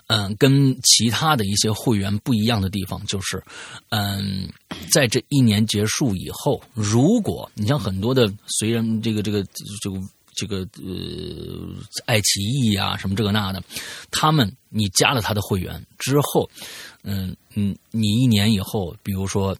[0.07, 3.41] 嗯跟其他的一些会员不一样的地方就是，
[3.89, 4.49] 嗯，
[4.91, 9.43] 在这一年结束以后，如果你像很多的虽然这个这个
[9.81, 9.99] 这个。
[10.39, 11.75] 这个呃，
[12.05, 13.61] 爱奇艺啊，什么这个那的，
[14.09, 16.49] 他们你加了他的会员之后，
[17.03, 19.53] 嗯嗯，你一年以后，比如说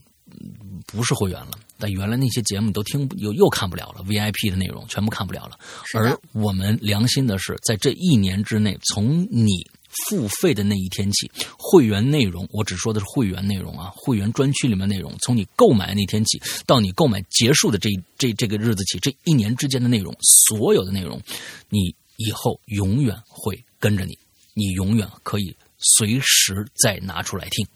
[0.85, 5.59] 不是会员了，但原来那些节目都听又又看不了了，VIP 的内容全部看不了了。
[5.93, 9.67] 而我们良心的是，在这一年之内，从你
[10.07, 20.15] 付费的那一天起，会员内容，我只说的是会员内容啊，会员专区里面内容，从你购买那天起到你购买结束的这这这个日子起，这一年之间的内容，
[20.47, 21.21] 所有的内容，
[21.69, 24.17] 你以后永远会跟着你，
[24.53, 27.67] 你永远可以随时再拿出来听。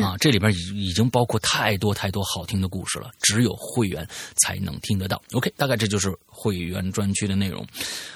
[0.00, 5.20] 啊，这里边已已经包括太多太多好听的故事了，只有会员才能听得到。
[5.32, 7.66] OK，大概这就是会员专区的内容。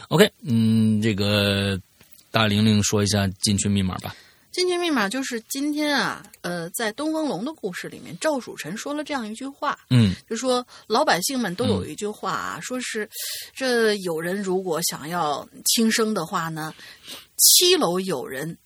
[0.07, 1.77] OK，嗯，这个
[2.35, 4.13] 大玲玲说一下进群密码吧。
[4.51, 13.09] 进群密码就是今天啊，呃，在东方龙的故事里面，赵曙臣说了这样一句话，嗯就说老百姓们都有一句话啊，说是
[13.55, 16.75] 这有人如果想要轻生的话呢，
[17.37, 18.59] 七楼有人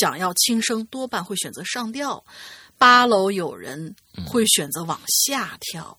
[0.00, 2.18] 想要轻生，多半会选择上吊；
[2.76, 3.94] 八楼有人
[4.26, 5.96] 会选择往下跳。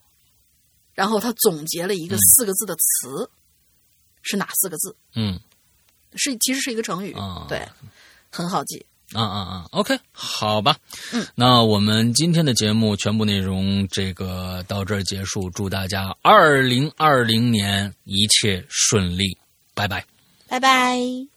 [0.94, 3.30] 然后他总结了一个四个字的词，
[4.22, 4.98] 是哪四个字？
[5.15, 5.39] 嗯
[6.15, 7.67] 是其实是一个成语，嗯对，
[8.29, 8.85] 很好记。
[9.13, 10.75] 啊啊啊，OK，好吧。
[11.13, 19.38] 嗯，那我们今天的节目全部内容这个到这儿结束，祝大家二零二零年一切顺利，
[19.73, 20.05] 拜拜。
[20.49, 21.36] 拜拜。